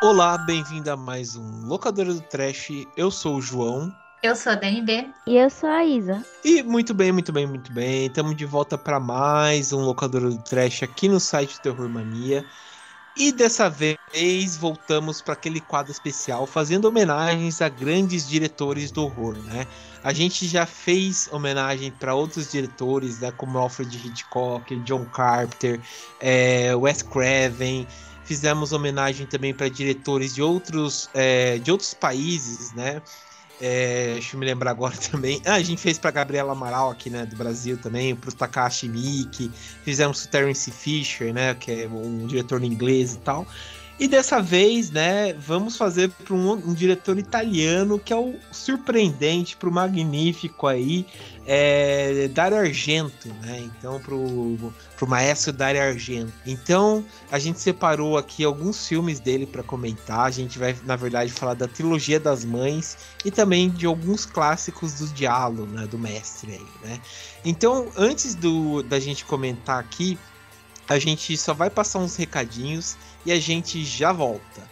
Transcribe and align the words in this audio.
Olá, 0.00 0.38
bem-vindo 0.38 0.88
a 0.92 0.96
mais 0.96 1.34
um 1.34 1.66
Locadora 1.66 2.14
do 2.14 2.20
Trash. 2.20 2.86
Eu 2.96 3.10
sou 3.10 3.38
o 3.38 3.42
João. 3.42 3.92
Eu 4.22 4.36
sou 4.36 4.52
a 4.52 4.54
DNB. 4.54 5.08
E 5.26 5.36
eu 5.36 5.50
sou 5.50 5.68
a 5.68 5.84
Isa. 5.84 6.24
E 6.44 6.62
muito 6.62 6.94
bem, 6.94 7.10
muito 7.10 7.32
bem, 7.32 7.48
muito 7.48 7.72
bem. 7.72 8.06
Estamos 8.06 8.36
de 8.36 8.44
volta 8.44 8.78
para 8.78 9.00
mais 9.00 9.72
um 9.72 9.80
Locadora 9.80 10.30
do 10.30 10.38
Trash 10.38 10.84
aqui 10.84 11.08
no 11.08 11.18
site 11.18 11.60
Terror 11.60 11.88
Mania. 11.88 12.44
E 13.16 13.32
dessa 13.32 13.68
vez 13.68 14.56
voltamos 14.56 15.20
para 15.20 15.32
aquele 15.32 15.60
quadro 15.60 15.90
especial 15.90 16.46
fazendo 16.46 16.84
homenagens 16.84 17.60
a 17.60 17.68
grandes 17.68 18.28
diretores 18.28 18.92
do 18.92 19.02
horror, 19.02 19.36
né? 19.46 19.66
A 20.04 20.12
gente 20.12 20.46
já 20.46 20.64
fez 20.64 21.28
homenagem 21.32 21.90
para 21.90 22.14
outros 22.14 22.52
diretores, 22.52 23.18
né, 23.18 23.32
como 23.32 23.58
Alfred 23.58 24.06
Hitchcock, 24.06 24.76
John 24.84 25.04
Carpenter, 25.06 25.80
é, 26.20 26.72
Wes 26.76 27.02
Craven. 27.02 27.88
Fizemos 28.28 28.72
homenagem 28.72 29.26
também 29.26 29.54
para 29.54 29.70
diretores 29.70 30.34
de 30.34 30.42
outros, 30.42 31.08
é, 31.14 31.56
de 31.56 31.72
outros 31.72 31.94
países, 31.94 32.74
né? 32.74 33.00
É, 33.58 34.12
deixa 34.12 34.36
eu 34.36 34.40
me 34.40 34.44
lembrar 34.44 34.72
agora 34.72 34.94
também. 35.10 35.40
Ah, 35.46 35.54
a 35.54 35.62
gente 35.62 35.80
fez 35.80 35.98
para 35.98 36.10
Gabriela 36.10 36.52
Amaral 36.52 36.90
aqui, 36.90 37.08
né, 37.08 37.24
do 37.24 37.34
Brasil 37.36 37.78
também, 37.78 38.14
para 38.14 38.28
o 38.28 38.32
Takashi 38.34 38.86
Miike, 38.86 39.50
fizemos 39.82 40.24
o 40.24 40.28
Terence 40.28 40.70
Fisher, 40.70 41.32
né, 41.32 41.54
que 41.54 41.72
é 41.72 41.88
um 41.88 42.26
diretor 42.26 42.62
inglês 42.62 43.14
e 43.14 43.18
tal. 43.20 43.46
E 43.98 44.06
dessa 44.06 44.40
vez, 44.40 44.92
né, 44.92 45.32
vamos 45.32 45.76
fazer 45.76 46.08
para 46.08 46.32
um, 46.32 46.52
um, 46.52 46.72
diretor 46.72 47.18
italiano 47.18 47.98
que 47.98 48.12
é 48.12 48.16
o 48.16 48.36
surpreendente, 48.52 49.56
para 49.56 49.68
o 49.68 49.72
magnífico 49.72 50.68
aí, 50.68 51.04
é, 51.44 52.28
Dario 52.28 52.58
Argento, 52.58 53.26
né? 53.42 53.58
Então, 53.58 53.98
para 53.98 54.14
o 54.14 55.08
maestro 55.08 55.52
Dario 55.52 55.82
Argento. 55.82 56.32
Então, 56.46 57.04
a 57.28 57.40
gente 57.40 57.58
separou 57.58 58.16
aqui 58.16 58.44
alguns 58.44 58.86
filmes 58.86 59.18
dele 59.18 59.46
para 59.46 59.64
comentar. 59.64 60.20
A 60.20 60.30
gente 60.30 60.60
vai, 60.60 60.76
na 60.84 60.94
verdade, 60.94 61.32
falar 61.32 61.54
da 61.54 61.66
trilogia 61.66 62.20
das 62.20 62.44
mães 62.44 62.98
e 63.24 63.32
também 63.32 63.68
de 63.68 63.84
alguns 63.84 64.24
clássicos 64.24 64.94
do 64.94 65.06
diálogo, 65.08 65.66
né, 65.66 65.88
do 65.88 65.98
mestre 65.98 66.52
aí, 66.52 66.88
né? 66.88 67.00
Então, 67.44 67.88
antes 67.96 68.36
do, 68.36 68.82
da 68.82 69.00
gente 69.00 69.24
comentar 69.24 69.80
aqui, 69.80 70.16
a 70.88 70.98
gente 70.98 71.36
só 71.36 71.52
vai 71.52 71.68
passar 71.68 71.98
uns 71.98 72.16
recadinhos 72.16 72.96
e 73.26 73.30
a 73.30 73.38
gente 73.38 73.84
já 73.84 74.10
volta. 74.10 74.66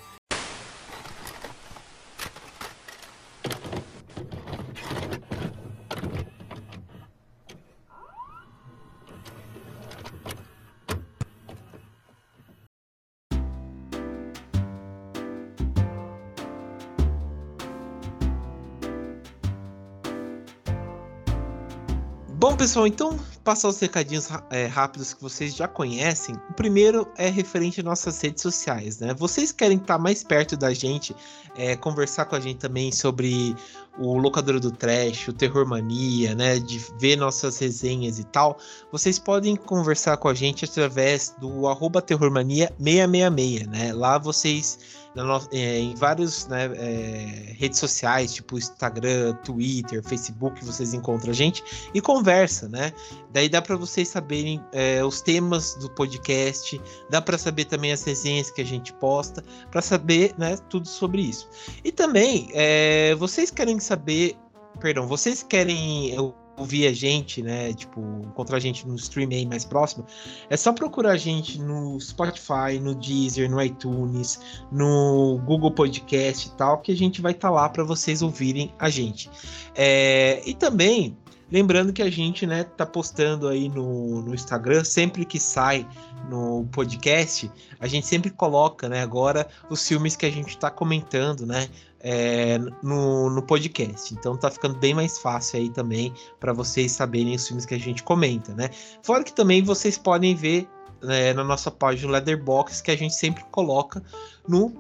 Bom, 22.39 22.57
pessoal, 22.57 22.87
então 22.87 23.19
passar 23.47 23.69
os 23.69 23.79
recadinhos 23.79 24.29
é, 24.51 24.67
rápidos 24.67 25.15
que 25.15 25.23
vocês 25.23 25.55
já 25.55 25.69
conhecem. 25.69 26.35
O 26.51 26.55
primeiro 26.55 27.07
é 27.17 27.29
referente 27.29 27.79
às 27.79 27.87
nossas 27.87 28.21
redes 28.21 28.43
sociais, 28.43 28.99
né? 28.99 29.15
Vocês 29.15 29.53
querem 29.53 29.77
estar 29.77 29.99
mais 29.99 30.25
perto 30.25 30.57
da 30.57 30.75
gente, 30.75 31.15
é, 31.57 31.77
conversar 31.77 32.25
com 32.25 32.35
a 32.35 32.41
gente 32.41 32.59
também 32.59 32.91
sobre 32.91 33.55
o 33.99 34.19
Locadora 34.19 34.59
do 34.59 34.73
Trash, 34.73 35.29
o 35.29 35.33
Terror 35.33 35.65
Mania, 35.65 36.35
né? 36.35 36.59
De 36.59 36.85
ver 36.99 37.15
nossas 37.15 37.57
resenhas 37.61 38.19
e 38.19 38.25
tal. 38.25 38.59
Vocês 38.91 39.17
podem 39.17 39.55
conversar 39.55 40.17
com 40.17 40.27
a 40.27 40.35
gente 40.35 40.65
através 40.65 41.33
do 41.39 41.69
arroba 41.69 42.03
terrormania666, 42.03 43.69
né? 43.69 43.93
Lá 43.93 44.19
vocês 44.19 45.06
é, 45.53 45.79
em 45.79 45.95
várias 45.95 46.47
né, 46.49 46.67
é, 46.75 47.55
redes 47.59 47.79
sociais, 47.79 48.35
tipo 48.35 48.59
Instagram, 48.59 49.35
Twitter, 49.45 50.03
Facebook, 50.03 50.65
vocês 50.65 50.93
encontram 50.93 51.31
a 51.31 51.35
gente 51.35 51.63
e 51.95 52.01
conversa, 52.01 52.69
né? 52.69 52.93
Daí 53.33 53.49
dá 53.49 53.63
para 53.63 53.77
vocês 53.77 54.09
saberem 54.09 54.63
é, 54.73 55.05
os 55.05 55.21
temas 55.21 55.75
do 55.77 55.91
podcast, 55.91 56.81
dá 57.11 57.21
para 57.23 57.39
saber 57.39 57.65
também 57.65 57.93
as 57.93 58.03
resenhas 58.03 58.51
que 58.51 58.61
a 58.61 58.65
gente 58.65 58.93
posta, 58.95 59.43
para 59.71 59.81
saber 59.81 60.35
né, 60.39 60.57
tudo 60.69 60.87
sobre 60.87 61.23
isso. 61.23 61.49
E 61.83 61.91
também, 61.91 62.49
é, 62.53 63.15
vocês 63.15 63.51
querem 63.51 63.81
saber, 63.81 64.37
perdão, 64.81 65.07
vocês 65.07 65.43
querem 65.43 66.15
ouvir 66.57 66.87
a 66.87 66.93
gente, 66.93 67.43
né? 67.43 67.73
Tipo, 67.75 68.01
encontrar 68.25 68.57
a 68.57 68.61
gente 68.61 68.87
no 68.87 68.95
stream 68.97 69.29
aí 69.31 69.47
mais 69.47 69.65
próximo, 69.65 70.07
é 70.49 70.57
só 70.57 70.73
procurar 70.73 71.13
a 71.13 71.17
gente 71.17 71.61
no 71.61 72.01
Spotify, 72.01 72.79
no 72.81 72.95
Deezer, 72.95 73.51
no 73.51 73.63
iTunes, 73.63 74.41
no 74.71 75.41
Google 75.45 75.71
Podcast 75.71 76.49
e 76.49 76.51
tal, 76.53 76.79
que 76.79 76.93
a 76.93 76.97
gente 76.97 77.21
vai 77.21 77.33
estar 77.33 77.49
tá 77.49 77.55
lá 77.55 77.69
para 77.69 77.85
vocês 77.85 78.23
ouvirem 78.23 78.73
a 78.79 78.89
gente. 78.89 79.31
É, 79.75 80.43
e 80.47 80.55
também 80.55 81.17
Lembrando 81.51 81.93
que 81.93 82.03
a 82.03 82.11
gente, 82.11 82.45
né, 82.45 82.65
tá 82.65 82.85
postando 82.85 83.47
aí 83.47 83.69
no, 83.69 84.21
no 84.23 84.35
Instagram, 84.35 84.83
sempre 84.83 85.25
que 85.25 85.39
sai 85.39 85.87
no 86.29 86.67
podcast, 86.73 87.49
a 87.79 87.87
gente 87.87 88.05
sempre 88.05 88.31
coloca, 88.31 88.89
né, 88.89 89.01
agora 89.01 89.47
os 89.71 89.87
filmes 89.87 90.17
que 90.17 90.27
a 90.27 90.31
gente 90.31 90.59
tá 90.59 90.73
comentando, 90.73 91.47
né, 91.47 91.69
é, 92.09 92.57
no, 92.85 93.29
no 93.29 93.43
podcast. 93.43 94.15
Então 94.15 94.37
tá 94.37 94.49
ficando 94.49 94.79
bem 94.79 94.95
mais 94.95 95.19
fácil 95.19 95.59
aí 95.59 95.69
também 95.69 96.15
para 96.39 96.53
vocês 96.53 96.93
saberem 96.93 97.35
os 97.35 97.49
filmes 97.49 97.67
que 97.67 97.75
a 97.75 97.79
gente 97.79 98.05
comenta, 98.05 98.55
né? 98.55 98.71
Fora 99.03 99.25
que 99.25 99.33
também 99.33 99.61
vocês 99.61 99.99
podem 99.99 100.33
ver 100.33 100.69
né, 101.03 101.33
na 101.33 101.43
nossa 101.43 101.69
página 101.69 102.13
Leatherbox 102.13 102.81
que 102.81 102.93
a 102.93 102.97
gente 102.97 103.13
sempre 103.13 103.43
coloca 103.51 104.01
no, 104.49 104.73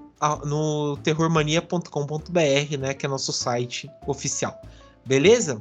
no 0.44 0.96
terrormania.com.br, 0.98 2.78
né? 2.78 2.94
Que 2.94 3.06
é 3.06 3.08
nosso 3.08 3.32
site 3.32 3.90
oficial. 4.06 4.56
Beleza? 5.04 5.60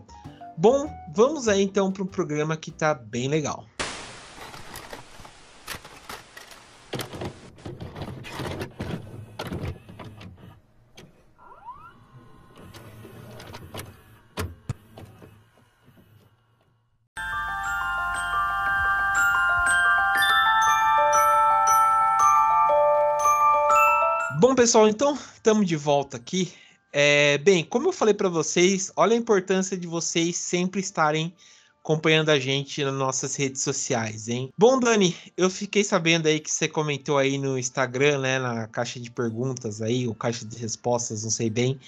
Bom, 0.55 0.87
vamos 1.15 1.47
aí 1.47 1.63
então 1.63 1.91
para 1.91 2.03
um 2.03 2.07
programa 2.07 2.55
que 2.55 2.69
tá 2.69 2.93
bem 2.93 3.27
legal. 3.27 3.65
Pessoal, 24.65 24.89
então 24.89 25.13
estamos 25.13 25.67
de 25.67 25.75
volta 25.75 26.17
aqui. 26.17 26.51
É, 26.91 27.37
bem, 27.37 27.63
como 27.63 27.87
eu 27.87 27.93
falei 27.93 28.15
para 28.15 28.27
vocês, 28.27 28.91
olha 28.95 29.13
a 29.13 29.15
importância 29.15 29.77
de 29.77 29.85
vocês 29.85 30.37
sempre 30.37 30.81
estarem 30.81 31.31
acompanhando 31.83 32.29
a 32.29 32.39
gente 32.39 32.83
nas 32.83 32.95
nossas 32.95 33.35
redes 33.35 33.61
sociais, 33.61 34.27
hein? 34.27 34.51
Bom, 34.57 34.79
Dani, 34.79 35.15
eu 35.37 35.51
fiquei 35.51 35.83
sabendo 35.83 36.25
aí 36.25 36.39
que 36.39 36.49
você 36.49 36.67
comentou 36.67 37.19
aí 37.19 37.37
no 37.37 37.59
Instagram, 37.59 38.17
né, 38.21 38.39
na 38.39 38.65
caixa 38.65 38.99
de 38.99 39.11
perguntas 39.11 39.83
aí, 39.83 40.07
ou 40.07 40.15
caixa 40.15 40.43
de 40.43 40.57
respostas, 40.57 41.23
não 41.23 41.29
sei 41.29 41.51
bem, 41.51 41.79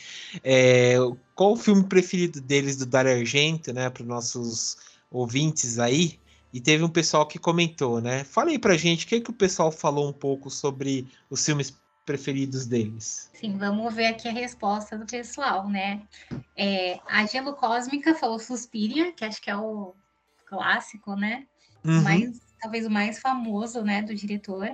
é, 0.43 0.97
qual 1.33 1.53
o 1.53 1.57
filme 1.57 1.83
preferido 1.83 2.39
deles 2.39 2.77
do 2.77 2.85
Dario 2.85 3.11
Argento, 3.11 3.73
né, 3.73 3.89
para 3.89 4.03
os 4.03 4.07
nossos 4.07 4.77
ouvintes 5.09 5.79
aí? 5.79 6.19
E 6.53 6.61
teve 6.61 6.83
um 6.83 6.89
pessoal 6.89 7.25
que 7.25 7.39
comentou, 7.39 7.99
né? 7.99 8.23
Fala 8.23 8.51
aí 8.51 8.59
pra 8.59 8.77
gente 8.77 9.05
o 9.05 9.07
que, 9.09 9.19
que 9.19 9.31
o 9.31 9.33
pessoal 9.33 9.71
falou 9.71 10.07
um 10.07 10.13
pouco 10.13 10.49
sobre 10.49 11.07
os 11.29 11.43
filmes 11.43 11.73
preferidos 12.07 12.65
deles? 12.65 13.29
Sim, 13.33 13.57
vamos 13.57 13.93
ver 13.93 14.07
aqui 14.07 14.29
a 14.29 14.31
resposta 14.31 14.97
do 14.97 15.05
pessoal, 15.05 15.69
né? 15.69 16.01
É, 16.55 16.99
a 17.05 17.25
Gelo 17.25 17.53
Cósmica 17.53 18.15
falou 18.15 18.39
Suspiria, 18.39 19.11
que 19.11 19.25
acho 19.25 19.41
que 19.41 19.51
é 19.51 19.57
o 19.57 19.93
clássico, 20.45 21.15
né? 21.15 21.45
Uhum. 21.83 22.01
Mais, 22.01 22.39
talvez 22.61 22.85
o 22.85 22.89
mais 22.89 23.19
famoso, 23.19 23.83
né, 23.83 24.01
do 24.01 24.15
diretor. 24.15 24.69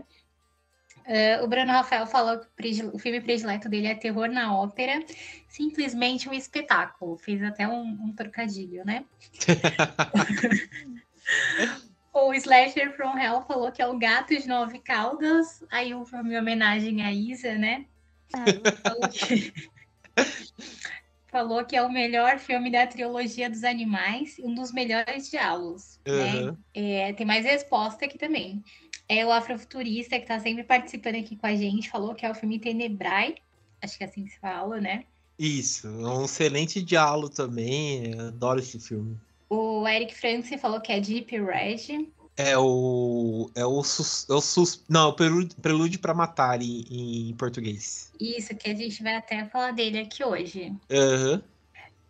Uh, 1.05 1.43
o 1.43 1.47
Bruno 1.47 1.71
Rafael 1.71 2.05
falou 2.05 2.39
que 2.39 2.83
o 2.93 2.99
filme 2.99 3.19
predileto 3.19 3.67
dele 3.67 3.87
é 3.87 3.95
Terror 3.95 4.29
na 4.29 4.55
Ópera, 4.55 5.03
simplesmente 5.49 6.29
um 6.29 6.33
espetáculo. 6.33 7.17
Fez 7.17 7.43
até 7.43 7.67
um, 7.67 7.81
um 7.81 8.13
trocadilho, 8.13 8.85
né? 8.85 9.03
O 12.13 12.31
Slasher 12.33 12.95
from 12.95 13.17
Hell 13.17 13.41
falou 13.47 13.71
que 13.71 13.81
é 13.81 13.87
o 13.87 13.97
gato 13.97 14.37
de 14.37 14.47
nove 14.47 14.77
caudas. 14.77 15.63
Aí 15.71 15.91
foi 16.05 16.21
minha 16.21 16.39
homenagem 16.39 17.01
à 17.01 17.11
Isa, 17.11 17.55
né? 17.55 17.85
falou, 18.83 19.09
que... 19.09 19.53
falou 21.27 21.65
que 21.65 21.75
é 21.75 21.81
o 21.81 21.91
melhor 21.91 22.37
filme 22.37 22.71
da 22.71 22.85
trilogia 22.85 23.49
dos 23.49 23.63
animais, 23.63 24.37
um 24.39 24.53
dos 24.53 24.71
melhores 24.71 25.29
diálogos. 25.31 25.99
Uhum. 26.07 26.51
Né? 26.51 26.57
É, 26.75 27.13
tem 27.13 27.25
mais 27.25 27.45
resposta 27.45 28.05
aqui 28.05 28.17
também. 28.17 28.63
É 29.09 29.25
o 29.25 29.31
Afrofuturista, 29.31 30.15
que 30.17 30.23
está 30.23 30.39
sempre 30.39 30.63
participando 30.63 31.15
aqui 31.15 31.35
com 31.35 31.47
a 31.47 31.55
gente, 31.55 31.89
falou 31.89 32.13
que 32.13 32.25
é 32.25 32.31
o 32.31 32.35
filme 32.35 32.59
Tenebrai. 32.59 33.35
Acho 33.81 33.97
que 33.97 34.03
é 34.03 34.07
assim 34.07 34.23
que 34.25 34.31
se 34.31 34.39
fala, 34.39 34.79
né? 34.79 35.03
Isso, 35.37 35.87
é 35.87 36.09
um 36.09 36.25
excelente 36.25 36.81
diálogo 36.81 37.29
também. 37.29 38.13
Eu 38.13 38.27
adoro 38.27 38.59
esse 38.59 38.79
filme. 38.79 39.19
O 39.49 39.87
Eric 39.87 40.15
Franci 40.15 40.57
falou 40.57 40.81
que 40.81 40.91
é 40.91 40.99
Deep 40.99 41.37
Red. 41.39 42.11
É 42.35 42.57
o. 42.57 43.51
É 43.55 43.65
o, 43.65 43.83
sus, 43.83 44.27
é 44.29 44.33
o 44.33 44.41
sus, 44.41 44.83
Não, 44.89 45.09
o 45.09 45.13
prelúdio, 45.13 45.55
prelúdio 45.61 45.99
para 45.99 46.13
matar 46.13 46.61
em, 46.61 47.29
em, 47.29 47.33
português. 47.35 48.11
Isso, 48.19 48.55
que 48.55 48.71
a 48.71 48.73
gente 48.73 49.03
vai 49.03 49.15
até 49.15 49.45
falar 49.45 49.71
dele 49.71 49.99
aqui 49.99 50.23
hoje. 50.23 50.73
Uhum. 50.89 51.35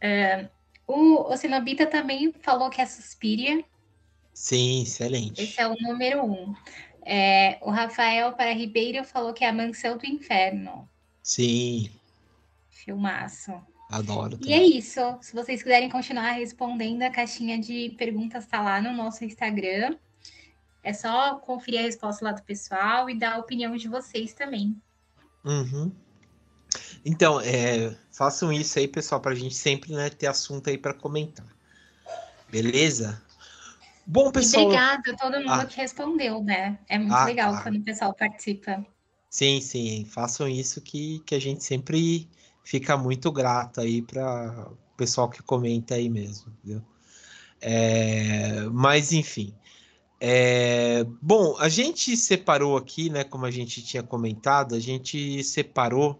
Uh, 0.01 0.49
o, 0.87 1.35
Cenobita 1.35 1.85
também 1.85 2.33
falou 2.41 2.69
que 2.69 2.81
é 2.81 2.85
Suspiria. 2.85 3.63
Sim, 4.33 4.83
excelente. 4.83 5.41
Esse 5.41 5.59
é 5.59 5.67
o 5.67 5.75
número 5.75 6.23
um. 6.23 6.55
É, 7.05 7.57
o 7.61 7.69
Rafael 7.69 8.31
para 8.31 8.53
Ribeiro 8.53 9.03
falou 9.03 9.33
que 9.33 9.43
é 9.43 9.49
a 9.49 9.53
Mansão 9.53 9.97
do 9.97 10.05
Inferno. 10.05 10.87
Sim. 11.21 11.89
Filmaço. 12.69 13.51
Adoro. 13.93 14.37
Também. 14.37 14.49
E 14.49 14.53
é 14.53 14.77
isso. 14.77 14.99
Se 15.21 15.33
vocês 15.33 15.61
quiserem 15.61 15.87
continuar 15.87 16.31
respondendo, 16.31 17.03
a 17.03 17.11
caixinha 17.11 17.59
de 17.59 17.93
perguntas 17.97 18.43
está 18.43 18.59
lá 18.59 18.81
no 18.81 18.91
nosso 18.91 19.23
Instagram. 19.23 19.95
É 20.83 20.91
só 20.91 21.35
conferir 21.35 21.79
a 21.79 21.83
resposta 21.83 22.25
lá 22.25 22.31
do 22.31 22.41
pessoal 22.41 23.07
e 23.09 23.17
dar 23.17 23.35
a 23.35 23.37
opinião 23.37 23.75
de 23.77 23.87
vocês 23.87 24.33
também. 24.33 24.75
Uhum. 25.45 25.91
Então, 27.05 27.39
é, 27.39 27.95
façam 28.11 28.51
isso 28.51 28.79
aí, 28.79 28.87
pessoal, 28.87 29.21
para 29.21 29.33
a 29.33 29.35
gente 29.35 29.53
sempre 29.53 29.93
né, 29.93 30.09
ter 30.09 30.25
assunto 30.25 30.69
aí 30.69 30.77
para 30.77 30.93
comentar. 30.93 31.45
Beleza? 32.49 33.21
Bom, 34.07 34.31
pessoal. 34.31 34.65
Obrigada 34.65 35.11
a 35.11 35.15
todo 35.15 35.37
mundo 35.37 35.51
ah. 35.51 35.65
que 35.65 35.77
respondeu, 35.77 36.43
né? 36.43 36.79
É 36.89 36.97
muito 36.97 37.13
ah, 37.13 37.25
legal 37.25 37.61
quando 37.61 37.77
o 37.77 37.83
pessoal 37.83 38.13
participa. 38.13 38.83
Sim, 39.29 39.61
sim. 39.61 40.05
Façam 40.05 40.47
isso 40.47 40.81
que, 40.81 41.19
que 41.19 41.35
a 41.35 41.39
gente 41.39 41.63
sempre 41.63 42.27
fica 42.63 42.97
muito 42.97 43.31
grato 43.31 43.81
aí 43.81 44.01
para 44.01 44.69
o 44.71 44.97
pessoal 44.97 45.29
que 45.29 45.43
comenta 45.43 45.95
aí 45.95 46.09
mesmo, 46.09 46.51
viu? 46.63 46.81
É, 47.61 48.63
mas 48.71 49.13
enfim. 49.13 49.53
É, 50.19 51.05
bom, 51.21 51.57
a 51.59 51.67
gente 51.67 52.15
separou 52.15 52.77
aqui, 52.77 53.09
né? 53.09 53.23
Como 53.23 53.45
a 53.45 53.51
gente 53.51 53.83
tinha 53.83 54.01
comentado, 54.01 54.75
a 54.75 54.79
gente 54.79 55.43
separou 55.43 56.19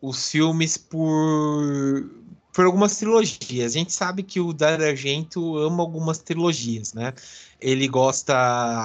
os 0.00 0.30
filmes 0.30 0.76
por, 0.76 2.08
por 2.52 2.64
algumas 2.64 2.96
trilogias. 2.96 3.74
A 3.74 3.78
gente 3.78 3.92
sabe 3.92 4.22
que 4.22 4.40
o 4.40 4.52
Dario 4.52 4.86
Argento 4.86 5.58
ama 5.58 5.82
algumas 5.82 6.18
trilogias, 6.18 6.92
né? 6.94 7.12
Ele 7.60 7.88
gosta. 7.88 8.34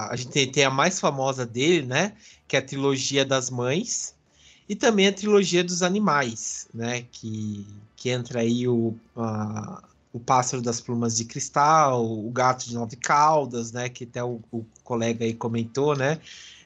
A 0.09 0.15
gente 0.15 0.31
tem, 0.31 0.51
tem, 0.51 0.63
a 0.63 0.71
mais 0.71 0.99
famosa 0.99 1.45
dele, 1.45 1.85
né? 1.85 2.15
Que 2.47 2.55
é 2.55 2.59
a 2.59 2.65
trilogia 2.65 3.23
das 3.23 3.49
mães. 3.49 4.15
E 4.67 4.75
também 4.75 5.07
a 5.07 5.13
trilogia 5.13 5.63
dos 5.63 5.81
animais, 5.81 6.67
né? 6.73 7.05
Que, 7.11 7.65
que 7.95 8.09
entra 8.09 8.41
aí 8.41 8.67
o, 8.67 8.95
a, 9.15 9.83
o 10.11 10.19
Pássaro 10.19 10.61
das 10.61 10.79
Plumas 10.79 11.17
de 11.17 11.25
Cristal, 11.25 12.05
o 12.05 12.29
Gato 12.31 12.65
de 12.65 12.75
Nove 12.75 12.95
Caudas, 12.95 13.71
né? 13.71 13.89
Que 13.89 14.05
até 14.05 14.23
o, 14.23 14.39
o 14.51 14.65
colega 14.83 15.25
aí 15.25 15.33
comentou, 15.33 15.95
né? 15.95 16.19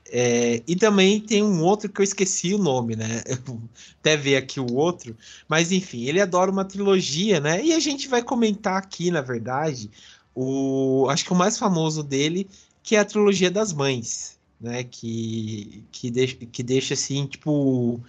É, 0.09 0.61
e 0.65 0.75
também 0.75 1.19
tem 1.19 1.43
um 1.43 1.61
outro 1.61 1.89
que 1.89 1.99
eu 1.99 2.03
esqueci 2.03 2.53
o 2.53 2.57
nome, 2.57 2.95
né? 2.95 3.23
até 3.99 4.15
ver 4.15 4.37
aqui 4.37 4.59
o 4.59 4.73
outro. 4.73 5.15
Mas 5.47 5.71
enfim, 5.71 6.05
ele 6.05 6.21
adora 6.21 6.51
uma 6.51 6.65
trilogia, 6.65 7.39
né? 7.39 7.63
E 7.63 7.73
a 7.73 7.79
gente 7.79 8.07
vai 8.07 8.21
comentar 8.21 8.77
aqui, 8.77 9.11
na 9.11 9.21
verdade, 9.21 9.89
o 10.35 11.07
acho 11.09 11.25
que 11.25 11.33
o 11.33 11.35
mais 11.35 11.57
famoso 11.57 12.03
dele, 12.03 12.47
que 12.83 12.95
é 12.95 12.99
a 12.99 13.05
trilogia 13.05 13.51
das 13.51 13.73
mães, 13.73 14.36
né? 14.59 14.83
Que, 14.83 15.83
que, 15.91 16.11
deixa, 16.11 16.35
que 16.35 16.63
deixa 16.63 16.93
assim, 16.93 17.25
tipo. 17.27 18.01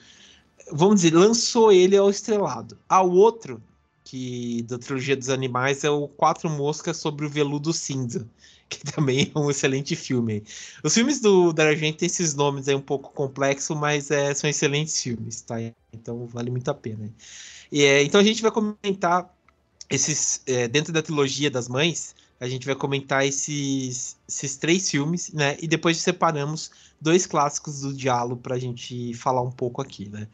Vamos 0.70 0.96
dizer, 0.96 1.14
lançou 1.14 1.72
ele 1.72 1.96
ao 1.96 2.10
estrelado. 2.10 2.78
Ao 2.88 3.10
outro, 3.10 3.62
que 4.04 4.62
da 4.62 4.78
trilogia 4.78 5.16
dos 5.16 5.28
animais 5.28 5.84
é 5.84 5.90
o 5.90 6.08
Quatro 6.08 6.48
Moscas 6.48 6.96
sobre 6.96 7.26
o 7.26 7.28
Veludo 7.28 7.72
Cinza, 7.74 8.26
que 8.68 8.80
também 8.80 9.30
é 9.34 9.38
um 9.38 9.50
excelente 9.50 9.94
filme. 9.94 10.42
Os 10.82 10.94
filmes 10.94 11.20
do 11.20 11.52
da 11.52 11.64
Argento 11.64 11.98
têm 11.98 12.06
esses 12.06 12.34
nomes 12.34 12.68
aí 12.68 12.74
um 12.74 12.80
pouco 12.80 13.12
complexos, 13.12 13.76
mas 13.76 14.10
é, 14.10 14.32
são 14.34 14.48
excelentes 14.48 15.02
filmes, 15.02 15.42
tá? 15.42 15.56
Então 15.92 16.26
vale 16.26 16.50
muito 16.50 16.70
a 16.70 16.74
pena. 16.74 17.12
E, 17.70 17.82
é, 17.82 18.02
então 18.02 18.20
a 18.20 18.24
gente 18.24 18.40
vai 18.40 18.50
comentar 18.50 19.30
esses 19.90 20.42
é, 20.46 20.68
dentro 20.68 20.92
da 20.92 21.02
trilogia 21.02 21.50
das 21.50 21.68
mães, 21.68 22.14
a 22.40 22.48
gente 22.48 22.66
vai 22.66 22.74
comentar 22.74 23.24
esses, 23.26 24.16
esses 24.28 24.56
três 24.56 24.90
filmes, 24.90 25.32
né? 25.32 25.56
E 25.60 25.66
depois 25.66 25.98
separamos 25.98 26.70
dois 27.00 27.26
clássicos 27.26 27.80
do 27.80 27.92
diálogo 27.92 28.40
para 28.40 28.54
a 28.54 28.58
gente 28.58 29.14
falar 29.14 29.42
um 29.42 29.50
pouco 29.50 29.82
aqui, 29.82 30.08
né? 30.08 30.28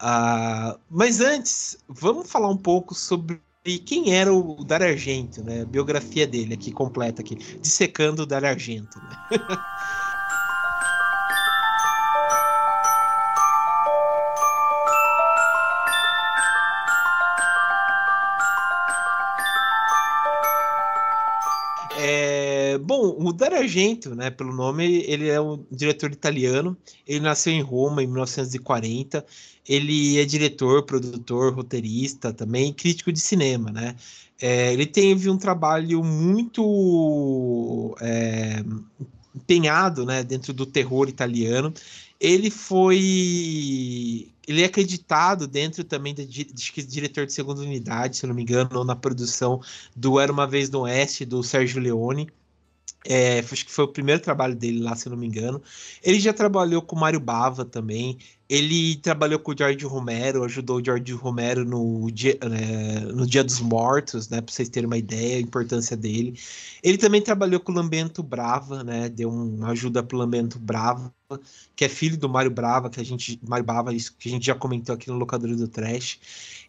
Uh, 0.00 0.78
mas 0.90 1.20
antes, 1.20 1.76
vamos 1.88 2.30
falar 2.30 2.48
um 2.48 2.56
pouco 2.56 2.94
sobre 2.94 3.40
quem 3.86 4.14
era 4.14 4.32
o 4.32 4.64
Dario 4.64 4.88
Argento, 4.88 5.44
né? 5.44 5.62
A 5.62 5.66
biografia 5.66 6.26
dele 6.26 6.54
aqui 6.54 6.72
completa 6.72 7.22
aqui, 7.22 7.36
dissecando 7.60 8.22
o 8.22 8.26
Dario 8.26 8.48
Argento. 8.48 8.98
Né? 8.98 9.16
Argento, 23.62 24.14
né, 24.14 24.30
pelo 24.30 24.52
nome, 24.52 25.04
ele 25.06 25.28
é 25.28 25.40
um 25.40 25.64
diretor 25.70 26.12
italiano. 26.12 26.76
Ele 27.06 27.20
nasceu 27.20 27.52
em 27.52 27.62
Roma 27.62 28.02
em 28.02 28.06
1940 28.06 29.24
ele 29.68 30.18
é 30.18 30.24
diretor, 30.24 30.82
produtor, 30.84 31.54
roteirista 31.54 32.32
também, 32.32 32.72
crítico 32.72 33.12
de 33.12 33.20
cinema, 33.20 33.70
né? 33.70 33.96
É, 34.40 34.72
ele 34.72 34.86
teve 34.86 35.30
um 35.30 35.38
trabalho 35.38 36.02
muito 36.02 37.96
é, 38.00 38.64
empenhado, 39.34 40.04
né, 40.04 40.24
dentro 40.24 40.52
do 40.52 40.66
terror 40.66 41.08
italiano. 41.08 41.72
Ele 42.18 42.50
foi, 42.50 44.32
ele 44.46 44.62
é 44.62 44.64
acreditado 44.64 45.46
dentro 45.46 45.84
também 45.84 46.12
de, 46.12 46.26
de, 46.26 46.44
de 46.44 46.82
diretor 46.86 47.24
de 47.26 47.32
segunda 47.32 47.60
unidade, 47.60 48.16
se 48.16 48.26
não 48.26 48.34
me 48.34 48.42
engano, 48.42 48.84
na 48.84 48.96
produção 48.96 49.60
do 49.94 50.18
Era 50.18 50.32
uma 50.32 50.46
vez 50.46 50.70
no 50.70 50.80
Oeste 50.80 51.24
do 51.24 51.42
Sérgio 51.42 51.80
Leone. 51.80 52.28
É, 53.04 53.40
acho 53.40 53.64
que 53.66 53.72
foi 53.72 53.84
o 53.84 53.88
primeiro 53.88 54.20
trabalho 54.22 54.54
dele 54.54 54.80
lá, 54.80 54.94
se 54.94 55.08
não 55.08 55.16
me 55.16 55.26
engano. 55.26 55.62
Ele 56.02 56.20
já 56.20 56.32
trabalhou 56.32 56.82
com 56.82 56.96
Mário 56.96 57.20
Bava 57.20 57.64
também. 57.64 58.18
Ele 58.52 58.96
trabalhou 58.96 59.38
com 59.38 59.52
o 59.52 59.56
George 59.56 59.82
Romero, 59.86 60.44
ajudou 60.44 60.76
o 60.76 60.84
George 60.84 61.10
Romero 61.14 61.64
no 61.64 62.10
dia, 62.10 62.38
né, 62.46 63.00
no 63.00 63.26
dia 63.26 63.42
dos 63.42 63.60
Mortos, 63.60 64.28
né? 64.28 64.42
Para 64.42 64.52
vocês 64.52 64.68
terem 64.68 64.86
uma 64.86 64.98
ideia, 64.98 65.38
a 65.38 65.40
importância 65.40 65.96
dele. 65.96 66.38
Ele 66.82 66.98
também 66.98 67.22
trabalhou 67.22 67.60
com 67.60 67.72
o 67.72 67.74
Lambento 67.74 68.22
Brava, 68.22 68.84
né? 68.84 69.08
Deu 69.08 69.30
uma 69.30 69.70
ajuda 69.70 70.06
o 70.12 70.16
Lambento 70.16 70.58
Brava, 70.58 71.10
que 71.74 71.86
é 71.86 71.88
filho 71.88 72.18
do 72.18 72.28
Mário 72.28 72.50
Brava, 72.50 72.90
que 72.90 73.00
a 73.00 73.04
gente. 73.04 73.40
Mário 73.42 73.64
Brava, 73.64 73.94
isso 73.94 74.14
que 74.18 74.28
a 74.28 74.32
gente 74.32 74.44
já 74.44 74.54
comentou 74.54 74.94
aqui 74.94 75.08
no 75.08 75.16
Locador 75.16 75.56
do 75.56 75.66
Trash. 75.66 76.20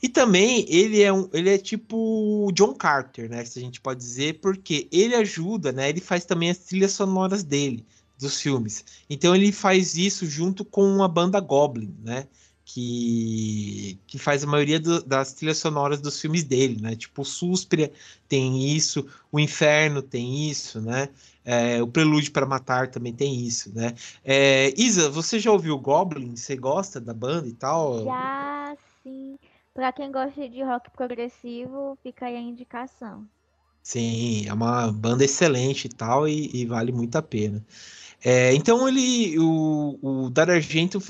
E 0.02 0.08
também 0.08 0.66
ele 0.70 1.02
é 1.02 1.12
um, 1.12 1.28
ele 1.34 1.50
é 1.50 1.58
tipo 1.58 2.50
John 2.54 2.74
Carter, 2.76 3.30
né? 3.30 3.44
Se 3.44 3.60
a 3.60 3.62
gente 3.62 3.82
pode 3.82 4.00
dizer, 4.00 4.40
porque 4.40 4.88
ele 4.90 5.16
ajuda, 5.16 5.74
né? 5.74 5.90
Ele 5.90 6.00
faz 6.00 6.24
também 6.24 6.50
as 6.50 6.60
trilhas 6.60 6.94
sonoras 6.94 7.44
dele 7.44 7.86
dos 8.24 8.42
filmes. 8.42 8.84
Então 9.10 9.36
ele 9.36 9.52
faz 9.52 9.96
isso 9.96 10.26
junto 10.26 10.66
com 10.66 11.04
a 11.04 11.08
banda 11.08 11.40
Goblin, 11.40 11.96
né? 12.04 12.28
Que, 12.66 14.00
que 14.08 14.18
faz 14.18 14.44
a 14.44 14.48
maioria 14.48 14.80
do, 14.80 15.04
das 15.04 15.34
trilhas 15.34 15.58
sonoras 15.58 16.00
dos 16.02 16.20
filmes 16.20 16.44
dele, 16.44 16.82
né? 16.82 16.96
Tipo, 16.96 17.22
o 17.22 17.26
Suspiria 17.26 17.92
tem 18.28 18.74
isso, 18.76 19.06
o 19.32 19.40
Inferno 19.40 20.02
tem 20.02 20.50
isso, 20.50 20.82
né? 20.82 21.10
É, 21.46 21.84
o 21.84 21.88
Prelúdio 21.88 22.32
para 22.32 22.46
Matar 22.46 22.90
também 22.90 23.14
tem 23.14 23.46
isso, 23.46 23.72
né? 23.76 23.94
É, 24.24 24.74
Isa, 24.78 25.10
você 25.10 25.40
já 25.40 25.52
ouviu 25.52 25.78
Goblin? 25.78 26.36
Você 26.36 26.56
gosta 26.56 27.02
da 27.02 27.14
banda 27.14 27.48
e 27.48 27.54
tal? 27.54 28.06
Já, 28.06 28.76
sim. 29.04 29.38
Para 29.74 29.92
quem 29.92 30.12
gosta 30.12 30.48
de 30.48 30.64
rock 30.64 30.90
progressivo, 30.92 31.98
fica 32.02 32.28
aí 32.28 32.38
a 32.38 32.42
indicação. 32.42 33.28
Sim, 33.84 34.48
é 34.48 34.54
uma 34.54 34.90
banda 34.94 35.26
excelente 35.26 35.86
e 35.86 35.90
tal, 35.90 36.26
e, 36.26 36.50
e 36.56 36.66
vale 36.66 36.94
muito 36.94 37.18
a 37.18 37.22
pena. 37.22 37.62
É, 38.24 38.54
então 38.56 38.88
ele, 38.88 39.38
o, 39.38 40.00
o 40.02 40.30
Dario 40.30 40.54
Argento 40.54 41.02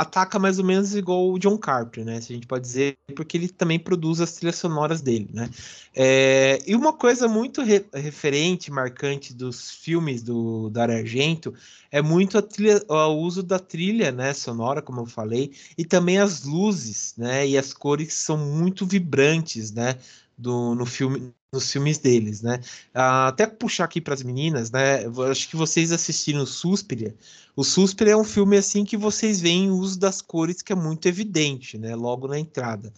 ataca 0.00 0.38
mais 0.38 0.58
ou 0.58 0.64
menos 0.64 0.94
igual 0.94 1.30
o 1.30 1.38
John 1.38 1.58
Carpenter, 1.58 2.06
né? 2.06 2.22
Se 2.22 2.32
a 2.32 2.34
gente 2.34 2.46
pode 2.46 2.64
dizer, 2.64 2.96
porque 3.14 3.36
ele 3.36 3.48
também 3.50 3.78
produz 3.78 4.18
as 4.18 4.32
trilhas 4.32 4.56
sonoras 4.56 5.02
dele, 5.02 5.28
né? 5.30 5.50
É, 5.94 6.58
e 6.66 6.74
uma 6.74 6.94
coisa 6.94 7.28
muito 7.28 7.60
re, 7.60 7.84
referente, 7.92 8.70
marcante 8.70 9.34
dos 9.34 9.70
filmes 9.70 10.22
do 10.22 10.70
Dario 10.70 10.96
Argento 10.96 11.52
é 11.90 12.00
muito 12.00 12.38
a 12.38 12.42
trilha, 12.42 12.82
o 12.88 13.12
uso 13.18 13.42
da 13.42 13.58
trilha, 13.58 14.10
né, 14.10 14.32
sonora, 14.32 14.80
como 14.80 15.00
eu 15.00 15.06
falei, 15.06 15.52
e 15.76 15.84
também 15.84 16.18
as 16.18 16.44
luzes, 16.44 17.12
né? 17.18 17.46
E 17.46 17.58
as 17.58 17.74
cores 17.74 18.14
são 18.14 18.38
muito 18.38 18.86
vibrantes, 18.86 19.70
né? 19.70 19.98
Do, 20.38 20.74
no 20.74 20.86
filme 20.86 21.34
nos 21.52 21.70
filmes 21.72 21.98
deles, 21.98 22.42
né? 22.42 22.60
Ah, 22.94 23.28
até 23.28 23.44
puxar 23.44 23.84
aqui 23.84 24.00
para 24.00 24.14
as 24.14 24.22
meninas, 24.22 24.70
né? 24.70 25.04
Acho 25.30 25.48
que 25.48 25.56
vocês 25.56 25.90
assistiram 25.90 26.42
o 26.42 26.46
Suspiria. 26.46 27.14
O 27.56 27.64
Suspiria 27.64 28.12
é 28.12 28.16
um 28.16 28.24
filme 28.24 28.56
assim 28.56 28.84
que 28.84 28.96
vocês 28.96 29.40
veem 29.40 29.68
o 29.68 29.76
uso 29.76 29.98
das 29.98 30.22
cores 30.22 30.62
que 30.62 30.72
é 30.72 30.76
muito 30.76 31.06
evidente, 31.06 31.76
né? 31.76 31.96
Logo 31.96 32.28
na 32.28 32.38
entrada. 32.38 32.92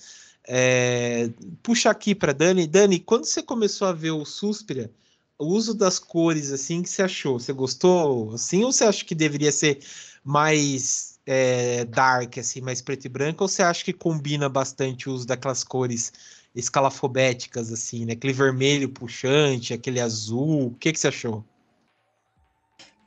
É, 0.47 1.31
puxa 1.63 1.91
aqui 1.91 2.15
para 2.15 2.33
Dani. 2.35 2.67
Dani, 2.67 2.99
quando 3.01 3.25
você 3.25 3.43
começou 3.43 3.89
a 3.89 3.93
ver 3.93 4.11
o 4.11 4.25
Suspiria, 4.27 4.91
o 5.39 5.47
uso 5.47 5.73
das 5.73 5.99
cores, 5.99 6.53
assim, 6.53 6.83
que 6.83 6.91
você 6.91 7.03
achou? 7.03 7.41
Você 7.41 7.55
gostou, 7.55 8.35
assim, 8.35 8.65
ou 8.65 8.73
você 8.73 8.85
acha 8.85 9.05
que 9.05 9.15
deveria 9.15 9.51
ser 9.51 9.79
mais 10.23 11.19
é, 11.25 11.87
dark, 11.87 12.37
assim, 12.37 12.61
mais 12.61 12.83
preto 12.83 13.07
e 13.07 13.09
branco, 13.09 13.45
ou 13.45 13.49
você 13.49 13.63
acha 13.63 13.83
que 13.83 13.95
combina 13.95 14.49
bastante 14.49 15.09
o 15.09 15.15
uso 15.15 15.27
daquelas 15.27 15.65
cores 15.65 16.13
escalafobéticas, 16.55 17.73
assim, 17.73 18.05
né? 18.05 18.13
Aquele 18.13 18.33
vermelho 18.33 18.89
puxante, 18.89 19.73
aquele 19.73 20.01
azul, 20.01 20.69
o 20.69 20.75
que, 20.75 20.93
que 20.93 20.99
você 20.99 21.09
achou? 21.09 21.45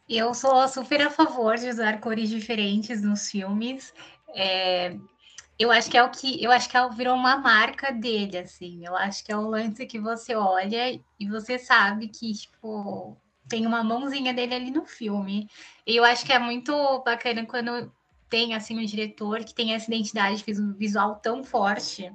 Eu 0.07 0.33
sou 0.33 0.67
super 0.67 1.01
a 1.01 1.09
favor 1.09 1.57
de 1.57 1.67
usar 1.67 1.99
cores 1.99 2.29
diferentes 2.29 3.01
nos 3.01 3.29
filmes. 3.29 3.93
É, 4.35 4.95
eu 5.57 5.71
acho 5.71 5.89
que 5.89 5.97
é 5.97 6.03
o 6.03 6.09
que 6.09 6.43
eu 6.43 6.51
acho 6.51 6.69
que 6.69 6.77
é, 6.77 6.89
virou 6.89 7.15
uma 7.15 7.37
marca 7.37 7.91
dele, 7.91 8.37
assim. 8.37 8.85
Eu 8.85 8.95
acho 8.95 9.23
que 9.23 9.31
é 9.31 9.37
o 9.37 9.49
lance 9.49 9.85
que 9.85 9.99
você 9.99 10.35
olha 10.35 10.99
e 11.19 11.27
você 11.27 11.57
sabe 11.57 12.07
que, 12.07 12.33
tipo, 12.33 13.17
tem 13.47 13.65
uma 13.65 13.83
mãozinha 13.83 14.33
dele 14.33 14.53
ali 14.53 14.71
no 14.71 14.85
filme. 14.85 15.49
E 15.87 15.95
eu 15.95 16.03
acho 16.03 16.25
que 16.25 16.33
é 16.33 16.39
muito 16.39 16.73
bacana 17.03 17.45
quando 17.45 17.91
tem 18.29 18.53
assim 18.53 18.77
um 18.77 18.85
diretor 18.85 19.43
que 19.43 19.53
tem 19.55 19.73
essa 19.73 19.87
identidade 19.87 20.43
visual 20.77 21.15
tão 21.15 21.43
forte, 21.43 22.11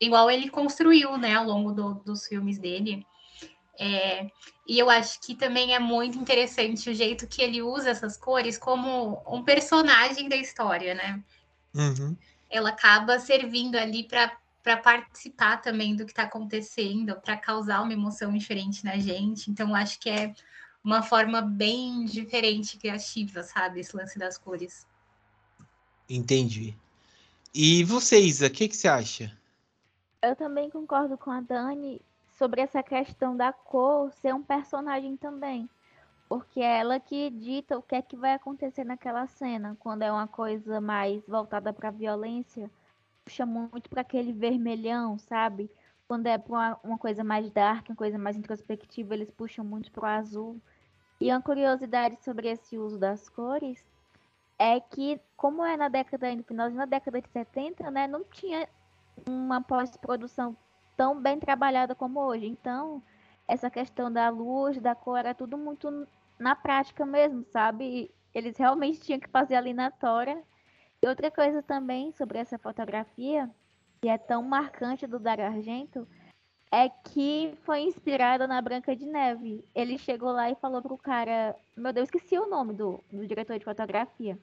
igual 0.00 0.30
ele 0.30 0.48
construiu, 0.48 1.16
né, 1.16 1.34
ao 1.34 1.44
longo 1.44 1.72
do, 1.72 1.94
dos 1.94 2.26
filmes 2.26 2.58
dele. 2.58 3.06
É, 3.78 4.28
e 4.66 4.78
eu 4.78 4.90
acho 4.90 5.20
que 5.20 5.34
também 5.34 5.74
é 5.74 5.78
muito 5.78 6.18
interessante 6.18 6.90
o 6.90 6.94
jeito 6.94 7.26
que 7.26 7.40
ele 7.40 7.62
usa 7.62 7.90
essas 7.90 8.16
cores 8.16 8.58
como 8.58 9.22
um 9.26 9.42
personagem 9.42 10.28
da 10.28 10.36
história, 10.36 10.94
né? 10.94 11.22
Uhum 11.74 12.16
ela 12.50 12.70
acaba 12.70 13.18
servindo 13.18 13.76
ali 13.76 14.04
para 14.04 14.76
participar 14.78 15.58
também 15.58 15.94
do 15.94 16.04
que 16.04 16.12
está 16.12 16.22
acontecendo, 16.22 17.20
para 17.20 17.36
causar 17.36 17.82
uma 17.82 17.92
emoção 17.92 18.32
diferente 18.36 18.84
na 18.84 18.98
gente. 18.98 19.50
Então, 19.50 19.74
acho 19.74 19.98
que 19.98 20.08
é 20.08 20.34
uma 20.82 21.02
forma 21.02 21.40
bem 21.40 22.04
diferente, 22.04 22.78
criativa, 22.78 23.42
sabe? 23.42 23.80
Esse 23.80 23.96
lance 23.96 24.18
das 24.18 24.38
cores. 24.38 24.86
Entendi. 26.08 26.74
E 27.52 27.84
você, 27.84 28.18
Isa, 28.20 28.46
o 28.46 28.50
que, 28.50 28.68
que 28.68 28.76
você 28.76 28.88
acha? 28.88 29.37
Eu 30.20 30.34
também 30.34 30.68
concordo 30.68 31.16
com 31.16 31.30
a 31.30 31.40
Dani 31.40 32.02
sobre 32.36 32.60
essa 32.60 32.82
questão 32.82 33.36
da 33.36 33.52
cor 33.52 34.12
ser 34.12 34.34
um 34.34 34.42
personagem 34.42 35.16
também. 35.16 35.68
Porque 36.28 36.60
é 36.60 36.80
ela 36.80 36.98
que 36.98 37.30
dita 37.30 37.78
o 37.78 37.82
que 37.82 37.94
é 37.94 38.02
que 38.02 38.16
vai 38.16 38.34
acontecer 38.34 38.84
naquela 38.84 39.26
cena. 39.28 39.76
Quando 39.78 40.02
é 40.02 40.10
uma 40.10 40.26
coisa 40.26 40.80
mais 40.80 41.24
voltada 41.26 41.72
para 41.72 41.90
violência, 41.90 42.68
puxa 43.24 43.46
muito 43.46 43.88
para 43.88 44.00
aquele 44.00 44.32
vermelhão, 44.32 45.18
sabe? 45.18 45.70
Quando 46.08 46.26
é 46.26 46.36
uma, 46.48 46.78
uma, 46.82 46.98
coisa 46.98 47.22
mais 47.22 47.48
dark, 47.50 47.88
uma 47.88 47.96
coisa 47.96 48.18
mais 48.18 48.36
introspectiva, 48.36 49.14
eles 49.14 49.30
puxam 49.30 49.64
muito 49.64 49.92
para 49.92 50.02
o 50.02 50.06
azul. 50.06 50.60
E 51.20 51.30
uma 51.30 51.40
curiosidade 51.40 52.22
sobre 52.24 52.48
esse 52.48 52.76
uso 52.76 52.98
das 52.98 53.28
cores 53.28 53.84
é 54.58 54.80
que, 54.80 55.20
como 55.36 55.64
é 55.64 55.76
na 55.76 55.88
década, 55.88 56.34
no 56.34 56.42
final 56.42 56.70
da 56.70 56.84
década 56.86 57.20
de 57.20 57.28
70, 57.28 57.90
né, 57.90 58.08
não 58.08 58.24
tinha 58.24 58.68
uma 59.28 59.60
pós-produção 59.60 60.56
tão 60.96 61.20
bem 61.20 61.38
trabalhada 61.38 61.94
como 61.94 62.20
hoje. 62.20 62.46
Então, 62.46 63.02
essa 63.46 63.70
questão 63.70 64.12
da 64.12 64.28
luz, 64.28 64.80
da 64.80 64.94
cor, 64.94 65.18
era 65.18 65.34
tudo 65.34 65.56
muito 65.56 66.06
na 66.38 66.54
prática 66.54 67.06
mesmo, 67.06 67.44
sabe? 67.44 68.10
Eles 68.34 68.56
realmente 68.56 69.00
tinham 69.00 69.20
que 69.20 69.28
fazer 69.28 69.54
ali 69.54 69.72
na 69.72 69.90
tora. 69.90 70.42
E 71.02 71.08
outra 71.08 71.30
coisa 71.30 71.62
também 71.62 72.12
sobre 72.12 72.38
essa 72.38 72.58
fotografia, 72.58 73.48
que 74.00 74.08
é 74.08 74.18
tão 74.18 74.42
marcante 74.42 75.06
do 75.06 75.18
Dario 75.18 75.46
Argento, 75.46 76.06
é 76.70 76.88
que 76.88 77.56
foi 77.62 77.80
inspirada 77.80 78.46
na 78.46 78.60
Branca 78.60 78.94
de 78.94 79.06
Neve. 79.06 79.64
Ele 79.74 79.96
chegou 79.96 80.30
lá 80.30 80.50
e 80.50 80.56
falou 80.56 80.82
pro 80.82 80.98
cara, 80.98 81.56
meu 81.76 81.92
Deus, 81.92 82.08
esqueci 82.08 82.38
o 82.38 82.48
nome 82.48 82.74
do, 82.74 83.02
do 83.10 83.26
diretor 83.26 83.58
de 83.58 83.64
fotografia. 83.64 84.38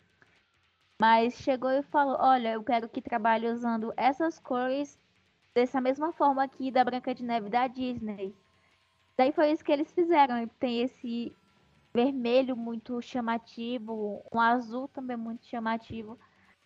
Mas 1.00 1.34
chegou 1.36 1.70
e 1.70 1.84
falou, 1.84 2.18
olha, 2.20 2.54
eu 2.54 2.64
quero 2.64 2.88
que 2.88 3.02
trabalhe 3.02 3.48
usando 3.48 3.94
essas 3.98 4.40
cores 4.40 4.98
dessa 5.54 5.82
mesma 5.82 6.14
forma 6.14 6.44
aqui 6.44 6.72
da 6.72 6.84
Branca 6.84 7.14
de 7.14 7.24
Neve 7.24 7.50
da 7.50 7.68
Disney. 7.68 8.34
Daí 9.18 9.32
foi 9.32 9.52
isso 9.52 9.64
que 9.64 9.72
eles 9.72 9.92
fizeram. 9.92 10.48
Tem 10.60 10.82
esse 10.82 11.34
vermelho 11.94 12.58
muito 12.58 13.02
chamativo, 13.02 14.22
um 14.34 14.40
azul 14.40 14.88
também 14.90 15.16
muito 15.16 15.46
chamativo, 15.46 16.20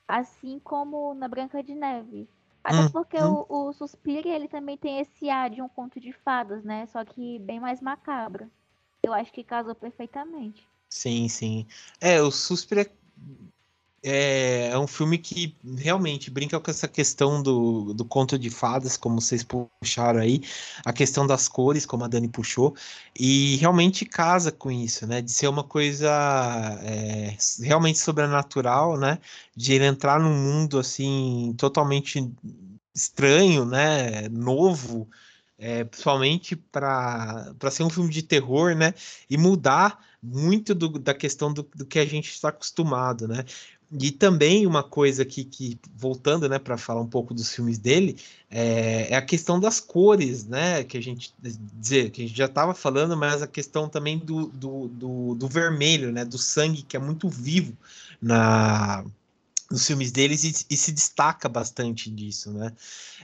assim 0.08 0.60
como 0.60 1.14
na 1.14 1.28
Branca 1.28 1.62
de 1.64 1.76
Neve. 1.76 2.28
Até 2.64 2.82
hum, 2.82 2.90
porque 2.90 3.18
hum. 3.22 3.46
O, 3.48 3.68
o 3.68 3.74
Suspiria, 3.74 4.36
ele 4.36 4.48
também 4.48 4.78
tem 4.78 5.00
esse 5.00 5.30
ar 5.30 5.50
de 5.50 5.62
um 5.62 5.70
conto 5.70 6.00
de 6.00 6.12
fadas, 6.12 6.64
né? 6.64 6.86
Só 6.88 7.06
que 7.06 7.40
bem 7.40 7.60
mais 7.60 7.80
macabro. 7.80 8.50
Eu 9.04 9.14
acho 9.14 9.32
que 9.32 9.44
casou 9.44 9.76
perfeitamente. 9.76 10.68
Sim, 10.90 11.30
sim. 11.30 11.68
É, 12.02 12.22
o 12.22 12.32
Suspiria 12.32 12.84
é, 12.84 12.92
é 14.04 14.78
um 14.78 14.88
filme 14.88 15.18
que 15.18 15.56
realmente 15.78 16.32
brinca 16.32 16.60
com 16.60 16.72
essa 16.72 16.88
questão 16.88 17.42
do, 17.42 17.94
do 17.94 18.06
conto 18.06 18.38
de 18.38 18.50
fadas, 18.50 18.96
como 18.98 19.20
vocês 19.20 19.44
puxaram 19.44 20.20
aí, 20.20 20.42
a 20.86 20.94
questão 20.94 21.28
das 21.28 21.48
cores, 21.48 21.86
como 21.86 22.04
a 22.04 22.08
Dani 22.08 22.28
puxou, 22.28 22.76
e 23.18 23.58
realmente 23.58 24.06
casa 24.06 24.52
com 24.52 24.72
isso, 24.72 25.06
né? 25.06 25.22
De 25.22 25.32
ser 25.32 25.48
uma 25.48 25.64
coisa 25.64 26.10
é, 26.84 27.36
realmente 27.62 28.00
sobrenatural, 28.00 28.98
né? 28.98 29.20
De 29.56 29.74
ele 29.74 29.86
entrar 29.86 30.20
num 30.20 30.34
mundo 30.34 30.80
assim 30.80 31.54
totalmente 31.58 32.32
estranho, 32.94 33.66
né? 33.66 34.30
Novo. 34.30 35.10
É, 35.62 35.84
principalmente 35.84 36.56
para 36.56 37.54
ser 37.70 37.84
um 37.84 37.90
filme 37.90 38.10
de 38.10 38.24
terror, 38.24 38.74
né? 38.76 38.94
E 39.30 39.38
mudar 39.38 40.00
muito 40.22 40.76
do, 40.76 41.00
da 41.00 41.14
questão 41.14 41.52
do, 41.52 41.64
do 41.76 41.86
que 41.86 42.00
a 42.00 42.06
gente 42.06 42.30
está 42.30 42.50
acostumado, 42.50 43.28
né? 43.28 43.44
E 43.92 44.12
também 44.12 44.68
uma 44.68 44.84
coisa 44.84 45.26
que, 45.26 45.44
que 45.44 45.80
voltando, 45.96 46.48
né, 46.48 46.60
para 46.60 46.78
falar 46.78 47.02
um 47.02 47.08
pouco 47.08 47.34
dos 47.34 47.52
filmes 47.54 47.80
dele, 47.80 48.18
é, 48.50 49.12
é, 49.12 49.16
a 49.16 49.22
questão 49.22 49.60
das 49.60 49.80
cores, 49.80 50.46
né, 50.46 50.84
que 50.84 50.96
a 50.96 51.02
gente 51.02 51.34
dizer 51.42 52.12
que 52.12 52.22
a 52.22 52.28
gente 52.28 52.38
já 52.38 52.46
estava 52.46 52.76
falando, 52.76 53.18
mas 53.18 53.42
a 53.42 53.48
questão 53.48 53.90
também 53.90 54.20
do, 54.20 54.48
do, 54.50 54.88
do, 54.90 55.36
do, 55.36 55.48
vermelho, 55.48 56.12
né, 56.12 56.24
do 56.24 56.38
sangue 56.38 56.84
que 56.84 56.96
é 56.96 57.00
muito 57.00 57.28
vivo 57.28 57.76
na 58.22 59.04
nos 59.70 59.86
filmes 59.86 60.12
deles 60.12 60.44
e, 60.44 60.66
e 60.70 60.76
se 60.76 60.92
destaca 60.92 61.48
bastante 61.48 62.10
disso, 62.10 62.52
né? 62.52 62.74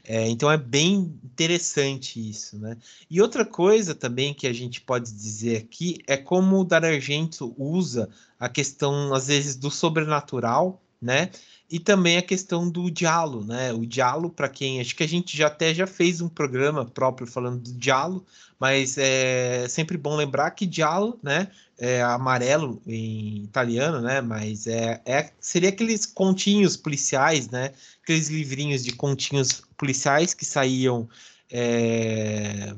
É, 0.03 0.29
então 0.29 0.51
é 0.51 0.57
bem 0.57 1.17
interessante 1.23 2.29
isso, 2.29 2.59
né? 2.59 2.77
E 3.09 3.21
outra 3.21 3.43
coisa 3.43 3.95
também 3.95 4.33
que 4.33 4.45
a 4.45 4.53
gente 4.53 4.79
pode 4.79 5.11
dizer 5.11 5.57
aqui 5.57 5.97
é 6.05 6.15
como 6.15 6.59
o 6.59 6.63
Dar 6.63 6.85
Argento 6.85 7.55
usa 7.57 8.09
a 8.39 8.47
questão, 8.47 9.13
às 9.13 9.27
vezes, 9.27 9.55
do 9.55 9.71
sobrenatural, 9.71 10.81
né? 11.05 11.29
E 11.69 11.79
também 11.79 12.17
a 12.17 12.21
questão 12.21 12.69
do 12.69 12.91
diálogo, 12.91 13.45
né? 13.45 13.73
O 13.73 13.85
diálogo, 13.85 14.29
para 14.33 14.49
quem. 14.49 14.79
Acho 14.81 14.95
que 14.95 15.03
a 15.03 15.07
gente 15.07 15.35
já 15.35 15.47
até 15.47 15.73
já 15.73 15.87
fez 15.87 16.21
um 16.21 16.29
programa 16.29 16.85
próprio 16.85 17.27
falando 17.27 17.59
do 17.59 17.73
diálogo, 17.73 18.25
mas 18.59 18.97
é 18.97 19.67
sempre 19.67 19.97
bom 19.97 20.15
lembrar 20.15 20.51
que 20.51 20.65
diálogo, 20.65 21.19
né? 21.23 21.49
É 21.77 22.01
amarelo 22.01 22.81
em 22.87 23.43
italiano, 23.43 24.01
né? 24.01 24.21
Mas 24.21 24.67
é, 24.67 25.01
é 25.05 25.31
seria 25.39 25.69
aqueles 25.69 26.05
continhos 26.05 26.77
policiais, 26.77 27.49
né? 27.49 27.71
Aqueles 28.03 28.29
livrinhos 28.29 28.83
de 28.83 28.93
continhos 28.93 29.63
policiais 29.77 30.33
que 30.33 30.45
saíam 30.45 31.09
é, 31.51 32.73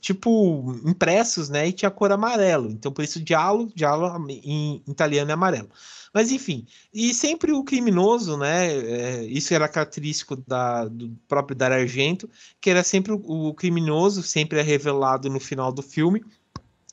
tipo 0.00 0.80
impressos, 0.84 1.48
né? 1.48 1.68
E 1.68 1.72
tinha 1.72 1.90
cor 1.90 2.12
amarelo. 2.12 2.70
Então, 2.70 2.92
por 2.92 3.04
isso, 3.04 3.20
diálogo, 3.20 3.72
diálogo 3.74 4.26
em 4.30 4.82
italiano 4.88 5.30
é 5.30 5.34
amarelo. 5.34 5.68
Mas 6.12 6.32
enfim, 6.32 6.66
e 6.92 7.14
sempre 7.14 7.52
o 7.52 7.62
criminoso, 7.62 8.36
né? 8.36 8.72
É, 8.76 9.24
isso 9.24 9.54
era 9.54 9.68
característico 9.68 10.36
da, 10.36 10.86
do 10.86 11.16
próprio 11.28 11.56
Dario 11.56 11.78
Argento, 11.78 12.28
que 12.60 12.68
era 12.68 12.82
sempre 12.82 13.12
o, 13.12 13.20
o 13.48 13.54
criminoso, 13.54 14.22
sempre 14.22 14.58
é 14.58 14.62
revelado 14.62 15.30
no 15.30 15.38
final 15.38 15.72
do 15.72 15.82
filme. 15.82 16.22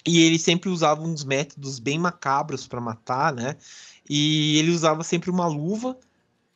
E 0.05 0.21
ele 0.21 0.39
sempre 0.39 0.69
usava 0.69 1.01
uns 1.01 1.25
métodos 1.25 1.79
bem 1.79 1.99
macabros 1.99 2.67
para 2.67 2.79
matar, 2.79 3.33
né? 3.33 3.55
E 4.09 4.57
ele 4.57 4.71
usava 4.71 5.03
sempre 5.03 5.29
uma 5.29 5.47
luva 5.47 5.97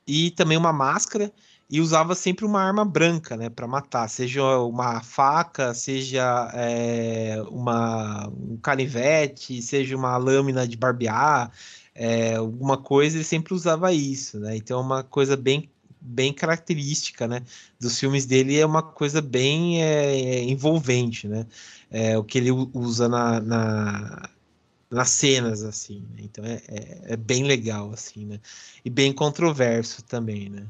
e 0.07 0.31
também 0.31 0.57
uma 0.57 0.71
máscara 0.71 1.31
e 1.71 1.79
usava 1.79 2.13
sempre 2.15 2.43
uma 2.43 2.61
arma 2.61 2.83
branca, 2.83 3.37
né, 3.37 3.49
para 3.49 3.65
matar, 3.65 4.09
seja 4.09 4.43
uma 4.59 5.01
faca, 5.01 5.73
seja 5.73 6.51
é, 6.53 7.41
uma 7.47 8.27
um 8.27 8.57
canivete, 8.57 9.61
seja 9.61 9.95
uma 9.95 10.17
lâmina 10.17 10.67
de 10.67 10.75
barbear, 10.75 11.49
é, 11.95 12.35
alguma 12.35 12.77
coisa, 12.77 13.17
ele 13.17 13.23
sempre 13.23 13.53
usava 13.53 13.93
isso, 13.93 14.39
né? 14.39 14.55
Então 14.55 14.79
é 14.79 14.83
uma 14.83 15.03
coisa 15.03 15.35
bem 15.37 15.69
bem 16.03 16.33
característica, 16.33 17.27
né, 17.27 17.43
dos 17.79 17.99
filmes 17.99 18.25
dele 18.25 18.57
é 18.57 18.65
uma 18.65 18.81
coisa 18.81 19.21
bem 19.21 19.83
é, 19.83 20.41
envolvente, 20.43 21.27
né? 21.27 21.45
É, 21.91 22.17
o 22.17 22.23
que 22.23 22.39
ele 22.39 22.49
usa 22.51 23.07
na, 23.07 23.39
na 23.39 24.29
nas 24.89 25.09
cenas 25.09 25.63
assim, 25.63 26.05
né? 26.11 26.23
então 26.23 26.43
é, 26.43 26.61
é, 26.67 27.13
é, 27.13 27.15
bem 27.15 27.43
legal 27.45 27.91
assim, 27.93 28.25
né? 28.25 28.39
E 28.83 28.89
bem 28.89 29.13
controverso 29.13 30.03
também, 30.03 30.49
né? 30.49 30.65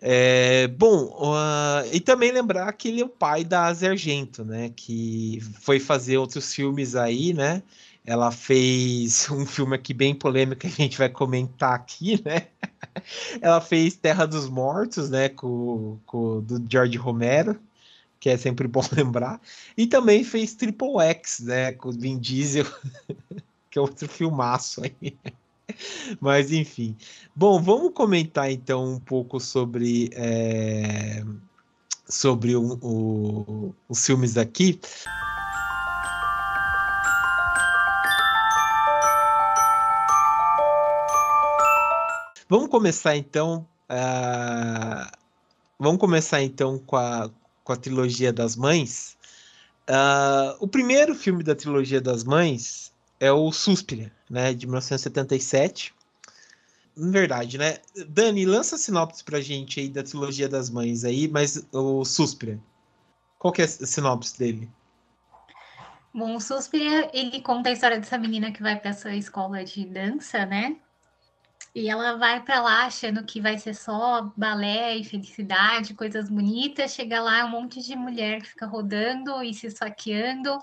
É, 0.00 0.68
bom, 0.68 1.06
uh, 1.06 1.88
e 1.90 1.98
também 1.98 2.30
lembrar 2.30 2.70
que 2.74 2.88
ele 2.88 3.00
é 3.00 3.04
o 3.04 3.08
pai 3.08 3.42
da 3.42 3.64
Asia 3.64 3.90
Argento, 3.90 4.44
né? 4.44 4.70
Que 4.76 5.40
foi 5.60 5.80
fazer 5.80 6.18
outros 6.18 6.52
filmes 6.52 6.94
aí, 6.94 7.32
né? 7.32 7.62
Ela 8.04 8.30
fez 8.30 9.28
um 9.32 9.46
filme 9.46 9.74
aqui 9.74 9.94
bem 9.94 10.14
polêmico 10.14 10.60
que 10.60 10.66
a 10.66 10.70
gente 10.70 10.98
vai 10.98 11.08
comentar 11.08 11.74
aqui, 11.74 12.22
né? 12.24 12.48
Ela 13.40 13.60
fez 13.60 13.96
Terra 13.96 14.26
dos 14.26 14.48
Mortos, 14.48 15.08
né? 15.08 15.30
Com, 15.30 15.98
com 16.04 16.40
do 16.42 16.62
George 16.70 16.98
Romero, 16.98 17.58
que 18.20 18.28
é 18.28 18.36
sempre 18.36 18.68
bom 18.68 18.82
lembrar. 18.92 19.40
E 19.76 19.86
também 19.86 20.22
fez 20.22 20.54
Triple 20.54 21.00
X, 21.00 21.40
né? 21.40 21.72
Com 21.72 21.90
Vin 21.90 22.18
Diesel, 22.18 22.66
que 23.70 23.78
é 23.78 23.80
outro 23.80 24.08
filmaço 24.08 24.82
aí. 24.82 25.16
Mas 26.20 26.52
enfim. 26.52 26.94
Bom, 27.34 27.60
vamos 27.60 27.92
comentar 27.94 28.50
então 28.50 28.84
um 28.84 29.00
pouco 29.00 29.40
sobre, 29.40 30.10
é, 30.12 31.24
sobre 32.06 32.54
o, 32.54 32.78
o, 32.82 33.74
os 33.88 34.04
filmes 34.04 34.36
aqui. 34.36 34.78
Vamos 42.54 42.68
começar 42.68 43.16
então. 43.16 43.66
Uh, 43.90 45.10
vamos 45.76 45.98
começar 45.98 46.40
então 46.40 46.78
com 46.78 46.94
a, 46.94 47.28
com 47.64 47.72
a 47.72 47.76
trilogia 47.76 48.32
das 48.32 48.54
mães. 48.54 49.16
Uh, 49.90 50.54
o 50.60 50.68
primeiro 50.68 51.16
filme 51.16 51.42
da 51.42 51.56
trilogia 51.56 52.00
das 52.00 52.22
mães 52.22 52.92
é 53.18 53.32
o 53.32 53.50
Suspira, 53.50 54.12
né, 54.30 54.54
de 54.54 54.66
1977. 54.68 55.92
Em 56.96 57.10
verdade, 57.10 57.58
né? 57.58 57.78
Dani, 58.06 58.46
lança 58.46 58.76
a 58.76 58.78
sinopse 58.78 59.24
pra 59.24 59.40
gente 59.40 59.80
aí 59.80 59.88
da 59.88 60.04
trilogia 60.04 60.48
das 60.48 60.70
mães 60.70 61.04
aí, 61.04 61.26
mas 61.26 61.66
o 61.72 62.04
Suspira. 62.04 62.60
Qual 63.36 63.52
que 63.52 63.62
é 63.62 63.64
a 63.64 63.68
sinopse 63.68 64.38
dele? 64.38 64.70
Bom, 66.14 66.36
o 66.36 66.40
Suspira, 66.40 67.10
ele 67.12 67.40
conta 67.40 67.70
a 67.70 67.72
história 67.72 67.98
dessa 67.98 68.16
menina 68.16 68.52
que 68.52 68.62
vai 68.62 68.78
para 68.78 68.90
essa 68.90 69.12
escola 69.12 69.64
de 69.64 69.84
dança, 69.84 70.46
né? 70.46 70.76
E 71.74 71.88
ela 71.88 72.16
vai 72.16 72.40
para 72.40 72.60
lá 72.60 72.86
achando 72.86 73.24
que 73.24 73.40
vai 73.40 73.58
ser 73.58 73.74
só 73.74 74.30
balé 74.36 74.96
e 74.96 75.04
felicidade, 75.04 75.92
coisas 75.92 76.30
bonitas. 76.30 76.94
Chega 76.94 77.20
lá, 77.20 77.44
um 77.44 77.50
monte 77.50 77.82
de 77.82 77.96
mulher 77.96 78.40
que 78.40 78.50
fica 78.50 78.64
rodando 78.64 79.42
e 79.42 79.52
se 79.52 79.66
esfaqueando. 79.66 80.56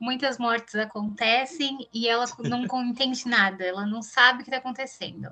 Muitas 0.00 0.38
mortes 0.38 0.74
acontecem 0.74 1.88
e 1.94 2.08
ela 2.08 2.24
não 2.42 2.66
entende 2.84 3.28
nada, 3.28 3.64
ela 3.64 3.86
não 3.86 4.02
sabe 4.02 4.40
o 4.40 4.44
que 4.44 4.50
está 4.50 4.58
acontecendo. 4.58 5.28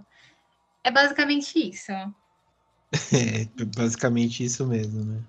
É 0.84 0.90
basicamente 0.90 1.70
isso. 1.70 1.92
É, 3.12 3.64
basicamente 3.64 4.44
isso 4.44 4.64
mesmo, 4.64 5.04
né? 5.04 5.20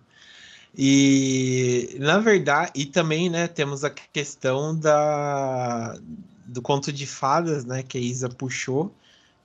E 0.77 1.98
na 2.00 2.20
verdade, 2.20 2.72
e 2.75 2.86
também, 2.86 3.27
né, 3.27 3.48
temos 3.48 3.84
a 3.84 3.89
questão 3.89 4.77
da 4.77 5.98
do 6.46 6.62
conto 6.62 6.94
de 6.94 7.08
fadas, 7.08 7.65
né, 7.65 7.82
que 7.82 7.98
a 7.98 8.01
Isa 8.01 8.30
puxou, 8.30 8.94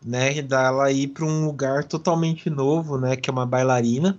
né, 0.04 0.40
dela 0.42 0.90
ir 0.90 1.08
para 1.08 1.24
um 1.24 1.46
lugar 1.46 1.84
totalmente 1.84 2.48
novo, 2.48 2.98
né, 2.98 3.16
que 3.16 3.28
é 3.28 3.32
uma 3.32 3.46
bailarina, 3.46 4.18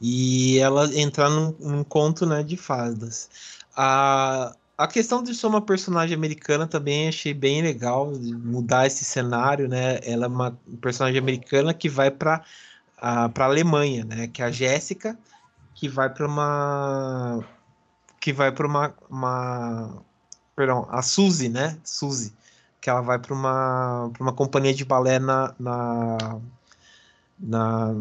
e 0.00 0.58
ela 0.58 0.92
entrar 0.94 1.30
num, 1.30 1.54
num 1.60 1.84
conto, 1.84 2.26
né, 2.26 2.42
de 2.42 2.56
fadas. 2.56 3.30
A, 3.76 4.54
a 4.76 4.86
questão 4.86 5.22
de 5.22 5.34
ser 5.34 5.46
uma 5.46 5.60
personagem 5.60 6.14
americana 6.14 6.66
também 6.66 7.08
achei 7.08 7.32
bem 7.32 7.62
legal, 7.62 8.12
mudar 8.12 8.86
esse 8.86 9.04
cenário, 9.04 9.68
né, 9.68 10.00
ela 10.02 10.26
é 10.26 10.28
uma 10.28 10.58
personagem 10.80 11.18
americana 11.18 11.72
que 11.72 11.88
vai 11.88 12.10
para 12.10 12.42
para 13.34 13.46
Alemanha, 13.46 14.04
né, 14.04 14.28
que 14.28 14.42
é 14.42 14.44
a 14.44 14.50
Jéssica, 14.52 15.18
que 15.74 15.88
vai 15.88 16.08
para 16.08 16.24
uma 16.24 17.44
que 18.20 18.32
vai 18.32 18.52
para 18.52 18.64
uma, 18.64 18.94
uma 19.10 20.02
perdão, 20.54 20.86
a 20.88 21.02
Suzy, 21.02 21.48
né, 21.48 21.76
Suzy, 21.82 22.32
que 22.82 22.90
ela 22.90 23.00
vai 23.00 23.16
para 23.16 23.32
uma, 23.32 24.10
uma 24.18 24.32
companhia 24.32 24.74
de 24.74 24.84
balé 24.84 25.20
na, 25.20 25.54
na, 25.58 26.40
na, 27.38 27.94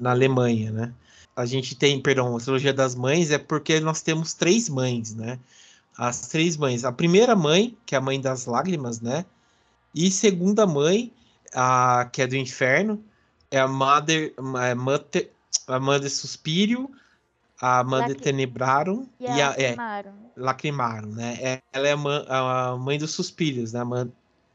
na, 0.00 0.10
Alemanha, 0.10 0.72
né? 0.72 0.94
A 1.36 1.44
gente 1.44 1.74
tem, 1.76 2.00
perdão, 2.00 2.34
a 2.34 2.40
trilogia 2.40 2.72
das 2.72 2.94
mães 2.94 3.30
é 3.30 3.36
porque 3.36 3.78
nós 3.78 4.00
temos 4.00 4.32
três 4.32 4.70
mães, 4.70 5.14
né? 5.14 5.38
As 5.98 6.28
três 6.28 6.56
mães. 6.56 6.82
A 6.82 6.90
primeira 6.90 7.36
mãe, 7.36 7.76
que 7.84 7.94
é 7.94 7.98
a 7.98 8.00
mãe 8.00 8.18
das 8.18 8.46
lágrimas, 8.46 9.02
né? 9.02 9.26
E 9.94 10.10
segunda 10.10 10.66
mãe, 10.66 11.12
a, 11.54 12.08
que 12.10 12.22
é 12.22 12.26
do 12.26 12.36
inferno, 12.36 13.04
é 13.50 13.60
a 13.60 13.68
Mother, 13.68 14.32
é 14.64 14.74
Mother, 14.74 15.30
a 15.66 15.78
Mother 15.78 16.10
Suspírio, 16.10 16.90
a 17.60 17.82
Mãe 17.82 18.08
Lac... 18.08 18.20
Tenebraram 18.20 19.08
e, 19.18 19.24
e 19.24 19.42
a. 19.42 19.54
É, 19.56 19.76
né? 21.08 21.38
É, 21.40 21.62
ela 21.72 21.88
é 21.88 21.94
a, 22.28 22.70
a 22.70 22.76
mãe 22.76 22.98
dos 22.98 23.12
suspírios, 23.12 23.72
né? 23.72 23.82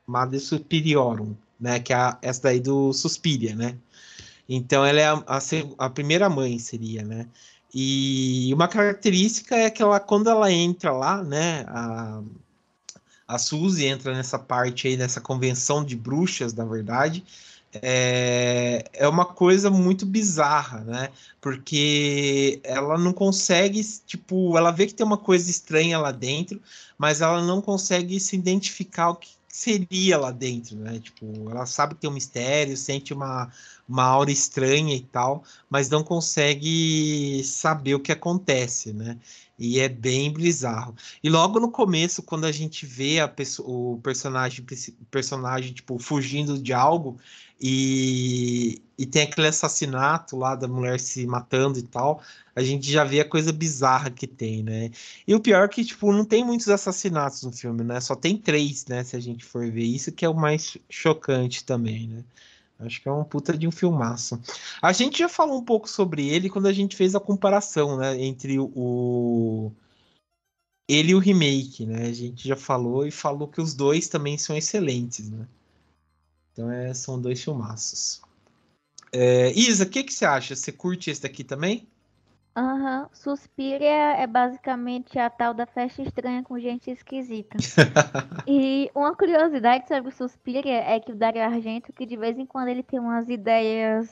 Madre 0.06 0.40
Supiriorum, 0.40 1.36
né? 1.60 1.80
Que 1.80 1.94
é 1.94 1.96
a, 1.96 2.18
essa 2.22 2.44
daí 2.44 2.60
do 2.60 2.94
Suspiria, 2.94 3.56
né? 3.56 3.78
Então 4.48 4.86
ela 4.86 5.00
é 5.00 5.06
a, 5.06 5.24
a, 5.28 5.40
a, 5.78 5.90
primeira 5.90 6.30
mãe, 6.30 6.60
seria, 6.60 7.04
né? 7.04 7.28
E 7.74 8.52
uma 8.54 8.68
característica 8.68 9.56
é 9.56 9.70
que 9.70 9.82
ela, 9.82 10.00
quando 10.00 10.30
ela 10.30 10.52
entra 10.52 10.92
lá, 10.92 11.24
né? 11.24 11.66
A, 11.70 12.22
a 13.28 13.38
Suzy 13.38 13.86
entra 13.86 14.14
nessa 14.14 14.38
parte 14.38 14.90
aí, 14.90 14.98
nessa 14.98 15.22
convenção 15.22 15.86
de 15.86 15.96
bruxas, 15.96 16.54
na 16.54 16.66
verdade, 16.66 17.24
é, 17.74 18.84
é 18.94 19.08
uma 19.08 19.26
coisa 19.26 19.70
muito 19.70 20.06
bizarra, 20.06 20.82
né? 20.82 21.10
Porque 21.40 22.60
ela 22.64 22.98
não 22.98 23.14
consegue, 23.14 23.82
tipo, 24.06 24.58
ela 24.58 24.72
vê 24.72 24.88
que 24.88 24.94
tem 24.94 25.06
uma 25.06 25.18
coisa 25.18 25.50
estranha 25.50 25.98
lá 25.98 26.12
dentro, 26.12 26.62
mas 26.98 27.22
ela 27.22 27.42
não 27.42 27.62
consegue 27.62 28.20
se 28.20 28.36
identificar 28.36 29.10
o 29.10 29.16
que 29.16 29.30
seria 29.48 30.18
lá 30.18 30.32
dentro, 30.32 30.76
né? 30.78 31.00
Tipo, 31.00 31.50
ela 31.50 31.66
sabe 31.66 31.96
que 31.96 32.02
tem 32.02 32.10
um 32.10 32.14
mistério, 32.14 32.76
sente 32.78 33.14
uma, 33.14 33.52
uma 33.88 34.04
aura 34.04 34.32
estranha 34.32 34.96
e 34.96 35.02
tal, 35.02 35.44
mas 35.70 35.90
não 35.90 36.04
consegue 36.04 37.44
saber 37.44 37.96
o 37.96 38.00
que 38.00 38.12
acontece, 38.12 38.94
né? 38.94 39.18
E 39.60 39.80
é 39.80 39.88
bem 39.88 40.34
bizarro. 40.34 40.96
E 41.22 41.30
logo 41.30 41.60
no 41.60 41.70
começo, 41.70 42.24
quando 42.24 42.46
a 42.46 42.52
gente 42.52 42.86
vê 42.86 43.20
a 43.20 43.32
o 43.60 44.00
personagem, 44.02 44.66
personagem 45.12 45.74
tipo, 45.74 46.00
fugindo 46.00 46.58
de 46.58 46.74
algo, 46.74 47.20
e, 47.62 48.82
e 48.97 49.06
tem 49.06 49.21
aquele 49.21 49.47
assassinato 49.47 50.36
lá 50.36 50.56
da 50.56 50.67
mulher 50.67 51.00
se 51.00 51.28
matando 51.28 51.78
e 51.78 51.84
tal, 51.84 52.24
a 52.56 52.63
gente 52.63 52.91
já 52.91 53.04
vê 53.04 53.19
a 53.19 53.30
coisa 53.30 53.52
bizarra 53.54 54.10
que 54.10 54.26
tem, 54.26 54.63
né? 54.63 54.89
E 55.28 55.36
o 55.36 55.39
pior 55.39 55.65
é 55.65 55.67
que, 55.67 55.86
tipo, 55.86 56.12
não 56.12 56.26
tem 56.26 56.43
muitos 56.43 56.67
assassinatos 56.69 57.43
no 57.43 57.52
filme, 57.52 57.84
né? 57.84 58.02
Só 58.02 58.15
tem 58.15 58.36
três, 58.36 58.86
né? 58.88 59.04
Se 59.04 59.15
a 59.15 59.19
gente 59.19 59.45
for 59.45 59.69
ver 59.69 59.84
isso, 59.84 60.12
que 60.12 60.26
é 60.26 60.30
o 60.30 60.34
mais 60.34 60.76
chocante 60.89 61.63
também, 61.63 62.08
né? 62.08 62.24
Acho 62.80 63.00
que 63.00 63.08
é 63.08 63.12
um 63.12 63.24
puta 63.24 63.56
de 63.56 63.67
um 63.67 63.71
filmaço. 63.71 64.41
A 64.82 64.91
gente 64.91 65.19
já 65.19 65.30
falou 65.30 65.60
um 65.60 65.63
pouco 65.63 65.88
sobre 65.88 66.28
ele 66.30 66.50
quando 66.50 66.67
a 66.67 66.74
gente 66.74 66.95
fez 66.95 67.13
a 67.13 67.19
comparação, 67.19 67.97
né? 67.97 68.19
Entre 68.19 68.58
o. 68.60 69.71
Ele 70.89 71.12
e 71.12 71.15
o 71.15 71.19
remake, 71.19 71.86
né? 71.86 72.08
A 72.08 72.13
gente 72.13 72.47
já 72.47 72.56
falou 72.56 73.06
e 73.06 73.12
falou 73.12 73.47
que 73.47 73.62
os 73.62 73.76
dois 73.76 74.08
também 74.08 74.38
são 74.38 74.58
excelentes, 74.58 75.30
né? 75.30 75.47
Então 76.52 76.72
é, 76.72 76.94
são 76.94 77.20
dois 77.20 77.44
filmaços. 77.44 78.22
É, 79.12 79.52
Isa, 79.52 79.84
o 79.84 79.90
que, 79.90 80.04
que 80.04 80.14
você 80.14 80.26
acha? 80.26 80.56
Você 80.56 80.72
curte 80.72 81.10
esse 81.10 81.22
daqui 81.22 81.44
também? 81.44 81.88
Aham, 82.56 83.04
uhum. 83.04 83.10
Suspiria 83.14 84.18
é 84.18 84.28
basicamente 84.28 85.18
a 85.18 85.30
tal 85.30 85.54
da 85.54 85.66
festa 85.66 86.02
estranha 86.02 86.44
com 86.44 86.60
gente 86.60 86.92
esquisita. 86.92 87.58
e 88.46 88.92
uma 88.94 89.16
curiosidade 89.16 89.88
sobre 89.88 90.10
o 90.10 90.16
Suspiria 90.16 90.82
é 90.82 91.00
que 91.00 91.14
o 91.14 91.16
Dario 91.16 91.42
Argento, 91.42 91.94
que 91.94 92.06
de 92.06 92.18
vez 92.18 92.38
em 92.38 92.46
quando 92.46 92.68
ele 92.68 92.84
tem 92.84 93.00
umas 93.00 93.30
ideias 93.30 94.10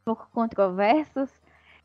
um 0.00 0.04
pouco 0.06 0.28
controversas, 0.32 1.30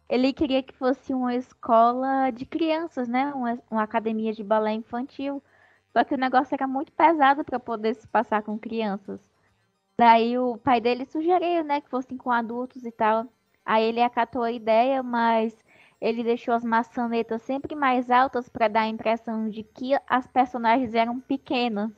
ele 0.07 0.31
queria 0.31 0.63
que 0.63 0.73
fosse 0.73 1.13
uma 1.13 1.35
escola 1.35 2.31
de 2.31 2.45
crianças, 2.45 3.07
né? 3.09 3.33
Uma, 3.33 3.59
uma 3.69 3.83
academia 3.83 4.31
de 4.31 4.43
balé 4.43 4.73
infantil. 4.73 5.43
Só 5.91 6.03
que 6.03 6.13
o 6.13 6.17
negócio 6.17 6.53
era 6.53 6.67
muito 6.67 6.91
pesado 6.93 7.43
para 7.43 7.59
poder 7.59 7.95
se 7.95 8.07
passar 8.07 8.43
com 8.43 8.57
crianças. 8.57 9.19
Daí 9.97 10.37
o 10.37 10.57
pai 10.57 10.81
dele 10.81 11.05
sugeriu, 11.05 11.63
né, 11.63 11.81
que 11.81 11.89
fossem 11.89 12.17
com 12.17 12.31
adultos 12.31 12.85
e 12.85 12.91
tal. 12.91 13.25
Aí 13.65 13.83
ele 13.85 14.01
acatou 14.01 14.43
a 14.43 14.51
ideia, 14.51 15.01
mas 15.01 15.55
ele 15.99 16.23
deixou 16.23 16.53
as 16.53 16.63
maçanetas 16.63 17.41
sempre 17.41 17.75
mais 17.75 18.11
altas 18.11 18.49
para 18.49 18.67
dar 18.67 18.81
a 18.81 18.87
impressão 18.87 19.49
de 19.49 19.63
que 19.63 19.93
as 20.07 20.27
personagens 20.27 20.93
eram 20.93 21.19
pequenas. 21.19 21.91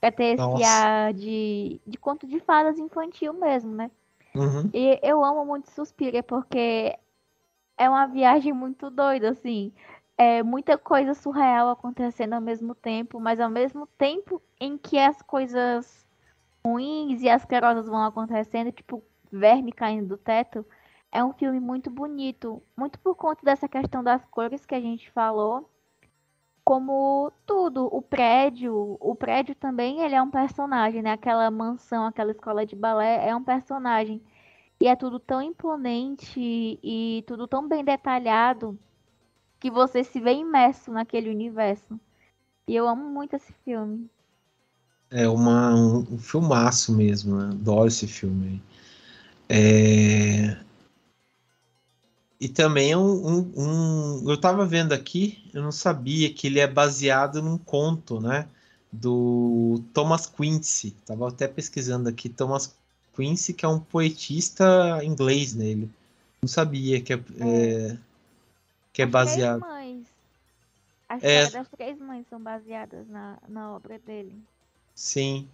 Pra 0.00 0.12
ter 0.12 0.36
Nossa. 0.36 0.54
esse 0.54 0.64
ar 0.64 1.12
de, 1.14 1.80
de 1.86 1.98
conto 1.98 2.26
de 2.26 2.38
fadas 2.40 2.78
infantil 2.78 3.32
mesmo, 3.32 3.74
né? 3.74 3.90
Uhum. 4.34 4.70
E 4.72 4.98
eu 5.02 5.24
amo 5.24 5.44
muito 5.44 5.70
Suspira, 5.70 6.22
porque 6.22 6.96
é 7.76 7.88
uma 7.88 8.06
viagem 8.06 8.52
muito 8.52 8.90
doida, 8.90 9.30
assim. 9.30 9.72
É 10.16 10.42
muita 10.42 10.76
coisa 10.76 11.14
surreal 11.14 11.70
acontecendo 11.70 12.34
ao 12.34 12.40
mesmo 12.40 12.74
tempo, 12.74 13.18
mas 13.18 13.40
ao 13.40 13.48
mesmo 13.48 13.86
tempo 13.98 14.42
em 14.60 14.76
que 14.76 14.98
as 14.98 15.22
coisas 15.22 16.07
ruins 16.64 17.22
e 17.22 17.28
asquerosas 17.28 17.86
vão 17.86 18.04
acontecendo, 18.04 18.72
tipo 18.72 19.02
verme 19.30 19.72
caindo 19.72 20.08
do 20.08 20.16
teto, 20.16 20.64
é 21.12 21.22
um 21.24 21.32
filme 21.32 21.60
muito 21.60 21.90
bonito, 21.90 22.62
muito 22.76 22.98
por 22.98 23.14
conta 23.14 23.42
dessa 23.44 23.68
questão 23.68 24.02
das 24.02 24.24
cores 24.26 24.66
que 24.66 24.74
a 24.74 24.80
gente 24.80 25.10
falou, 25.10 25.68
como 26.68 27.32
tudo, 27.46 27.88
o 27.90 28.02
prédio, 28.02 28.98
o 29.00 29.14
prédio 29.14 29.54
também 29.54 30.02
ele 30.02 30.14
é 30.14 30.20
um 30.20 30.30
personagem, 30.30 31.00
né? 31.00 31.12
Aquela 31.12 31.50
mansão, 31.50 32.04
aquela 32.04 32.30
escola 32.30 32.66
de 32.66 32.76
balé 32.76 33.26
é 33.26 33.34
um 33.34 33.42
personagem. 33.42 34.22
E 34.78 34.86
é 34.86 34.94
tudo 34.94 35.18
tão 35.18 35.40
imponente 35.40 36.78
e 36.82 37.24
tudo 37.26 37.48
tão 37.48 37.66
bem 37.66 37.82
detalhado 37.82 38.78
que 39.58 39.70
você 39.70 40.04
se 40.04 40.20
vê 40.20 40.34
imerso 40.34 40.92
naquele 40.92 41.30
universo. 41.30 41.98
E 42.66 42.76
eu 42.76 42.86
amo 42.86 43.08
muito 43.08 43.34
esse 43.34 43.52
filme. 43.64 44.10
É 45.10 45.26
uma, 45.26 45.74
um, 45.74 46.14
um 46.14 46.18
filmaço 46.18 46.92
mesmo, 46.92 47.36
né? 47.36 47.50
Adoro 47.50 47.88
esse 47.88 48.06
filme. 48.06 48.62
É... 49.48 50.56
E 52.40 52.48
também 52.48 52.92
é 52.92 52.96
um, 52.96 53.26
um, 53.26 53.52
um, 53.56 54.30
Eu 54.30 54.40
tava 54.40 54.64
vendo 54.64 54.92
aqui, 54.92 55.44
eu 55.52 55.62
não 55.62 55.72
sabia 55.72 56.32
que 56.32 56.46
ele 56.46 56.60
é 56.60 56.66
baseado 56.66 57.42
num 57.42 57.58
conto, 57.58 58.20
né? 58.20 58.46
Do 58.92 59.82
Thomas 59.92 60.26
Quincy. 60.26 60.92
Tava 61.04 61.28
até 61.28 61.48
pesquisando 61.48 62.08
aqui. 62.08 62.28
Thomas 62.28 62.74
Quincy, 63.16 63.52
que 63.52 63.64
é 63.64 63.68
um 63.68 63.80
poetista 63.80 65.02
inglês 65.02 65.54
nele. 65.54 65.86
Né? 65.86 65.88
Não 66.42 66.48
sabia 66.48 67.00
que 67.00 67.12
é, 67.12 67.16
é, 67.16 67.88
é 67.92 67.98
que 68.92 69.02
é 69.02 69.06
baseado. 69.06 69.60
Três 69.60 69.72
mães. 69.72 70.06
As 71.08 71.24
é... 71.24 71.50
das 71.50 71.68
três 71.68 71.98
mães 71.98 72.26
são 72.28 72.40
baseadas 72.40 73.08
na, 73.08 73.38
na 73.48 73.72
obra 73.72 73.98
dele. 73.98 74.32
Sim. 74.98 75.48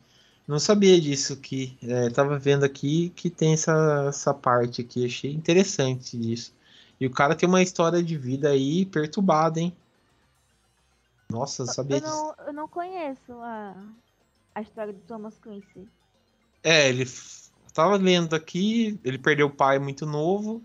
Não 0.48 0.59
sabia 0.59 0.98
disso 0.98 1.37
que 1.37 1.76
é, 1.83 2.09
tava 2.09 2.38
vendo 2.38 2.64
aqui 2.64 3.11
que 3.11 3.28
tem 3.28 3.52
essa, 3.52 4.07
essa 4.09 4.33
parte 4.33 4.80
aqui, 4.80 5.04
achei 5.04 5.30
interessante 5.30 6.16
disso. 6.18 6.54
E 6.98 7.07
o 7.07 7.11
cara 7.11 7.35
tem 7.35 7.46
uma 7.46 7.61
história 7.61 8.02
de 8.02 8.16
vida 8.16 8.48
aí 8.48 8.87
perturbada, 8.87 9.61
hein? 9.61 9.76
Nossa, 11.30 11.64
eu 11.64 11.66
sabia 11.66 11.98
eu 11.98 12.00
não, 12.00 12.35
eu 12.46 12.52
não 12.54 12.66
conheço 12.66 13.33
a, 13.33 13.76
a 14.54 14.62
história 14.62 14.94
do 14.94 15.00
Thomas 15.00 15.38
Quincy. 15.38 15.87
É, 16.62 16.88
ele 16.88 17.07
tava 17.74 17.96
lendo 17.96 18.35
aqui, 18.35 18.98
ele 19.04 19.18
perdeu 19.18 19.48
o 19.48 19.54
pai 19.54 19.78
muito 19.78 20.07
novo. 20.07 20.62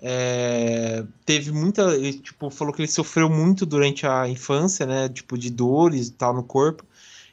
É, 0.00 1.04
teve 1.26 1.52
muita. 1.52 1.94
Ele, 1.94 2.14
tipo, 2.20 2.48
falou 2.48 2.72
que 2.72 2.80
ele 2.80 2.88
sofreu 2.88 3.28
muito 3.28 3.66
durante 3.66 4.06
a 4.06 4.26
infância, 4.26 4.86
né? 4.86 5.10
Tipo, 5.10 5.36
de 5.36 5.50
dores 5.50 6.08
e 6.08 6.12
tal 6.12 6.32
no 6.32 6.42
corpo. 6.42 6.86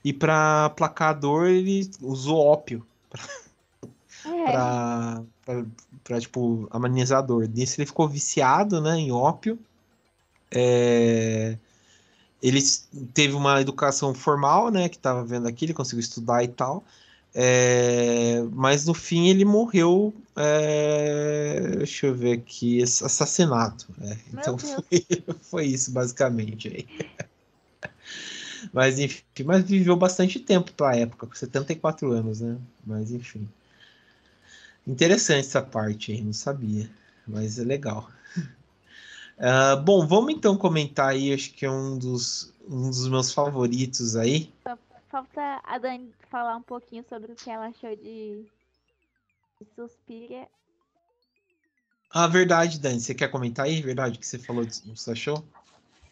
E 0.03 0.11
para 0.11 0.69
placar 0.71 1.17
dor, 1.19 1.47
ele 1.47 1.89
usou 2.01 2.37
ópio. 2.37 2.85
Pra, 3.09 3.21
é. 4.29 4.51
pra, 4.51 5.23
pra, 5.45 5.65
pra, 6.03 6.19
tipo, 6.19 6.67
amenizar 6.71 7.19
a 7.19 7.21
dor. 7.21 7.47
Nisso 7.47 7.79
ele 7.79 7.85
ficou 7.85 8.07
viciado, 8.07 8.81
né? 8.81 8.95
Em 8.97 9.11
ópio. 9.11 9.59
É, 10.49 11.57
ele 12.41 12.59
teve 13.13 13.33
uma 13.33 13.61
educação 13.61 14.13
formal, 14.13 14.69
né? 14.69 14.89
Que 14.89 14.97
tava 14.97 15.23
vendo 15.23 15.47
aqui, 15.47 15.65
ele 15.65 15.73
conseguiu 15.73 16.01
estudar 16.01 16.43
e 16.43 16.47
tal. 16.47 16.83
É, 17.33 18.43
mas 18.51 18.85
no 18.85 18.93
fim 18.93 19.27
ele 19.27 19.45
morreu. 19.45 20.13
É, 20.35 21.75
deixa 21.77 22.07
eu 22.07 22.15
ver 22.15 22.33
aqui. 22.33 22.81
Assassinato. 22.81 23.87
É, 24.01 24.17
então 24.33 24.57
foi, 24.57 25.05
foi, 25.41 25.65
isso, 25.67 25.91
basicamente. 25.91 26.67
Aí. 26.67 26.87
Mas 28.73 28.99
enfim, 28.99 29.23
mas 29.45 29.63
viveu 29.63 29.95
bastante 29.95 30.39
tempo 30.39 30.71
pra 30.73 30.95
época, 30.95 31.27
com 31.27 31.33
74 31.33 32.11
anos, 32.11 32.41
né? 32.41 32.57
Mas 32.85 33.11
enfim. 33.11 33.47
Interessante 34.85 35.47
essa 35.47 35.61
parte 35.61 36.11
aí, 36.11 36.21
não 36.21 36.33
sabia. 36.33 36.89
Mas 37.27 37.59
é 37.59 37.63
legal. 37.63 38.09
Uh, 39.37 39.79
bom, 39.83 40.05
vamos 40.05 40.33
então 40.33 40.57
comentar 40.57 41.09
aí, 41.09 41.33
acho 41.33 41.53
que 41.53 41.65
é 41.65 41.71
um 41.71 41.97
dos, 41.97 42.53
um 42.67 42.89
dos 42.89 43.07
meus 43.07 43.31
favoritos 43.33 44.15
aí. 44.15 44.51
Falta 45.09 45.61
a 45.65 45.77
Dani 45.77 46.13
falar 46.29 46.55
um 46.55 46.61
pouquinho 46.61 47.03
sobre 47.09 47.33
o 47.33 47.35
que 47.35 47.49
ela 47.49 47.67
achou 47.67 47.93
de, 47.97 48.45
de 49.59 49.67
Suspiria. 49.75 50.47
Ah, 52.09 52.27
verdade, 52.27 52.79
Dani. 52.79 52.99
Você 52.99 53.13
quer 53.13 53.29
comentar 53.29 53.65
aí? 53.65 53.81
Verdade, 53.81 54.17
que 54.17 54.25
você 54.25 54.39
falou, 54.39 54.65
que 54.65 54.89
você 54.89 55.11
achou? 55.11 55.45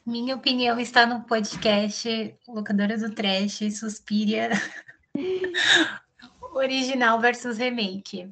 Minha 0.10 0.36
opinião 0.36 0.80
está 0.80 1.06
no 1.06 1.22
podcast 1.22 2.36
Locadora 2.48 2.98
do 2.98 3.14
Trash, 3.14 3.60
Suspiria, 3.78 4.50
original 6.52 7.22
versus 7.22 7.60
remake. 7.60 8.28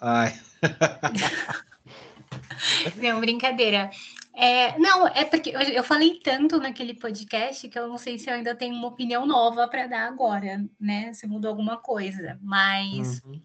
Ai. 0.00 0.32
Não, 2.96 3.20
brincadeira. 3.20 3.90
É, 4.34 4.78
não, 4.78 5.06
é 5.08 5.26
porque 5.26 5.50
eu, 5.50 5.60
eu, 5.60 5.84
falei 5.84 6.18
tanto 6.20 6.58
naquele 6.58 6.94
podcast 6.94 7.68
que 7.68 7.78
eu 7.78 7.88
não 7.88 7.98
sei 7.98 8.18
se 8.18 8.30
eu 8.30 8.34
ainda 8.34 8.54
tenho 8.54 8.74
uma 8.74 8.88
opinião 8.88 9.26
nova 9.26 9.68
para 9.68 9.86
dar 9.86 10.08
agora, 10.08 10.64
né? 10.80 11.12
Se 11.12 11.26
mudou 11.26 11.50
alguma 11.50 11.76
coisa. 11.76 12.38
Mas 12.42 13.22
uhum. 13.22 13.40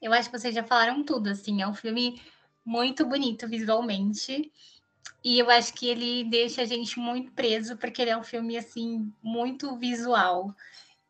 eu 0.00 0.12
acho 0.12 0.30
que 0.30 0.38
vocês 0.38 0.54
já 0.54 0.62
falaram 0.62 1.04
tudo, 1.04 1.28
assim. 1.28 1.60
É 1.60 1.68
um 1.68 1.74
filme 1.74 2.20
muito 2.64 3.04
bonito 3.04 3.46
visualmente. 3.46 4.50
E 5.24 5.38
eu 5.38 5.48
acho 5.50 5.72
que 5.74 5.88
ele 5.88 6.24
deixa 6.24 6.62
a 6.62 6.64
gente 6.64 6.98
muito 6.98 7.30
preso, 7.32 7.76
porque 7.76 8.02
ele 8.02 8.10
é 8.10 8.16
um 8.16 8.24
filme, 8.24 8.56
assim, 8.56 9.12
muito 9.22 9.76
visual. 9.76 10.54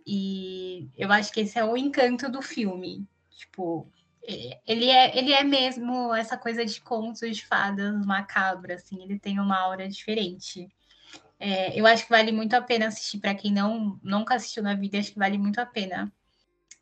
E 0.07 0.89
eu 0.97 1.11
acho 1.13 1.33
que 1.33 1.41
esse 1.41 1.59
é 1.59 1.65
o 1.65 1.77
encanto 1.77 2.31
do 2.31 2.43
filme. 2.43 3.07
Tipo, 3.31 3.87
ele 4.67 4.89
é, 4.89 5.17
ele 5.17 5.33
é 5.33 5.43
mesmo 5.43 6.15
essa 6.15 6.37
coisa 6.37 6.65
de 6.65 6.81
contos 6.81 7.37
de 7.37 7.47
fadas 7.47 8.05
macabra, 8.05 8.75
assim, 8.75 9.03
ele 9.03 9.19
tem 9.19 9.41
uma 9.41 9.59
aura 9.59 9.89
diferente. 9.89 10.69
É, 11.41 11.79
eu 11.79 11.87
acho 11.87 12.05
que 12.05 12.11
vale 12.11 12.31
muito 12.31 12.55
a 12.55 12.63
pena 12.63 12.87
assistir 12.87 13.19
para 13.19 13.35
quem 13.35 13.53
não 13.53 13.99
nunca 14.03 14.35
assistiu 14.35 14.63
na 14.63 14.75
vida, 14.75 14.99
acho 14.99 15.13
que 15.13 15.19
vale 15.19 15.39
muito 15.39 15.59
a 15.61 15.67
pena. 15.67 16.13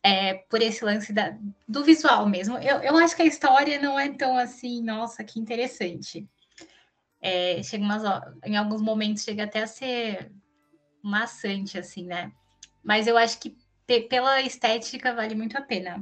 É, 0.02 0.34
por 0.34 0.62
esse 0.62 0.82
lance 0.84 1.12
da, 1.12 1.36
do 1.68 1.84
visual 1.84 2.26
mesmo. 2.26 2.56
Eu, 2.58 2.78
eu 2.78 2.96
acho 2.96 3.14
que 3.14 3.22
a 3.22 3.26
história 3.26 3.78
não 3.80 3.98
é 3.98 4.10
tão 4.10 4.36
assim, 4.36 4.82
nossa, 4.82 5.22
que 5.22 5.38
interessante. 5.38 6.26
É, 7.20 7.62
chega 7.62 7.84
umas, 7.84 8.02
em 8.44 8.56
alguns 8.56 8.80
momentos 8.80 9.22
chega 9.22 9.44
até 9.44 9.62
a 9.62 9.66
ser 9.66 10.32
maçante, 11.02 11.78
assim, 11.78 12.04
né? 12.06 12.32
Mas 12.82 13.06
eu 13.06 13.16
acho 13.16 13.38
que 13.38 13.56
pela 14.08 14.40
estética 14.40 15.14
vale 15.14 15.34
muito 15.34 15.56
a 15.56 15.62
pena. 15.62 16.00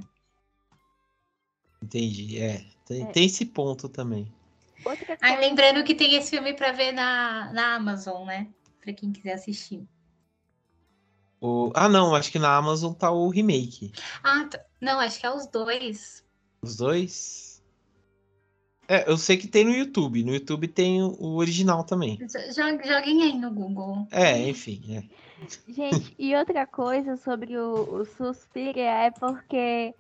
Entendi, 1.83 2.39
é. 2.39 2.65
Tem, 2.87 3.03
é. 3.03 3.07
tem 3.07 3.27
esse 3.27 3.45
ponto 3.45 3.89
também. 3.89 4.33
Ah, 5.21 5.37
lembrando 5.37 5.85
que 5.85 5.95
tem 5.95 6.15
esse 6.15 6.31
filme 6.31 6.55
para 6.55 6.73
ver 6.73 6.93
na, 6.93 7.53
na 7.53 7.75
Amazon, 7.75 8.27
né? 8.27 8.49
Para 8.81 8.93
quem 8.93 9.13
quiser 9.13 9.35
assistir. 9.35 9.87
O... 11.41 11.71
Ah, 11.75 11.89
não, 11.89 12.15
acho 12.15 12.33
que 12.33 12.39
na 12.39 12.57
Amazon 12.57 12.93
tá 12.93 13.11
o 13.11 13.29
remake. 13.29 13.93
Ah, 14.25 14.49
não, 14.81 14.99
acho 15.01 15.19
que 15.21 15.27
é 15.27 15.31
os 15.31 15.47
dois. 15.47 16.25
Os 16.63 16.77
dois? 16.77 17.48
É, 18.89 19.09
eu 19.09 19.19
sei 19.19 19.37
que 19.37 19.47
tem 19.47 19.67
no 19.67 19.71
YouTube. 19.71 20.25
No 20.25 20.33
YouTube 20.33 20.67
tem 20.67 21.03
o 21.03 21.37
original 21.37 21.85
também. 21.85 22.19
Joguem 22.55 23.23
aí 23.23 23.39
no 23.39 23.51
Google. 23.51 24.09
É, 24.11 24.49
enfim. 24.49 24.97
É. 24.97 25.19
Gente, 25.69 26.15
e 26.19 26.35
outra 26.35 26.67
coisa 26.67 27.17
sobre 27.17 27.57
o, 27.57 28.01
o 28.01 28.05
Suspiria 28.07 28.91
é 28.91 29.11
porque 29.11 29.95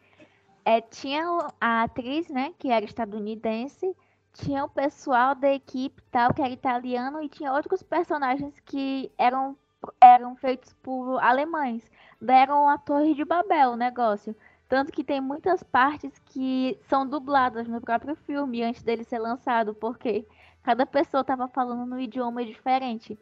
é, 0.65 0.81
tinha 0.81 1.25
a 1.61 1.83
atriz, 1.83 2.29
né, 2.29 2.53
que 2.59 2.71
era 2.71 2.85
estadunidense, 2.85 3.95
tinha 4.33 4.65
o 4.65 4.69
pessoal 4.69 5.35
da 5.35 5.53
equipe 5.53 6.03
tal, 6.11 6.33
que 6.33 6.43
era 6.43 6.51
italiano, 6.51 7.23
e 7.23 7.29
tinha 7.29 7.53
outros 7.53 7.83
personagens 7.83 8.55
que 8.65 9.11
eram, 9.19 9.57
eram 10.01 10.35
feitos 10.37 10.73
por 10.83 11.19
alemães. 11.19 11.83
Deram 12.21 12.69
a 12.69 12.79
Torre 12.79 13.15
de 13.15 13.25
Babel 13.25 13.71
o 13.71 13.77
negócio. 13.77 14.35
Tanto 14.69 14.93
que 14.93 15.03
tem 15.03 15.21
muitas 15.21 15.63
partes 15.63 16.19
que 16.27 16.79
são 16.89 17.07
dubladas 17.07 17.67
no 17.67 17.81
próprio 17.81 18.15
filme 18.15 18.63
antes 18.63 18.83
dele 18.83 19.03
ser 19.03 19.19
lançado, 19.19 19.75
porque 19.75 20.27
cada 20.63 20.85
pessoa 20.85 21.23
estava 21.23 21.49
falando 21.49 21.87
no 21.87 21.99
idioma 21.99 22.45
diferente. 22.45 23.19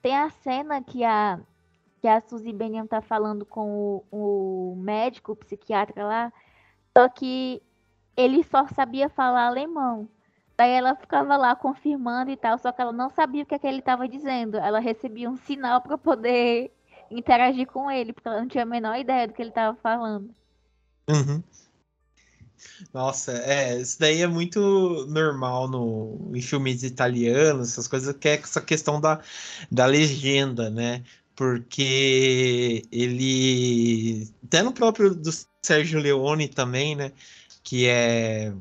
Tem 0.00 0.16
a 0.16 0.30
cena 0.30 0.82
que 0.82 1.04
a, 1.04 1.38
que 2.00 2.08
a 2.08 2.20
Suzy 2.22 2.52
Benham 2.52 2.86
tá 2.86 3.02
falando 3.02 3.44
com 3.44 4.02
o, 4.10 4.72
o 4.72 4.76
médico, 4.76 5.32
o 5.32 5.36
psiquiatra 5.36 6.06
lá, 6.06 6.32
só 6.96 7.06
que 7.08 7.62
ele 8.16 8.42
só 8.44 8.66
sabia 8.68 9.10
falar 9.10 9.46
alemão. 9.46 10.08
Daí 10.56 10.70
ela 10.72 10.96
ficava 10.96 11.36
lá 11.36 11.54
confirmando 11.54 12.30
e 12.30 12.36
tal, 12.36 12.58
só 12.58 12.72
que 12.72 12.80
ela 12.80 12.92
não 12.92 13.10
sabia 13.10 13.42
o 13.42 13.46
que, 13.46 13.54
é 13.54 13.58
que 13.58 13.66
ele 13.66 13.78
estava 13.78 14.08
dizendo. 14.08 14.56
Ela 14.56 14.80
recebia 14.80 15.30
um 15.30 15.36
sinal 15.36 15.80
para 15.82 15.98
poder 15.98 16.72
interagir 17.10 17.66
com 17.66 17.90
ele, 17.90 18.12
porque 18.12 18.26
ela 18.26 18.40
não 18.40 18.48
tinha 18.48 18.64
a 18.64 18.66
menor 18.66 18.96
ideia 18.98 19.28
do 19.28 19.34
que 19.34 19.42
ele 19.42 19.50
estava 19.50 19.76
falando. 19.76 20.34
Uhum. 21.08 21.42
Nossa, 22.92 23.32
é, 23.32 23.80
isso 23.80 23.98
daí 23.98 24.22
é 24.22 24.26
muito 24.26 25.06
normal 25.08 25.68
no, 25.68 26.30
em 26.34 26.40
filmes 26.40 26.82
italianos, 26.82 27.72
essas 27.72 27.88
coisas, 27.88 28.14
que 28.16 28.28
é 28.28 28.34
essa 28.34 28.60
questão 28.60 29.00
da, 29.00 29.20
da 29.70 29.86
legenda, 29.86 30.70
né? 30.70 31.02
Porque 31.36 32.82
ele. 32.90 34.28
Até 34.44 34.62
no 34.62 34.72
próprio 34.72 35.14
do 35.14 35.30
Sérgio 35.62 36.00
Leone 36.00 36.48
também, 36.48 36.96
né? 36.96 37.12
Que 37.62 37.86
é 37.86 38.52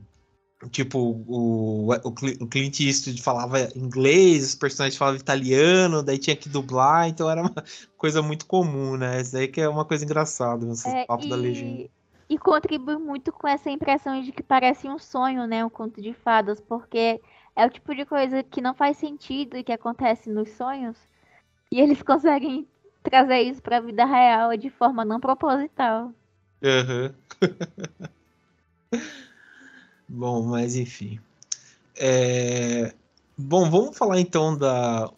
Tipo, 0.71 0.97
o, 1.27 1.91
o, 1.93 2.07
o 2.41 2.47
Clint 2.47 2.79
Eastwood 2.79 3.21
falava 3.21 3.69
inglês, 3.75 4.43
os 4.43 4.55
personagens 4.55 4.97
falavam 4.97 5.19
italiano, 5.19 6.01
daí 6.01 6.17
tinha 6.17 6.35
que 6.35 6.49
dublar, 6.49 7.07
então 7.07 7.29
era 7.29 7.41
uma 7.41 7.53
coisa 7.95 8.23
muito 8.23 8.47
comum, 8.47 8.97
né? 8.97 9.21
Isso 9.21 9.37
aí 9.37 9.47
que 9.47 9.61
é 9.61 9.69
uma 9.69 9.85
coisa 9.85 10.03
engraçada, 10.03 10.71
esse 10.71 10.89
é, 10.89 11.05
papo 11.05 11.25
e... 11.25 11.29
da 11.29 11.35
legenda. 11.35 11.87
E 12.29 12.37
contribui 12.37 12.97
muito 12.97 13.31
com 13.31 13.47
essa 13.47 13.69
impressão 13.69 14.21
de 14.21 14.31
que 14.31 14.43
parece 14.43 14.87
um 14.87 14.99
sonho, 14.99 15.47
né? 15.47 15.63
Um 15.63 15.69
conto 15.69 16.01
de 16.01 16.13
fadas, 16.13 16.59
porque 16.59 17.21
é 17.55 17.65
o 17.65 17.69
tipo 17.69 17.95
de 17.95 18.05
coisa 18.05 18.43
que 18.43 18.61
não 18.61 18.73
faz 18.73 18.97
sentido 18.97 19.57
e 19.57 19.63
que 19.63 19.71
acontece 19.71 20.29
nos 20.29 20.49
sonhos. 20.49 20.97
E 21.71 21.79
eles 21.79 22.01
conseguem 22.03 22.67
trazer 23.01 23.41
isso 23.41 23.61
para 23.61 23.77
a 23.77 23.81
vida 23.81 24.05
real 24.05 24.55
de 24.57 24.69
forma 24.69 25.05
não 25.05 25.19
proposital. 25.19 26.11
Uhum. 26.61 27.13
Bom, 30.09 30.43
mas 30.43 30.75
enfim. 30.75 31.19
É... 31.95 32.93
Bom, 33.37 33.69
vamos 33.69 33.97
falar 33.97 34.19
então 34.19 34.57
da, 34.57 35.11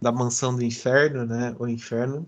da 0.00 0.12
mansão 0.12 0.54
do 0.54 0.62
inferno, 0.62 1.24
né? 1.24 1.54
O 1.58 1.66
inferno. 1.66 2.26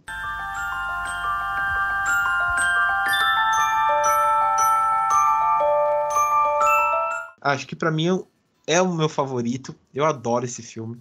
Acho 7.53 7.67
que 7.67 7.77
para 7.77 7.91
mim 7.91 8.07
é 8.67 8.83
o 8.83 8.93
meu 8.95 9.09
favorito. 9.09 9.75
Eu 9.95 10.05
adoro 10.05 10.45
esse 10.45 10.63
filme. 10.63 10.99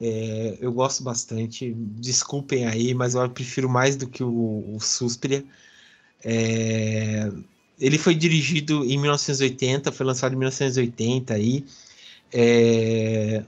É, 0.00 0.58
eu 0.60 0.72
gosto 0.72 1.04
bastante. 1.04 1.72
Desculpem 1.74 2.66
aí, 2.66 2.92
mas 2.94 3.14
eu 3.14 3.30
prefiro 3.30 3.68
mais 3.68 3.96
do 3.96 4.08
que 4.08 4.24
o, 4.24 4.74
o 4.74 4.80
Suspiria. 4.80 5.44
É, 6.24 7.30
ele 7.78 7.98
foi 7.98 8.14
dirigido 8.14 8.84
em 8.84 8.98
1980, 8.98 9.92
foi 9.92 10.06
lançado 10.06 10.34
em 10.34 10.38
1980 10.38 11.34
aí. 11.34 11.64
É, 12.32 13.44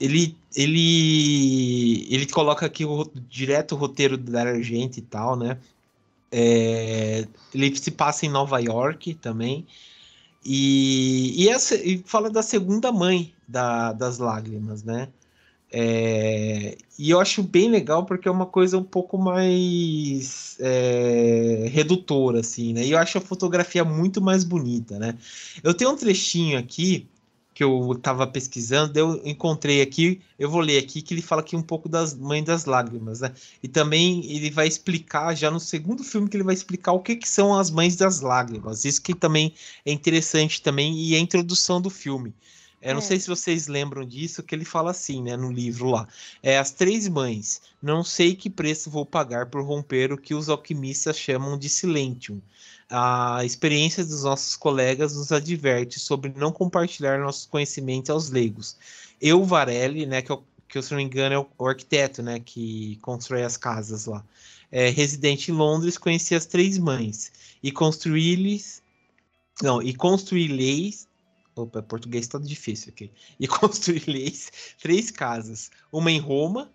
ele, 0.00 0.36
ele, 0.54 2.06
ele 2.14 2.26
coloca 2.26 2.66
aqui 2.66 2.84
o, 2.84 3.10
direto 3.28 3.74
o 3.74 3.78
roteiro 3.78 4.16
da 4.16 4.42
Argento 4.42 4.98
e 4.98 5.02
tal, 5.02 5.36
né? 5.36 5.58
É, 6.30 7.26
ele 7.54 7.74
se 7.76 7.90
passa 7.90 8.26
em 8.26 8.28
Nova 8.28 8.58
York 8.60 9.14
também. 9.14 9.66
E, 10.50 11.44
e, 11.44 11.50
essa, 11.50 11.74
e 11.74 12.02
fala 12.06 12.30
da 12.30 12.42
segunda 12.42 12.90
mãe 12.90 13.34
da, 13.46 13.92
das 13.92 14.16
lágrimas, 14.16 14.82
né? 14.82 15.08
É, 15.70 16.78
e 16.98 17.10
eu 17.10 17.20
acho 17.20 17.42
bem 17.42 17.68
legal 17.68 18.06
porque 18.06 18.26
é 18.26 18.30
uma 18.30 18.46
coisa 18.46 18.78
um 18.78 18.82
pouco 18.82 19.18
mais 19.18 20.56
é, 20.58 21.68
redutora, 21.70 22.40
assim, 22.40 22.72
né? 22.72 22.82
E 22.82 22.92
eu 22.92 22.98
acho 22.98 23.18
a 23.18 23.20
fotografia 23.20 23.84
muito 23.84 24.22
mais 24.22 24.42
bonita, 24.42 24.98
né? 24.98 25.18
Eu 25.62 25.74
tenho 25.74 25.90
um 25.90 25.96
trechinho 25.96 26.58
aqui 26.58 27.06
que 27.58 27.64
eu 27.64 27.90
estava 27.90 28.24
pesquisando, 28.24 28.96
eu 28.96 29.20
encontrei 29.24 29.82
aqui, 29.82 30.20
eu 30.38 30.48
vou 30.48 30.60
ler 30.60 30.78
aqui, 30.78 31.02
que 31.02 31.12
ele 31.12 31.20
fala 31.20 31.40
aqui 31.40 31.56
um 31.56 31.62
pouco 31.62 31.88
das 31.88 32.14
Mães 32.14 32.44
das 32.44 32.66
Lágrimas, 32.66 33.18
né? 33.18 33.34
E 33.60 33.66
também 33.66 34.24
ele 34.30 34.48
vai 34.48 34.68
explicar, 34.68 35.34
já 35.34 35.50
no 35.50 35.58
segundo 35.58 36.04
filme, 36.04 36.28
que 36.28 36.36
ele 36.36 36.44
vai 36.44 36.54
explicar 36.54 36.92
o 36.92 37.00
que, 37.00 37.16
que 37.16 37.28
são 37.28 37.58
as 37.58 37.68
Mães 37.68 37.96
das 37.96 38.20
Lágrimas. 38.20 38.84
Isso 38.84 39.02
que 39.02 39.12
também 39.12 39.52
é 39.84 39.90
interessante 39.90 40.62
também, 40.62 40.96
e 41.00 41.16
a 41.16 41.18
introdução 41.18 41.80
do 41.80 41.90
filme. 41.90 42.32
Eu 42.80 42.94
não 42.94 43.00
é. 43.00 43.04
sei 43.04 43.18
se 43.18 43.28
vocês 43.28 43.66
lembram 43.66 44.04
disso, 44.04 44.42
que 44.42 44.54
ele 44.54 44.64
fala 44.64 44.92
assim, 44.92 45.22
né, 45.22 45.36
no 45.36 45.50
livro 45.50 45.90
lá. 45.90 46.06
É 46.42 46.58
as 46.58 46.70
três 46.70 47.08
mães. 47.08 47.60
Não 47.82 48.04
sei 48.04 48.34
que 48.34 48.48
preço 48.48 48.90
vou 48.90 49.04
pagar 49.04 49.46
por 49.46 49.62
romper 49.62 50.12
o 50.12 50.18
que 50.18 50.34
os 50.34 50.48
alquimistas 50.48 51.18
chamam 51.18 51.58
de 51.58 51.68
silentium. 51.68 52.40
A 52.88 53.44
experiência 53.44 54.04
dos 54.04 54.22
nossos 54.22 54.56
colegas 54.56 55.14
nos 55.14 55.32
adverte 55.32 55.98
sobre 55.98 56.32
não 56.36 56.52
compartilhar 56.52 57.18
nossos 57.18 57.46
conhecimentos 57.46 58.10
aos 58.10 58.30
leigos. 58.30 58.76
Eu, 59.20 59.44
Varelli, 59.44 60.06
né, 60.06 60.22
que, 60.22 60.30
eu, 60.30 60.42
que 60.68 60.78
eu, 60.78 60.82
se 60.82 60.92
não 60.92 60.98
me 60.98 61.04
engano 61.04 61.34
é 61.34 61.38
o, 61.38 61.46
o 61.58 61.66
arquiteto, 61.66 62.22
né, 62.22 62.38
que 62.38 62.96
constrói 63.02 63.42
as 63.42 63.56
casas 63.56 64.06
lá. 64.06 64.24
É, 64.70 64.88
residente 64.90 65.50
em 65.50 65.54
Londres, 65.54 65.98
conheci 65.98 66.34
as 66.34 66.46
três 66.46 66.78
mães 66.78 67.32
e 67.62 67.72
construí-lhes 67.72 68.82
não, 69.60 69.82
e 69.82 69.92
construí 69.92 70.46
leis 70.46 71.07
Opa, 71.62 71.82
português 71.82 72.24
está 72.24 72.38
difícil 72.38 72.92
aqui. 72.92 73.10
E 73.38 73.46
construir 73.48 74.32
três 74.80 75.10
casas. 75.10 75.70
Uma 75.92 76.10
em 76.10 76.18
Roma, 76.18 76.70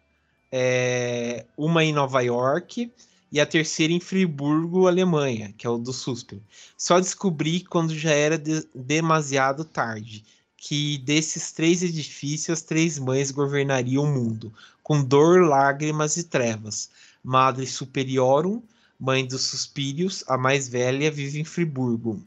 é, 0.51 1.45
uma 1.57 1.83
em 1.83 1.93
Nova 1.93 2.21
York 2.21 2.91
e 3.31 3.39
a 3.39 3.45
terceira 3.45 3.93
em 3.93 3.99
Friburgo, 3.99 4.87
Alemanha, 4.87 5.53
que 5.57 5.65
é 5.65 5.69
o 5.69 5.77
do 5.77 5.93
Susper. 5.93 6.39
Só 6.77 6.99
descobri 6.99 7.61
quando 7.61 7.97
já 7.97 8.11
era 8.11 8.37
de, 8.37 8.67
demasiado 8.75 9.65
tarde 9.65 10.23
que 10.55 10.97
desses 10.99 11.51
três 11.51 11.83
edifícios 11.83 12.59
as 12.59 12.61
três 12.61 12.97
mães 12.97 13.31
governariam 13.31 14.03
o 14.03 14.07
mundo, 14.07 14.53
com 14.81 15.03
dor, 15.03 15.45
lágrimas 15.45 16.15
e 16.15 16.23
trevas. 16.23 16.89
Madre 17.23 17.65
Superiorum, 17.67 18.61
mãe 18.99 19.25
dos 19.25 19.41
suspírios, 19.41 20.23
a 20.27 20.37
mais 20.37 20.69
velha, 20.69 21.11
vive 21.11 21.39
em 21.39 21.43
Friburgo. 21.43 22.23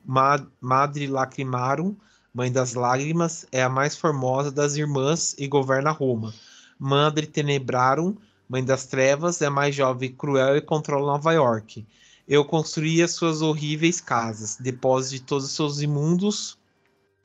Madre 0.61 1.07
Lacrimarum, 1.07 1.97
Mãe 2.37 2.53
das 2.53 2.75
Lágrimas, 2.75 3.47
é 3.51 3.63
a 3.63 3.69
mais 3.71 3.97
formosa 3.97 4.53
das 4.53 4.77
irmãs 4.77 5.35
e 5.39 5.49
governa 5.49 5.91
Roma. 5.91 6.35
Madre 6.79 7.27
Tenebrarum, 7.27 8.15
Mãe 8.47 8.63
das 8.63 8.85
Trevas, 8.85 9.41
é 9.41 9.47
a 9.47 9.51
mais 9.51 9.75
jovem, 9.75 10.13
cruel 10.13 10.55
e 10.55 10.61
controla 10.61 11.13
Nova 11.13 11.33
York. 11.33 11.87
Eu 12.29 12.45
construí 12.45 13.03
as 13.03 13.13
suas 13.13 13.41
horríveis 13.41 14.03
casas, 14.03 14.59
depósito 14.61 15.15
de 15.15 15.23
todos 15.23 15.47
os 15.47 15.53
seus 15.53 15.81
imundos 15.81 16.59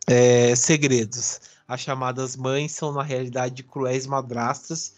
é, 0.07 0.55
segredos. 0.55 1.41
As 1.67 1.81
chamadas 1.81 2.37
mães 2.37 2.71
são, 2.71 2.93
na 2.93 3.03
realidade, 3.03 3.63
cruéis 3.63 4.07
madrastas 4.07 4.93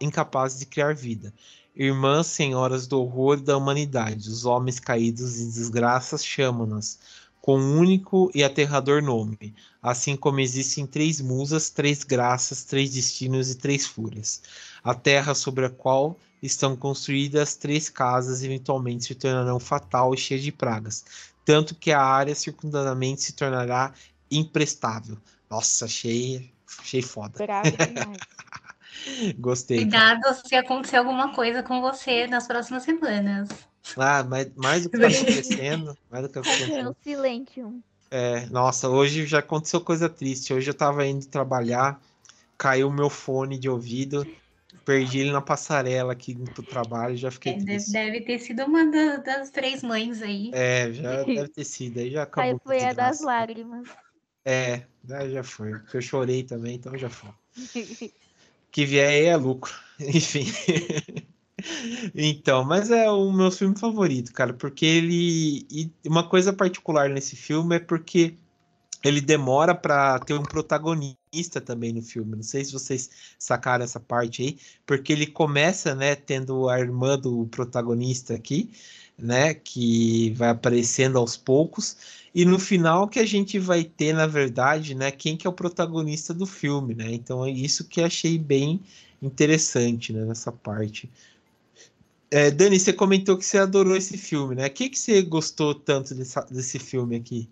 incapazes 0.00 0.58
de 0.58 0.64
criar 0.64 0.94
vida. 0.94 1.34
Irmãs 1.76 2.28
senhoras 2.28 2.86
do 2.86 2.98
horror 2.98 3.38
da 3.38 3.58
humanidade, 3.58 4.30
os 4.30 4.46
homens 4.46 4.80
caídos 4.80 5.38
em 5.38 5.50
desgraças 5.50 6.24
chamam-nas 6.24 6.98
com 7.42 7.58
um 7.58 7.76
único 7.76 8.30
e 8.32 8.44
aterrador 8.44 9.02
nome, 9.02 9.52
assim 9.82 10.16
como 10.16 10.38
existem 10.38 10.86
três 10.86 11.20
musas, 11.20 11.68
três 11.70 12.04
graças, 12.04 12.62
três 12.62 12.92
destinos 12.94 13.50
e 13.50 13.56
três 13.56 13.84
fúrias. 13.84 14.40
A 14.82 14.94
terra 14.94 15.34
sobre 15.34 15.66
a 15.66 15.70
qual 15.70 16.16
estão 16.40 16.76
construídas 16.76 17.56
três 17.56 17.88
casas 17.88 18.44
eventualmente 18.44 19.04
se 19.06 19.16
tornarão 19.16 19.58
fatal 19.58 20.14
e 20.14 20.16
cheia 20.16 20.40
de 20.40 20.52
pragas, 20.52 21.04
tanto 21.44 21.74
que 21.74 21.90
a 21.90 22.00
área 22.00 22.34
circundadamente 22.34 23.22
se 23.22 23.32
tornará 23.32 23.92
imprestável. 24.30 25.18
Nossa, 25.50 25.86
achei, 25.86 26.52
achei 26.80 27.02
foda. 27.02 27.34
Gostei. 29.36 29.78
Cuidado 29.78 30.20
cara. 30.20 30.34
se 30.34 30.54
acontecer 30.54 30.96
alguma 30.96 31.34
coisa 31.34 31.60
com 31.60 31.80
você 31.80 32.28
nas 32.28 32.46
próximas 32.46 32.84
semanas. 32.84 33.48
Ah, 33.96 34.22
mais, 34.22 34.50
mais 34.54 34.84
do 34.84 34.90
que 34.90 34.98
tá 34.98 35.06
acontecendo. 35.06 35.96
mais 36.10 36.22
do 36.22 36.28
que 36.28 36.34
tá 36.34 36.40
acontecendo. 36.40 36.90
É 36.90 37.02
silêncio. 37.02 37.82
É, 38.10 38.46
nossa, 38.46 38.88
hoje 38.88 39.26
já 39.26 39.38
aconteceu 39.38 39.80
coisa 39.80 40.08
triste. 40.08 40.52
Hoje 40.52 40.68
eu 40.68 40.74
tava 40.74 41.06
indo 41.06 41.26
trabalhar, 41.26 42.00
caiu 42.58 42.88
o 42.88 42.92
meu 42.92 43.08
fone 43.08 43.58
de 43.58 43.70
ouvido, 43.70 44.26
perdi 44.84 45.20
ele 45.20 45.32
na 45.32 45.40
passarela 45.40 46.12
aqui 46.12 46.34
pro 46.34 46.62
trabalho, 46.62 47.16
já 47.16 47.30
fiquei. 47.30 47.54
É, 47.54 47.56
deve, 47.56 47.90
deve, 47.90 48.20
ter 48.20 48.38
sido 48.38 48.64
uma 48.64 48.84
das, 48.90 49.24
das, 49.24 49.50
três 49.50 49.82
mães 49.82 50.20
aí. 50.20 50.50
É, 50.52 50.92
já 50.92 51.22
deve 51.24 51.48
ter 51.48 51.64
sido. 51.64 52.00
Aí 52.00 52.10
já 52.10 52.24
acabou. 52.24 52.52
Aí 52.52 52.58
foi 52.62 52.84
a 52.84 52.92
das 52.92 53.20
lágrimas. 53.22 53.88
É, 54.44 54.82
já 55.30 55.42
foi. 55.42 55.70
Porque 55.78 55.96
eu 55.96 56.02
chorei 56.02 56.42
também, 56.42 56.76
então 56.76 56.96
já 56.98 57.08
foi. 57.08 57.30
que 58.70 58.84
vier 58.84 59.08
aí 59.08 59.24
é 59.24 59.36
lucro. 59.36 59.72
Enfim. 59.98 60.46
Então, 62.14 62.64
mas 62.64 62.90
é 62.90 63.10
o 63.10 63.32
meu 63.32 63.50
filme 63.50 63.78
favorito, 63.78 64.32
cara, 64.32 64.52
porque 64.52 64.86
ele. 64.86 65.66
E 65.70 65.90
uma 66.06 66.26
coisa 66.28 66.52
particular 66.52 67.08
nesse 67.08 67.36
filme 67.36 67.76
é 67.76 67.78
porque 67.78 68.36
ele 69.04 69.20
demora 69.20 69.74
para 69.74 70.18
ter 70.20 70.34
um 70.34 70.42
protagonista 70.42 71.60
também 71.60 71.92
no 71.92 72.02
filme. 72.02 72.36
Não 72.36 72.42
sei 72.42 72.64
se 72.64 72.72
vocês 72.72 73.10
sacaram 73.38 73.84
essa 73.84 73.98
parte 73.98 74.42
aí, 74.42 74.58
porque 74.86 75.12
ele 75.12 75.26
começa, 75.26 75.94
né, 75.94 76.14
tendo 76.14 76.68
a 76.68 76.78
irmã 76.78 77.18
do 77.18 77.46
protagonista 77.46 78.34
aqui, 78.34 78.70
né, 79.18 79.54
que 79.54 80.30
vai 80.36 80.50
aparecendo 80.50 81.18
aos 81.18 81.36
poucos, 81.36 81.96
e 82.34 82.44
no 82.44 82.58
final 82.58 83.08
que 83.08 83.18
a 83.18 83.26
gente 83.26 83.58
vai 83.58 83.84
ter, 83.84 84.12
na 84.14 84.26
verdade, 84.26 84.94
né, 84.94 85.10
quem 85.10 85.36
que 85.36 85.46
é 85.46 85.50
o 85.50 85.52
protagonista 85.52 86.32
do 86.32 86.46
filme, 86.46 86.94
né? 86.94 87.12
Então 87.12 87.44
é 87.44 87.50
isso 87.50 87.84
que 87.88 88.00
achei 88.00 88.38
bem 88.38 88.80
interessante, 89.20 90.12
né, 90.12 90.24
nessa 90.24 90.50
parte. 90.50 91.10
É, 92.32 92.50
Dani, 92.50 92.80
você 92.80 92.94
comentou 92.94 93.36
que 93.36 93.44
você 93.44 93.58
adorou 93.58 93.94
esse 93.94 94.16
filme, 94.16 94.54
né? 94.54 94.66
O 94.66 94.70
que, 94.70 94.88
que 94.88 94.98
você 94.98 95.20
gostou 95.20 95.74
tanto 95.74 96.14
desse, 96.14 96.40
desse 96.50 96.78
filme 96.78 97.14
aqui? 97.14 97.46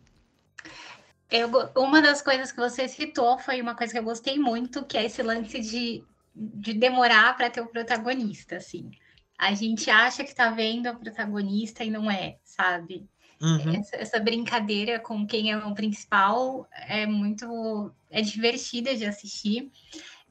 Eu, 1.30 1.50
uma 1.76 2.00
das 2.00 2.22
coisas 2.22 2.50
que 2.50 2.58
você 2.58 2.88
citou 2.88 3.38
foi 3.38 3.60
uma 3.60 3.74
coisa 3.74 3.92
que 3.92 3.98
eu 3.98 4.02
gostei 4.02 4.38
muito, 4.38 4.82
que 4.86 4.96
é 4.96 5.04
esse 5.04 5.22
lance 5.22 5.60
de, 5.60 6.02
de 6.34 6.72
demorar 6.72 7.36
para 7.36 7.50
ter 7.50 7.60
o 7.60 7.66
protagonista, 7.66 8.56
assim. 8.56 8.90
A 9.38 9.52
gente 9.52 9.90
acha 9.90 10.24
que 10.24 10.30
está 10.30 10.48
vendo 10.50 10.88
o 10.88 10.98
protagonista 10.98 11.84
e 11.84 11.90
não 11.90 12.10
é, 12.10 12.38
sabe? 12.42 13.06
Uhum. 13.38 13.74
Essa, 13.74 13.96
essa, 13.96 14.18
brincadeira 14.18 14.98
com 14.98 15.26
quem 15.26 15.52
é 15.52 15.58
o 15.58 15.74
principal 15.74 16.66
é 16.72 17.06
muito 17.06 17.92
é 18.08 18.22
divertida 18.22 18.96
de 18.96 19.04
assistir. 19.04 19.70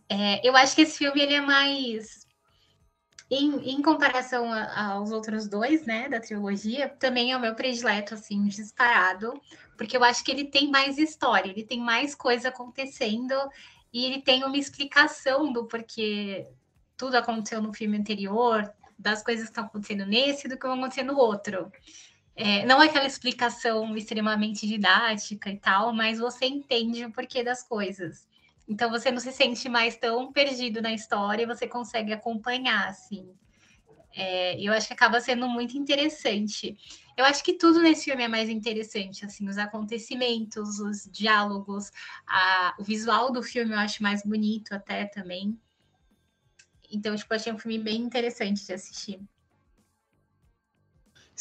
É, 0.10 0.48
eu 0.48 0.56
acho 0.56 0.76
que 0.76 0.82
esse 0.82 0.98
filme 0.98 1.22
ele 1.22 1.36
é 1.36 1.42
mais 1.42 2.28
em, 3.30 3.72
em 3.72 3.82
comparação 3.82 4.52
a, 4.52 4.94
aos 4.94 5.12
outros 5.12 5.48
dois, 5.48 5.86
né, 5.86 6.10
da 6.10 6.20
trilogia, 6.20 6.90
também 6.90 7.32
é 7.32 7.38
o 7.38 7.40
meu 7.40 7.54
predileto, 7.54 8.16
assim, 8.16 8.44
disparado, 8.48 9.40
porque 9.78 9.96
eu 9.96 10.04
acho 10.04 10.24
que 10.24 10.32
ele 10.32 10.46
tem 10.46 10.70
mais 10.70 10.98
história, 10.98 11.50
ele 11.50 11.64
tem 11.64 11.80
mais 11.80 12.16
coisa 12.16 12.50
acontecendo 12.50 13.36
e 13.94 14.06
ele 14.06 14.22
tem 14.22 14.44
uma 14.44 14.58
explicação 14.58 15.52
do 15.54 15.66
porquê 15.66 16.48
tudo 16.98 17.16
aconteceu 17.16 17.62
no 17.62 17.74
filme 17.74 17.98
anterior, 17.98 18.70
das 18.98 19.24
coisas 19.24 19.46
que 19.46 19.52
estão 19.52 19.66
acontecendo 19.66 20.06
nesse 20.06 20.50
do 20.50 20.58
que 20.58 20.68
vão 20.68 20.78
acontecer 20.78 21.04
no 21.04 21.18
outro. 21.18 21.72
É, 22.36 22.66
não 22.66 22.82
é 22.82 22.88
aquela 22.88 23.06
explicação 23.06 23.96
extremamente 23.96 24.68
didática 24.68 25.50
e 25.50 25.58
tal, 25.58 25.94
mas 25.94 26.20
você 26.20 26.46
entende 26.46 27.06
o 27.06 27.12
porquê 27.12 27.44
das 27.44 27.64
coisas. 27.64 28.28
Então 28.70 28.92
você 28.92 29.10
não 29.10 29.20
se 29.20 29.32
sente 29.32 29.68
mais 29.68 29.98
tão 29.98 30.32
perdido 30.32 30.80
na 30.80 30.94
história, 30.94 31.48
você 31.48 31.68
consegue 31.68 32.14
acompanhar, 32.14 32.88
assim. 32.88 33.34
É, 34.16 34.60
eu 34.62 34.72
acho 34.72 34.88
que 34.88 34.94
acaba 34.94 35.20
sendo 35.20 35.50
muito 35.50 35.76
interessante. 35.76 36.78
Eu 37.18 37.26
acho 37.26 37.44
que 37.44 37.54
tudo 37.54 37.82
nesse 37.82 38.06
filme 38.06 38.24
é 38.24 38.28
mais 38.28 38.48
interessante, 38.48 39.26
assim, 39.26 39.50
os 39.50 39.58
acontecimentos, 39.58 40.80
os 40.80 41.10
diálogos, 41.12 41.92
a, 42.28 42.76
o 42.80 42.84
visual 42.84 43.32
do 43.32 43.42
filme 43.42 43.74
eu 43.74 43.80
acho 43.80 44.04
mais 44.04 44.22
bonito 44.24 44.74
até 44.74 45.06
também. 45.06 45.60
Então, 46.92 47.16
tipo, 47.16 47.34
achei 47.34 47.52
um 47.52 47.58
filme 47.58 47.80
bem 47.80 48.02
interessante 48.02 48.66
de 48.66 48.74
assistir. 48.74 49.20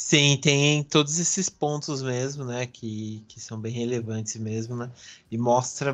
Sim, 0.00 0.36
tem 0.40 0.84
todos 0.84 1.18
esses 1.18 1.48
pontos 1.48 2.02
mesmo, 2.04 2.44
né, 2.44 2.66
que, 2.66 3.24
que 3.26 3.40
são 3.40 3.60
bem 3.60 3.72
relevantes 3.72 4.36
mesmo, 4.36 4.76
né, 4.76 4.88
e 5.28 5.36
mostra 5.36 5.92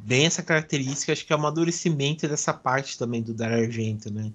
bem 0.00 0.26
essa 0.26 0.42
característica, 0.42 1.12
acho 1.12 1.24
que 1.24 1.32
é 1.32 1.36
o 1.36 1.38
amadurecimento 1.38 2.28
dessa 2.28 2.52
parte 2.52 2.98
também 2.98 3.22
do 3.22 3.32
Dar 3.32 3.50
Argento, 3.50 4.12
né, 4.12 4.30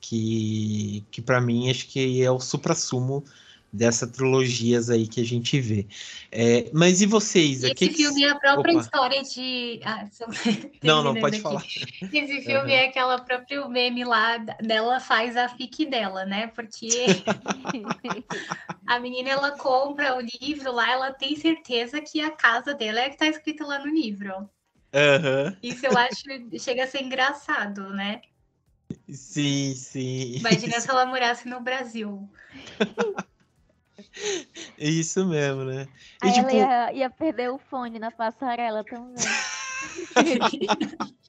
que, 0.00 1.04
que 1.08 1.22
para 1.22 1.40
mim 1.40 1.70
acho 1.70 1.86
que 1.86 2.20
é 2.20 2.28
o 2.32 2.40
supra-sumo 2.40 3.24
dessas 3.72 4.10
trilogias 4.10 4.88
aí 4.90 5.06
que 5.06 5.20
a 5.20 5.24
gente 5.24 5.60
vê. 5.60 5.86
É, 6.32 6.70
mas 6.72 7.00
e 7.00 7.06
vocês? 7.06 7.62
Esse 7.62 7.72
aqui... 7.72 7.92
filme 7.92 8.24
é 8.24 8.30
a 8.30 8.34
própria 8.34 8.72
Opa. 8.74 8.82
história 8.82 9.22
de. 9.22 9.80
Ah, 9.84 10.06
não, 10.82 11.02
não, 11.02 11.14
pode 11.14 11.36
aqui. 11.36 11.42
falar. 11.42 11.62
Esse 11.62 12.40
filme 12.42 12.70
uhum. 12.72 12.78
é 12.78 12.86
aquela 12.86 13.18
própria 13.20 13.68
meme 13.68 14.04
lá 14.04 14.38
dela 14.38 15.00
faz 15.00 15.36
a 15.36 15.48
fic 15.48 15.84
dela, 15.86 16.24
né? 16.24 16.48
Porque 16.48 16.88
a 18.86 18.98
menina 18.98 19.30
ela 19.30 19.52
compra 19.52 20.16
o 20.16 20.20
livro 20.20 20.72
lá, 20.72 20.90
ela 20.90 21.12
tem 21.12 21.36
certeza 21.36 22.00
que 22.00 22.20
a 22.20 22.30
casa 22.30 22.74
dela 22.74 23.00
é 23.00 23.10
que 23.10 23.18
tá 23.18 23.26
escrita 23.26 23.66
lá 23.66 23.78
no 23.78 23.92
livro. 23.92 24.48
Uhum. 24.90 25.56
Isso 25.62 25.84
eu 25.84 25.96
acho 25.98 26.22
chega 26.58 26.84
a 26.84 26.86
ser 26.86 27.02
engraçado, 27.02 27.90
né? 27.90 28.22
Sim, 29.10 29.74
sim. 29.74 30.36
Imagina 30.36 30.80
se 30.80 30.88
ela 30.88 31.06
morasse 31.06 31.46
no 31.48 31.60
Brasil. 31.60 32.28
Isso 34.78 35.26
mesmo, 35.26 35.64
né? 35.64 35.88
E, 36.24 36.32
tipo... 36.32 36.48
ela 36.48 36.52
ia, 36.52 36.92
ia, 36.92 37.10
perder 37.10 37.50
o 37.50 37.58
fone 37.58 37.98
na 37.98 38.10
passarela 38.10 38.84
também. 38.84 39.14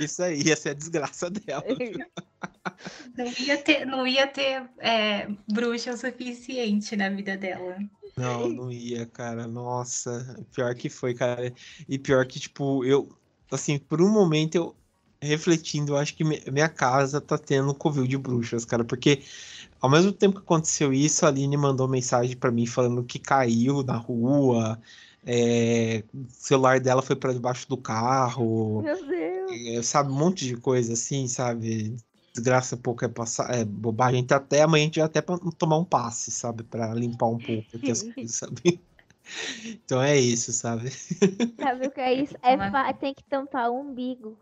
Isso 0.00 0.22
aí 0.22 0.42
ia 0.42 0.56
ser 0.56 0.70
a 0.70 0.74
desgraça 0.74 1.30
dela. 1.30 1.64
Não 3.16 3.26
ia 3.26 3.58
ter, 3.58 3.86
não 3.86 4.06
ia 4.06 4.26
ter 4.26 4.68
é, 4.78 5.28
bruxa 5.50 5.92
o 5.92 5.96
suficiente 5.96 6.96
na 6.96 7.08
vida 7.10 7.36
dela. 7.36 7.76
Não, 8.16 8.48
não 8.48 8.72
ia, 8.72 9.06
cara. 9.06 9.46
Nossa, 9.46 10.38
pior 10.54 10.74
que 10.74 10.88
foi, 10.88 11.14
cara. 11.14 11.52
E 11.88 11.98
pior 11.98 12.26
que, 12.26 12.40
tipo, 12.40 12.84
eu, 12.84 13.08
assim, 13.50 13.78
por 13.78 14.00
um 14.00 14.10
momento 14.10 14.54
eu 14.54 14.76
refletindo, 15.22 15.92
eu 15.92 15.96
acho 15.96 16.14
que 16.14 16.24
minha 16.24 16.68
casa 16.68 17.20
tá 17.20 17.36
tendo 17.36 17.74
covil 17.74 18.06
de 18.06 18.16
bruxas, 18.16 18.64
cara, 18.64 18.84
porque 18.84 19.22
ao 19.80 19.90
mesmo 19.90 20.12
tempo 20.12 20.36
que 20.36 20.42
aconteceu 20.42 20.92
isso, 20.92 21.24
a 21.24 21.28
Aline 21.28 21.56
mandou 21.56 21.88
mensagem 21.88 22.36
para 22.36 22.50
mim 22.50 22.66
falando 22.66 23.02
que 23.02 23.18
caiu 23.18 23.82
na 23.82 23.96
rua, 23.96 24.80
é, 25.24 26.04
o 26.14 26.26
celular 26.28 26.80
dela 26.80 27.02
foi 27.02 27.16
para 27.16 27.32
debaixo 27.32 27.68
do 27.68 27.76
carro. 27.76 28.82
Meu 28.82 29.06
Deus! 29.06 29.52
É, 29.66 29.82
sabe, 29.82 30.10
um 30.10 30.16
monte 30.16 30.46
de 30.46 30.56
coisa 30.56 30.92
assim, 30.92 31.26
sabe? 31.28 31.96
Desgraça 32.32 32.76
pouco 32.76 33.04
é, 33.04 33.08
passar, 33.08 33.52
é 33.54 33.64
bobagem. 33.64 34.26
Até 34.30 34.62
amanhã 34.62 34.82
a 34.82 34.86
gente 34.86 34.98
vai 34.98 35.06
até 35.06 35.20
pra 35.20 35.38
tomar 35.58 35.78
um 35.78 35.84
passe, 35.84 36.30
sabe? 36.30 36.62
para 36.62 36.94
limpar 36.94 37.26
um 37.26 37.38
pouco 37.38 37.76
aqui 37.76 37.90
as 37.90 38.02
coisas, 38.14 38.36
sabe? 38.36 38.80
Então 39.64 40.02
é 40.02 40.18
isso, 40.18 40.52
sabe? 40.52 40.90
Sabe 40.90 41.86
o 41.86 41.90
que 41.90 42.00
é 42.00 42.14
isso? 42.14 42.34
É, 42.42 42.92
tem 42.94 43.14
que 43.14 43.24
tampar 43.24 43.70
o 43.70 43.80
umbigo. 43.80 44.36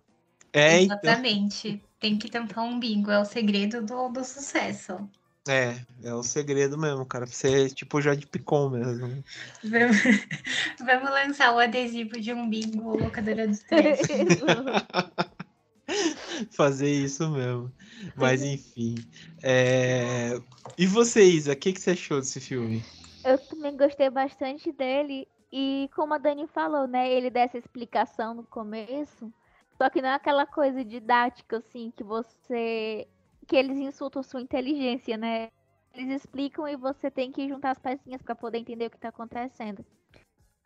É, 0.53 0.83
então. 0.83 0.97
Exatamente. 0.97 1.69
Então... 1.69 1.89
Tem 2.01 2.17
que 2.17 2.31
tampar 2.31 2.65
o 2.65 2.69
umbigo. 2.69 3.11
É 3.11 3.21
o 3.21 3.25
segredo 3.25 3.83
do, 3.83 4.09
do 4.09 4.25
sucesso. 4.25 5.09
É, 5.49 5.81
é 6.05 6.15
o 6.15 6.23
segredo 6.23 6.77
mesmo, 6.77 7.07
cara. 7.07 7.25
Pra 7.25 7.35
ser 7.35 7.71
tipo 7.71 8.03
já 8.03 8.15
de 8.15 8.27
picom 8.27 8.69
mesmo. 8.69 9.25
Vamos, 9.65 9.97
vamos 10.79 11.11
lançar 11.11 11.55
o 11.55 11.59
adesivo 11.59 12.21
de 12.21 12.35
um 12.35 12.49
bingo 12.49 12.99
locadora 12.99 13.47
do 13.47 13.55
stress. 13.55 14.03
Fazer 16.53 16.91
isso 16.91 17.31
mesmo. 17.31 17.73
Mas 18.15 18.43
enfim. 18.43 18.97
É... 19.43 20.39
E 20.77 20.87
você, 20.87 21.25
Isa, 21.25 21.53
o 21.53 21.57
que, 21.57 21.73
que 21.73 21.81
você 21.81 21.93
achou 21.93 22.21
desse 22.21 22.41
filme? 22.41 22.85
Eu 23.25 23.39
também 23.39 23.75
gostei 23.75 24.11
bastante 24.11 24.71
dele. 24.71 25.27
E 25.51 25.89
como 25.95 26.13
a 26.13 26.19
Dani 26.19 26.47
falou, 26.47 26.87
né? 26.87 27.11
Ele 27.11 27.31
dá 27.31 27.41
essa 27.41 27.57
explicação 27.57 28.35
no 28.35 28.45
começo. 28.45 29.33
Só 29.79 29.89
que 29.89 30.03
não 30.03 30.11
é 30.11 30.15
aquela 30.15 30.45
coisa 30.45 30.85
didática, 30.85 31.57
assim, 31.59 31.91
que 31.97 32.05
você 32.05 33.09
que 33.49 33.57
eles 33.57 33.79
insultam 33.79 34.23
sua 34.23 34.43
inteligência, 34.43 35.17
né? 35.17 35.51
Eles 35.95 36.23
explicam 36.23 36.69
e 36.69 36.77
você 36.77 37.11
tem 37.11 37.33
que 37.33 37.49
juntar 37.49 37.71
as 37.71 37.79
pecinhas 37.79 38.23
para 38.23 38.35
poder 38.35 38.59
entender 38.59 38.87
o 38.87 38.91
que 38.91 38.97
está 38.97 39.09
acontecendo. 39.09 39.85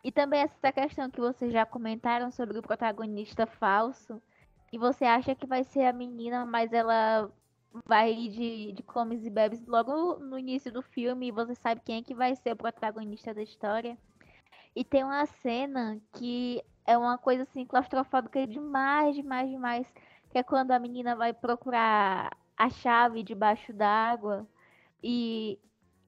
E 0.03 0.11
também 0.11 0.41
essa 0.41 0.71
questão 0.71 1.09
que 1.09 1.21
vocês 1.21 1.51
já 1.51 1.65
comentaram 1.65 2.29
sobre 2.29 2.59
o 2.59 2.61
protagonista 2.61 3.47
falso. 3.47 4.21
E 4.71 4.77
você 4.77 5.05
acha 5.05 5.33
que 5.33 5.47
vai 5.47 5.63
ser 5.63 5.85
a 5.85 5.93
menina, 5.93 6.45
mas 6.45 6.73
ela 6.73 7.31
vai 7.85 8.13
de, 8.13 8.73
de 8.73 8.83
comes 8.83 9.25
e 9.25 9.29
bebes 9.29 9.65
logo 9.65 10.17
no 10.19 10.37
início 10.37 10.71
do 10.71 10.81
filme 10.81 11.27
e 11.27 11.31
você 11.31 11.55
sabe 11.55 11.81
quem 11.83 11.99
é 11.99 12.03
que 12.03 12.13
vai 12.13 12.35
ser 12.35 12.51
o 12.51 12.57
protagonista 12.57 13.33
da 13.33 13.41
história. 13.41 13.97
E 14.75 14.83
tem 14.83 15.03
uma 15.03 15.25
cena 15.25 15.99
que 16.13 16.61
é 16.85 16.97
uma 16.97 17.17
coisa 17.17 17.43
assim 17.43 17.65
claustrofóbica 17.65 18.45
demais, 18.45 19.15
demais, 19.15 19.49
demais. 19.49 19.93
Que 20.31 20.39
é 20.39 20.43
quando 20.43 20.71
a 20.71 20.79
menina 20.79 21.15
vai 21.15 21.31
procurar 21.31 22.35
a 22.57 22.69
chave 22.69 23.23
debaixo 23.23 23.73
d'água 23.73 24.47
e, 25.03 25.59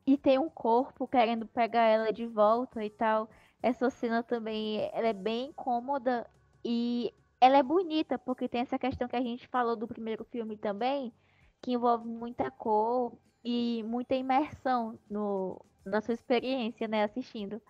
e 0.06 0.18
tem 0.18 0.40
um 0.40 0.50
corpo 0.50 1.08
querendo 1.08 1.48
pegar 1.48 1.84
ela 1.84 2.14
de 2.14 2.26
volta 2.26 2.84
e 2.84 2.90
tal. 2.90 3.30
Essa 3.62 3.90
cena 3.90 4.24
também 4.24 4.90
ela 4.94 5.08
é 5.08 5.14
bem 5.14 5.50
incômoda 5.50 6.30
e 6.64 7.14
ela 7.42 7.58
é 7.58 7.64
bonita, 7.64 8.18
porque 8.18 8.48
tem 8.48 8.62
essa 8.62 8.80
questão 8.80 9.08
que 9.08 9.16
a 9.16 9.22
gente 9.22 9.48
falou 9.48 9.76
do 9.76 9.88
primeiro 9.88 10.24
filme 10.26 10.58
também, 10.58 11.14
que 11.62 11.74
envolve 11.74 12.08
muita 12.08 12.50
cor 12.52 13.18
e 13.44 13.84
muita 13.84 14.16
imersão 14.16 14.98
no, 15.10 15.64
na 15.86 16.02
sua 16.02 16.14
experiência, 16.14 16.88
né, 16.88 17.04
assistindo. 17.04 17.62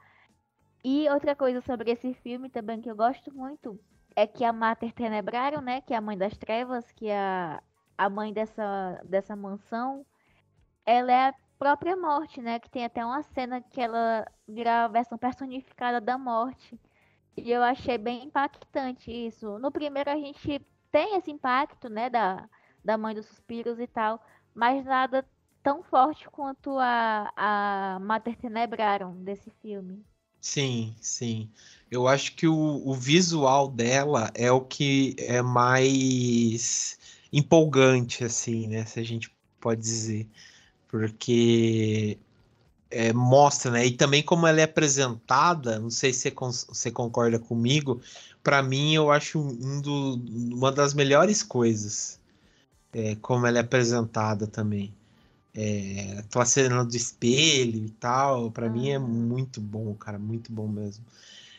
E 0.84 1.10
outra 1.10 1.36
coisa 1.36 1.62
sobre 1.62 1.92
esse 1.92 2.14
filme 2.16 2.50
também 2.50 2.80
que 2.82 2.90
eu 2.90 2.96
gosto 2.96 3.34
muito 3.34 3.80
é 4.16 4.26
que 4.28 4.44
a 4.44 4.54
Mater 4.54 4.94
Tenebrarum, 4.94 5.62
né, 5.62 5.82
que 5.82 5.94
é 5.94 5.98
a 5.98 6.02
mãe 6.02 6.18
das 6.18 6.38
trevas, 6.38 6.90
que 6.92 7.08
é 7.08 7.18
a, 7.20 7.62
a 7.98 8.10
mãe 8.10 8.34
dessa, 8.34 9.02
dessa 9.06 9.36
mansão, 9.36 10.06
ela 10.86 11.12
é 11.12 11.30
a 11.30 11.36
própria 11.58 11.96
morte, 11.96 12.42
né? 12.42 12.60
Que 12.60 12.70
tem 12.70 12.86
até 12.86 13.04
uma 13.06 13.24
cena 13.24 13.62
que 13.62 13.82
ela 13.82 14.26
vira 14.48 14.86
a 14.86 14.88
versão 14.88 15.18
personificada 15.18 16.00
da 16.02 16.18
morte. 16.18 16.80
E 17.38 17.52
eu 17.52 17.64
achei 17.64 17.98
bem 17.98 18.26
impactante 18.26 19.12
isso. 19.12 19.60
No 19.60 19.72
primeiro 19.72 20.10
a 20.10 20.16
gente 20.16 20.62
tem 20.92 21.18
esse 21.18 21.32
impacto, 21.32 21.90
né, 21.90 22.10
da, 22.10 22.48
da 22.84 22.98
mãe 22.98 23.14
dos 23.14 23.26
suspiros 23.26 23.80
e 23.80 23.88
tal, 23.88 24.24
mas 24.54 24.86
nada 24.86 25.26
tão 25.62 25.84
forte 25.84 26.30
quanto 26.30 26.78
a, 26.80 27.32
a 27.36 28.00
Mater 28.00 28.38
Tenebrarum 28.38 29.24
desse 29.24 29.50
filme. 29.62 30.06
Sim, 30.40 30.96
sim. 31.02 31.52
Eu 31.90 32.08
acho 32.08 32.36
que 32.36 32.48
o, 32.48 32.88
o 32.88 32.94
visual 32.94 33.68
dela 33.68 34.32
é 34.36 34.52
o 34.52 34.62
que 34.62 35.16
é 35.18 35.42
mais 35.42 37.00
empolgante, 37.38 38.24
assim, 38.24 38.68
né? 38.68 38.86
Se 38.86 39.00
a 39.00 39.04
gente 39.04 39.32
pode 39.60 39.82
dizer. 39.82 40.28
Porque 40.88 42.18
é, 42.90 43.14
mostra, 43.14 43.72
né? 43.72 43.86
E 43.88 43.92
também 43.92 44.24
como 44.24 44.48
ela 44.48 44.62
é 44.62 44.64
apresentada, 44.64 45.80
não 45.80 45.90
sei 45.90 46.14
se 46.14 46.32
você 46.68 46.92
concorda 46.92 47.40
comigo, 47.40 48.02
para 48.44 48.64
mim 48.64 48.94
eu 48.96 49.12
acho 49.12 49.40
um 49.40 49.82
do, 49.82 50.16
uma 50.56 50.72
das 50.72 50.94
melhores 50.94 51.44
coisas 51.44 52.20
é, 52.94 53.16
como 53.18 53.46
ela 53.48 53.58
é 53.60 53.62
apresentada 53.62 54.48
também. 54.48 54.94
é, 55.54 56.20
aquela 56.20 56.46
cena 56.46 56.84
do 56.84 56.96
espelho 56.96 57.86
e 57.86 57.90
tal, 57.92 58.52
para 58.52 58.70
mim 58.70 58.90
é 58.90 59.00
muito 59.00 59.62
bom, 59.62 59.94
cara, 59.96 60.20
muito 60.20 60.52
bom 60.52 60.68
mesmo. 60.68 61.06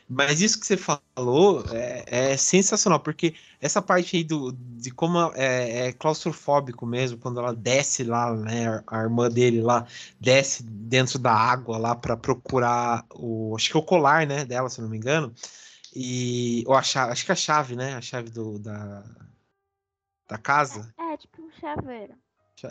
Mas 0.09 0.41
isso 0.41 0.61
que 0.61 0.67
você 0.67 0.77
falou 0.77 1.65
é, 1.73 2.05
é 2.33 2.37
sensacional, 2.37 3.01
porque 3.01 3.35
essa 3.61 3.83
parte 3.83 4.17
aí 4.17 4.23
do, 4.23 4.53
de 4.53 4.91
como 4.93 5.19
é, 5.35 5.89
é, 5.89 5.93
claustrofóbico 5.93 6.87
mesmo, 6.87 7.19
quando 7.19 7.41
ela 7.41 7.53
desce 7.53 8.05
lá, 8.05 8.33
né, 8.37 8.83
a 8.87 8.99
irmã 9.01 9.29
dele 9.29 9.61
lá, 9.61 9.85
desce 10.21 10.63
dentro 10.63 11.19
da 11.19 11.33
água 11.33 11.77
lá 11.77 11.95
para 11.97 12.17
procurar 12.17 13.05
o, 13.15 13.57
acho 13.57 13.69
que 13.69 13.77
é 13.77 13.81
o 13.81 13.83
colar, 13.83 14.27
né, 14.27 14.45
dela, 14.45 14.71
se 14.71 14.81
não 14.81 14.89
me 14.89 14.97
engano, 14.97 15.35
e, 15.95 16.63
ou 16.67 16.75
a 16.75 16.83
chave, 16.83 17.11
acho 17.11 17.25
que 17.25 17.33
é 17.33 17.35
a 17.35 17.37
chave, 17.37 17.75
né, 17.75 17.95
a 17.95 18.01
chave 18.01 18.31
do, 18.31 18.61
da, 18.61 19.03
da 20.29 20.39
casa. 20.39 20.95
É, 20.99 21.15
é 21.15 21.17
tipo 21.17 21.43
um 21.43 21.51
chaveiro. 21.51 22.15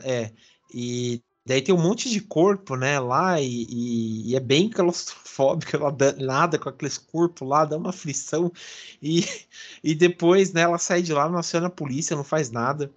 É, 0.04 0.32
e 0.74 1.22
Daí 1.46 1.62
tem 1.62 1.76
um 1.76 1.82
monte 1.82 2.10
de 2.10 2.20
corpo, 2.22 2.76
né, 2.76 3.00
lá, 3.00 3.40
e, 3.40 3.68
e, 3.70 4.32
e 4.32 4.36
é 4.36 4.40
bem 4.40 4.68
claustrofóbico, 4.68 5.76
ela 5.76 5.96
nada 6.18 6.58
com 6.58 6.68
aqueles 6.70 6.98
corpos 6.98 7.48
lá, 7.48 7.66
dá 7.66 7.78
uma 7.78 7.92
aflição, 7.92 8.52
e, 9.00 9.24
e 9.84 9.94
depois, 9.94 10.52
né, 10.54 10.62
ela 10.62 10.80
sai 10.80 11.04
de 11.04 11.14
lá, 11.14 11.30
não 11.30 11.38
aciona 11.38 11.68
a 11.68 11.70
polícia, 11.70 12.16
não 12.16 12.24
faz 12.24 12.50
nada, 12.50 12.92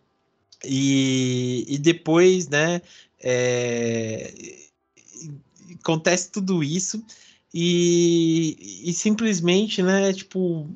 e, 0.65 1.67
e 1.69 1.77
depois, 1.77 2.49
né, 2.49 2.81
é, 3.21 4.33
acontece 5.79 6.31
tudo 6.31 6.65
isso, 6.65 7.05
e, 7.53 8.83
e 8.89 8.95
simplesmente, 8.95 9.83
né, 9.83 10.11
tipo, 10.15 10.67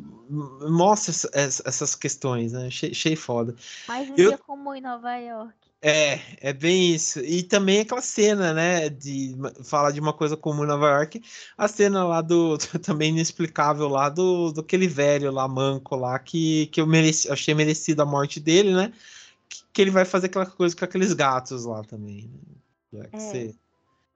mostra 0.68 1.14
essas 1.34 1.94
questões, 1.94 2.52
né, 2.52 2.66
achei, 2.66 2.90
achei 2.90 3.16
foda. 3.16 3.56
Mais 3.88 4.10
um 4.10 4.14
Eu... 4.16 4.28
dia 4.28 4.38
como 4.38 4.74
em 4.74 4.82
Nova 4.82 5.16
York. 5.16 5.61
É, 5.84 6.20
é 6.40 6.52
bem 6.52 6.94
isso. 6.94 7.18
E 7.18 7.42
também 7.42 7.80
aquela 7.80 8.00
cena, 8.00 8.54
né, 8.54 8.88
de 8.88 9.34
falar 9.64 9.90
de 9.90 9.98
uma 9.98 10.12
coisa 10.12 10.36
comum 10.36 10.62
em 10.62 10.68
Nova 10.68 10.88
York, 10.88 11.20
a 11.58 11.66
cena 11.66 12.04
lá 12.04 12.20
do, 12.20 12.56
também 12.80 13.10
inexplicável 13.10 13.88
lá 13.88 14.08
do, 14.08 14.52
do 14.52 14.60
aquele 14.60 14.86
velho 14.86 15.32
lá, 15.32 15.48
manco 15.48 15.96
lá, 15.96 16.16
que, 16.20 16.66
que 16.66 16.80
eu 16.80 16.86
mereci, 16.86 17.28
achei 17.28 17.52
merecido 17.52 18.00
a 18.00 18.06
morte 18.06 18.38
dele, 18.38 18.72
né, 18.72 18.92
que, 19.48 19.64
que 19.72 19.82
ele 19.82 19.90
vai 19.90 20.04
fazer 20.04 20.26
aquela 20.26 20.46
coisa 20.46 20.76
com 20.76 20.84
aqueles 20.84 21.12
gatos 21.14 21.64
lá 21.64 21.82
também. 21.82 22.30
Né? 22.92 23.08
É, 23.12 23.18
você... 23.18 23.54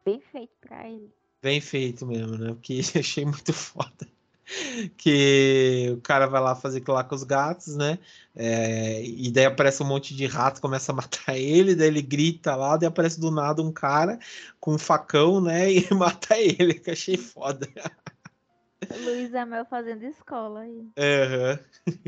bem 0.05 0.21
feito 0.21 0.53
pra 0.61 0.89
ele. 0.89 1.13
Bem 1.43 1.61
feito 1.61 2.07
mesmo, 2.07 2.39
né, 2.39 2.55
porque 2.55 2.81
achei 2.97 3.25
muito 3.25 3.53
foda 3.53 4.07
que 4.97 5.91
o 5.93 6.01
cara 6.01 6.27
vai 6.27 6.41
lá 6.41 6.55
fazer 6.55 6.83
lá 6.89 7.03
com 7.03 7.15
os 7.15 7.25
gatos, 7.25 7.77
né? 7.77 7.99
É, 8.35 9.03
e 9.03 9.31
daí 9.31 9.47
aparece 9.47 9.83
um 9.83 9.87
monte 9.87 10.15
de 10.15 10.27
rato, 10.27 10.61
começa 10.61 10.93
a 10.93 10.95
matar 10.95 11.37
ele, 11.37 11.75
daí 11.75 11.89
ele 11.89 12.03
grita 12.03 12.55
lá, 12.55 12.77
daí 12.77 12.89
aparece 12.89 13.21
do 13.21 13.31
nada 13.31 13.63
um 13.63 13.73
cara 13.73 14.19
com 14.61 14.75
um 14.75 14.79
facão, 14.79 15.41
né? 15.41 15.67
E 15.77 15.95
mata 15.95 16.39
ele, 16.39 16.75
que 16.75 16.91
achei 16.91 17.17
foda. 17.17 17.69
Luiz 19.05 19.35
Amel 19.35 19.65
fazendo 19.67 20.05
escola 20.05 20.61
aí. 20.61 20.89
Uhum. 20.97 22.07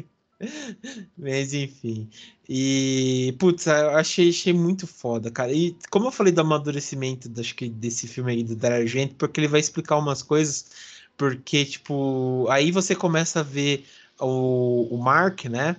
Mas 1.17 1.53
enfim. 1.53 2.09
E, 2.49 3.35
putz, 3.39 3.67
eu 3.67 3.91
achei, 3.91 4.29
achei 4.29 4.53
muito 4.53 4.87
foda, 4.87 5.31
cara. 5.31 5.53
E 5.53 5.77
como 5.91 6.07
eu 6.07 6.13
falei 6.13 6.33
do 6.33 6.41
amadurecimento 6.41 7.31
acho 7.39 7.55
que 7.55 7.69
desse 7.69 8.07
filme 8.07 8.33
aí 8.33 8.43
do 8.45 8.55
Dario 8.55 8.79
Argento, 8.79 9.17
porque 9.17 9.41
ele 9.41 9.49
vai 9.49 9.61
explicar 9.61 9.97
umas 9.99 10.23
coisas 10.23 10.98
porque, 11.19 11.65
tipo, 11.65 12.47
aí 12.49 12.71
você 12.71 12.95
começa 12.95 13.41
a 13.41 13.43
ver 13.43 13.85
o, 14.21 14.89
o 14.95 14.99
Mark, 14.99 15.47
né? 15.47 15.77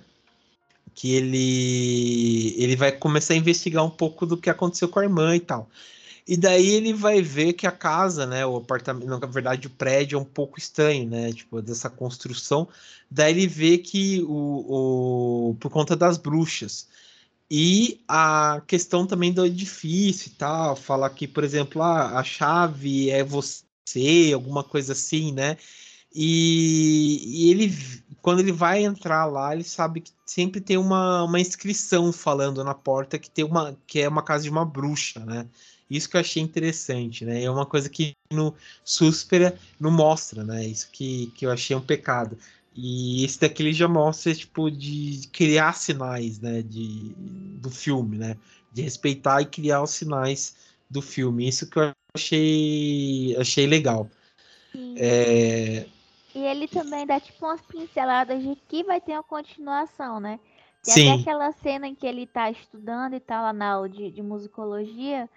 Que 0.94 1.14
ele, 1.14 2.54
ele 2.62 2.76
vai 2.76 2.92
começar 2.92 3.34
a 3.34 3.38
investigar 3.38 3.84
um 3.84 3.90
pouco 3.90 4.26
do 4.26 4.36
que 4.36 4.50
aconteceu 4.50 4.88
com 4.88 5.00
a 5.00 5.04
irmã 5.04 5.34
e 5.34 5.40
tal. 5.40 5.68
E 6.28 6.36
daí 6.36 6.68
ele 6.70 6.92
vai 6.92 7.22
ver 7.22 7.54
que 7.54 7.66
a 7.66 7.72
casa, 7.72 8.26
né, 8.26 8.46
o 8.46 8.56
apartamento, 8.58 9.06
na 9.08 9.18
verdade 9.18 9.66
o 9.66 9.70
prédio 9.70 10.16
é 10.18 10.20
um 10.20 10.24
pouco 10.24 10.58
estranho, 10.58 11.08
né, 11.08 11.32
tipo, 11.32 11.62
dessa 11.62 11.88
construção. 11.90 12.68
Daí 13.10 13.32
ele 13.32 13.46
vê 13.46 13.78
que 13.78 14.22
o, 14.28 15.50
o 15.50 15.56
por 15.56 15.70
conta 15.70 15.96
das 15.96 16.18
bruxas. 16.18 16.88
E 17.50 18.00
a 18.08 18.62
questão 18.66 19.06
também 19.06 19.32
do 19.32 19.44
edifício 19.46 20.28
e 20.28 20.32
tal, 20.32 20.76
fala 20.76 21.10
que, 21.10 21.26
por 21.26 21.44
exemplo, 21.44 21.82
ah, 21.82 22.18
a 22.18 22.24
chave 22.24 23.10
é 23.10 23.24
você 23.24 23.64
alguma 24.32 24.62
coisa 24.62 24.92
assim, 24.92 25.32
né? 25.32 25.56
E, 26.14 27.46
e, 27.46 27.50
ele, 27.50 27.72
quando 28.20 28.40
ele 28.40 28.52
vai 28.52 28.84
entrar 28.84 29.26
lá, 29.26 29.54
ele 29.54 29.64
sabe 29.64 30.00
que 30.00 30.12
sempre 30.26 30.60
tem 30.60 30.76
uma, 30.76 31.22
uma 31.24 31.40
inscrição 31.40 32.12
falando 32.12 32.64
na 32.64 32.74
porta 32.74 33.18
que 33.18 33.30
tem 33.30 33.44
uma 33.44 33.76
que 33.86 34.00
é 34.00 34.08
uma 34.08 34.22
casa 34.22 34.44
de 34.44 34.50
uma 34.50 34.64
bruxa, 34.64 35.20
né? 35.20 35.46
Isso 35.88 36.08
que 36.08 36.16
eu 36.16 36.20
achei 36.20 36.42
interessante, 36.42 37.24
né? 37.24 37.42
É 37.42 37.50
uma 37.50 37.66
coisa 37.66 37.88
que 37.88 38.12
no 38.32 38.54
Suspera 38.84 39.58
não 39.78 39.90
mostra, 39.90 40.44
né? 40.44 40.64
Isso 40.64 40.88
que, 40.92 41.26
que 41.34 41.46
eu 41.46 41.50
achei 41.50 41.74
um 41.74 41.80
pecado. 41.80 42.38
E 42.74 43.24
esse 43.24 43.40
daqui 43.40 43.62
ele 43.62 43.72
já 43.72 43.88
mostra, 43.88 44.34
tipo, 44.34 44.70
de 44.70 45.28
criar 45.32 45.72
sinais, 45.74 46.38
né? 46.40 46.62
De, 46.62 47.12
do 47.60 47.70
filme, 47.70 48.18
né? 48.18 48.36
De 48.72 48.82
respeitar 48.82 49.42
e 49.42 49.46
criar 49.46 49.82
os 49.82 49.90
sinais 49.90 50.54
do 50.88 51.02
filme. 51.02 51.48
Isso 51.48 51.68
que 51.68 51.78
eu 51.78 51.92
achei, 52.14 53.36
achei 53.38 53.66
legal. 53.66 54.08
É... 54.96 55.86
E 56.34 56.38
ele 56.44 56.68
também 56.68 57.06
dá 57.06 57.18
tipo 57.18 57.44
umas 57.44 57.60
pinceladas 57.62 58.42
de 58.42 58.54
que 58.68 58.84
vai 58.84 59.00
ter 59.00 59.12
uma 59.12 59.22
continuação, 59.22 60.20
né? 60.20 60.38
Tem 60.82 60.94
Sim. 60.94 61.10
até 61.10 61.20
aquela 61.20 61.52
cena 61.52 61.86
em 61.86 61.94
que 61.94 62.06
ele 62.06 62.26
tá 62.26 62.50
estudando 62.50 63.14
e 63.14 63.20
tal 63.20 63.42
lá 63.42 63.52
na 63.52 63.72
aula 63.72 63.88
de, 63.88 64.10
de 64.10 64.22
musicologia, 64.22 65.28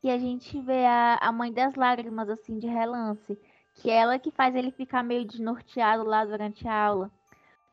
que 0.00 0.08
a 0.08 0.18
gente 0.18 0.60
vê 0.60 0.84
a, 0.84 1.18
a 1.20 1.32
mãe 1.32 1.52
das 1.52 1.74
lágrimas, 1.74 2.28
assim, 2.28 2.58
de 2.58 2.66
relance. 2.66 3.38
Que 3.76 3.90
é 3.90 3.96
ela 3.96 4.18
que 4.18 4.30
faz 4.30 4.54
ele 4.54 4.70
ficar 4.70 5.02
meio 5.02 5.24
desnorteado 5.24 6.04
lá 6.04 6.24
durante 6.24 6.68
a 6.68 6.74
aula. 6.74 7.10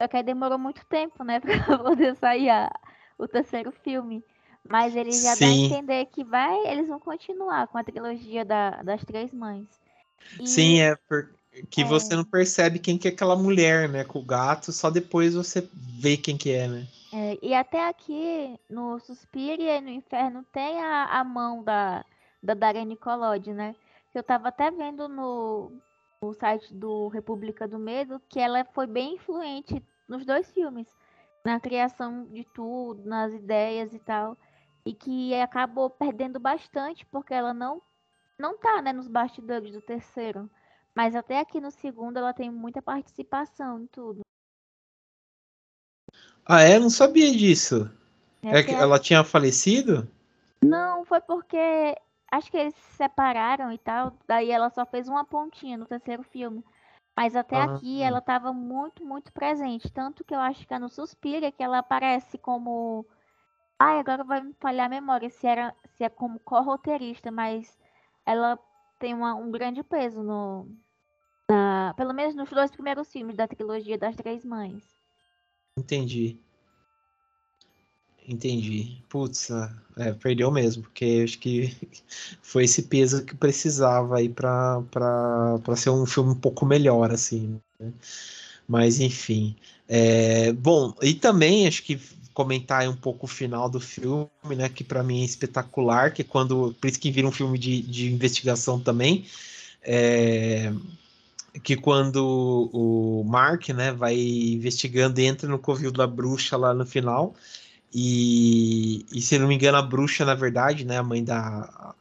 Só 0.02 0.08
que 0.08 0.18
aí 0.18 0.24
demorou 0.24 0.58
muito 0.58 0.84
tempo, 0.88 1.24
né, 1.24 1.40
pra 1.42 1.78
poder 1.78 2.16
sair 2.16 2.50
a, 2.50 2.72
o 3.20 3.28
terceiro 3.28 3.72
filme. 3.72 4.24
Mas 4.68 4.96
ele 4.96 5.12
já 5.12 5.36
Sim. 5.36 5.40
dá 5.40 5.48
a 5.48 5.78
entender 5.78 6.06
que 6.08 6.24
vai, 6.24 6.68
eles 6.68 6.88
vão 6.88 7.00
continuar 7.00 7.68
com 7.68 7.78
a 7.78 7.84
trilogia 7.84 8.46
da, 8.46 8.82
das 8.84 9.04
três 9.04 9.34
mães. 9.34 9.68
E... 10.40 10.48
Sim, 10.48 10.80
é 10.80 10.96
porque 11.08 11.82
é. 11.82 11.84
você 11.84 12.16
não 12.16 12.24
percebe 12.24 12.80
quem 12.80 12.98
que 12.98 13.08
é 13.08 13.12
aquela 13.12 13.36
mulher, 13.36 13.90
né, 13.90 14.04
com 14.04 14.20
o 14.20 14.26
gato, 14.26 14.72
só 14.72 14.90
depois 14.90 15.34
você 15.34 15.68
vê 15.74 16.16
quem 16.16 16.38
que 16.38 16.52
é, 16.52 16.68
né? 16.68 16.88
É, 17.14 17.38
e 17.42 17.54
até 17.54 17.90
aqui 17.90 18.58
no 18.70 19.00
Suspiria 19.00 19.78
e 19.78 19.82
no 19.82 19.90
Inferno 19.90 20.46
tem 20.54 20.80
a, 20.80 21.06
a 21.20 21.24
mão 21.24 21.62
da, 21.62 22.06
da 22.42 22.54
Daria 22.54 22.86
Nicolodi, 22.86 23.52
né? 23.52 23.76
Eu 24.14 24.24
tava 24.24 24.48
até 24.48 24.72
vendo 24.72 25.10
no, 25.10 25.72
no 26.22 26.34
site 26.34 26.74
do 26.74 27.10
República 27.10 27.68
do 27.68 27.80
Medo 27.80 28.22
que 28.30 28.40
ela 28.40 28.64
foi 28.74 28.88
bem 28.88 29.16
influente 29.16 29.84
nos 30.08 30.26
dois 30.26 30.50
filmes, 30.52 30.88
na 31.44 31.60
criação 31.60 32.26
de 32.28 32.46
tudo, 32.54 33.04
nas 33.04 33.34
ideias 33.34 33.94
e 33.94 34.00
tal 34.00 34.38
e 34.86 34.94
que 34.94 35.34
acabou 35.36 35.90
perdendo 35.90 36.40
bastante 36.40 37.06
porque 37.06 37.34
ela 37.34 37.54
não 37.54 37.82
não 38.38 38.58
tá, 38.58 38.82
né, 38.82 38.92
nos 38.92 39.08
bastidores 39.08 39.72
do 39.72 39.82
terceiro, 39.82 40.50
mas 40.96 41.16
até 41.16 41.40
aqui 41.40 41.62
no 41.62 41.70
segundo 41.70 42.18
ela 42.18 42.34
tem 42.34 42.50
muita 42.50 42.82
participação 42.82 43.80
em 43.80 43.86
tudo. 43.86 44.22
Ah, 46.44 46.62
é? 46.62 46.80
Não 46.80 46.90
sabia 46.90 47.32
disso. 47.32 47.90
É, 48.42 48.58
é 48.58 48.64
que 48.64 48.72
ela 48.72 49.00
tinha 49.00 49.24
falecido? 49.24 50.10
Não, 50.64 51.06
foi 51.06 51.22
porque 51.22 51.96
acho 52.32 52.50
que 52.50 52.58
eles 52.58 52.74
se 52.74 52.96
separaram 52.98 53.72
e 53.72 53.78
tal, 53.78 54.18
daí 54.28 54.50
ela 54.50 54.70
só 54.70 54.86
fez 54.86 55.08
uma 55.08 55.24
pontinha 55.24 55.78
no 55.78 55.86
terceiro 55.86 56.24
filme. 56.24 56.64
Mas 57.16 57.36
até 57.36 57.58
ah, 57.58 57.66
aqui 57.66 58.02
ela 58.02 58.20
estava 58.20 58.54
muito, 58.54 59.06
muito 59.06 59.32
presente. 59.34 59.92
Tanto 59.92 60.24
que 60.24 60.34
eu 60.34 60.40
acho 60.40 60.66
que 60.66 60.74
é 60.74 60.80
no 60.80 60.90
Suspira 60.90 61.52
que 61.52 61.62
ela 61.62 61.80
aparece 61.80 62.38
como 62.38 63.06
Ai, 63.84 63.98
agora 63.98 64.24
vai 64.24 64.42
me 64.44 64.54
falhar 64.60 64.86
a 64.86 64.90
memória 64.90 65.28
se, 65.28 65.48
era, 65.48 65.74
se 65.98 66.04
é 66.04 66.10
como 66.10 66.40
co-roteirista, 66.40 67.32
mas 67.32 67.76
ela 68.24 68.60
tem 69.00 69.12
uma, 69.12 69.34
um 69.34 69.50
grande 69.50 69.82
peso 69.82 70.22
no. 70.22 70.68
Na, 71.50 71.92
pelo 71.98 72.14
menos 72.14 72.36
nos 72.36 72.48
dois 72.52 72.70
primeiros 72.70 73.12
filmes 73.12 73.36
da 73.36 73.48
trilogia 73.48 73.98
das 73.98 74.16
Três 74.16 74.46
Mães. 74.46 74.84
Entendi. 75.76 76.38
Entendi. 78.28 79.02
Putz, 79.10 79.50
é, 79.98 80.14
perdeu 80.14 80.52
mesmo, 80.52 80.84
porque 80.84 81.24
acho 81.24 81.40
que 81.40 81.76
foi 82.40 82.66
esse 82.66 82.84
peso 82.84 83.26
que 83.26 83.36
precisava 83.36 84.18
aí 84.18 84.30
pra, 84.30 84.84
pra, 84.92 85.58
pra 85.58 85.76
ser 85.76 85.90
um 85.90 86.06
filme 86.06 86.30
um 86.30 86.40
pouco 86.40 86.68
melhor, 86.68 87.10
assim. 87.12 87.60
Né? 87.80 87.92
Mas 88.68 89.00
enfim. 89.00 89.56
É, 89.90 90.54
bom, 90.54 90.94
e 91.02 91.16
também 91.16 91.68
acho 91.68 91.82
que 91.82 92.00
comentar 92.34 92.88
um 92.90 92.96
pouco 92.96 93.26
o 93.26 93.30
final 93.30 93.70
do 93.70 93.80
filme, 93.80 94.30
né? 94.56 94.70
Que 94.70 94.84
para 94.84 95.04
mim 95.04 95.22
é 95.22 95.26
espetacular, 95.26 96.14
que 96.14 96.24
quando. 96.24 96.76
Por 96.80 96.88
isso 96.90 97.00
que 97.00 97.12
vira 97.12 97.28
um 97.28 97.32
filme 97.32 97.58
de, 97.58 97.82
de 97.82 98.12
investigação 98.12 98.80
também. 98.80 99.26
É, 99.84 100.72
que 101.64 101.76
quando 101.76 102.70
o 102.74 103.24
Mark 103.26 103.70
né, 103.70 103.92
vai 103.92 104.16
investigando 104.16 105.20
e 105.20 105.26
entra 105.26 105.50
no 105.50 105.60
covil 105.60 105.92
da 105.92 106.08
bruxa 106.08 106.56
lá 106.56 106.74
no 106.74 106.86
final, 106.86 107.36
E, 107.94 109.06
e 109.12 109.22
se 109.22 109.38
não 109.38 109.48
me 109.48 109.56
engano, 109.56 109.78
a 109.78 109.82
bruxa, 109.82 110.24
na 110.24 110.34
verdade, 110.34 110.86
né? 110.86 110.98
A 110.98 111.04
mãe 111.04 111.24
da. 111.24 111.94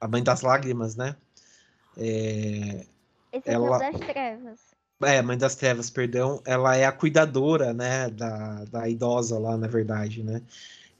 A 0.00 0.08
mãe 0.08 0.22
das 0.22 0.42
lágrimas, 0.42 0.96
né? 0.96 1.16
É, 1.96 2.84
Esse 3.32 3.48
é 3.48 3.52
ela... 3.54 3.78
das 3.78 4.00
trevas. 4.00 4.71
É, 5.04 5.20
mãe 5.22 5.36
das 5.36 5.56
trevas, 5.56 5.90
perdão. 5.90 6.40
Ela 6.44 6.76
é 6.76 6.84
a 6.84 6.92
cuidadora, 6.92 7.72
né? 7.72 8.08
Da, 8.10 8.64
da 8.66 8.88
idosa 8.88 9.38
lá, 9.38 9.56
na 9.56 9.66
verdade, 9.66 10.22
né? 10.22 10.42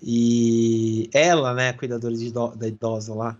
E 0.02 1.10
ela, 1.14 1.54
né? 1.54 1.72
Cuidadora 1.74 2.14
de, 2.16 2.32
da 2.32 2.68
idosa 2.68 3.14
lá. 3.14 3.38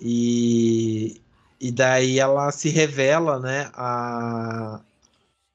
E, 0.00 1.20
e 1.60 1.72
daí 1.72 2.18
ela 2.20 2.52
se 2.52 2.68
revela, 2.70 3.38
né? 3.40 3.70
A, 3.74 4.82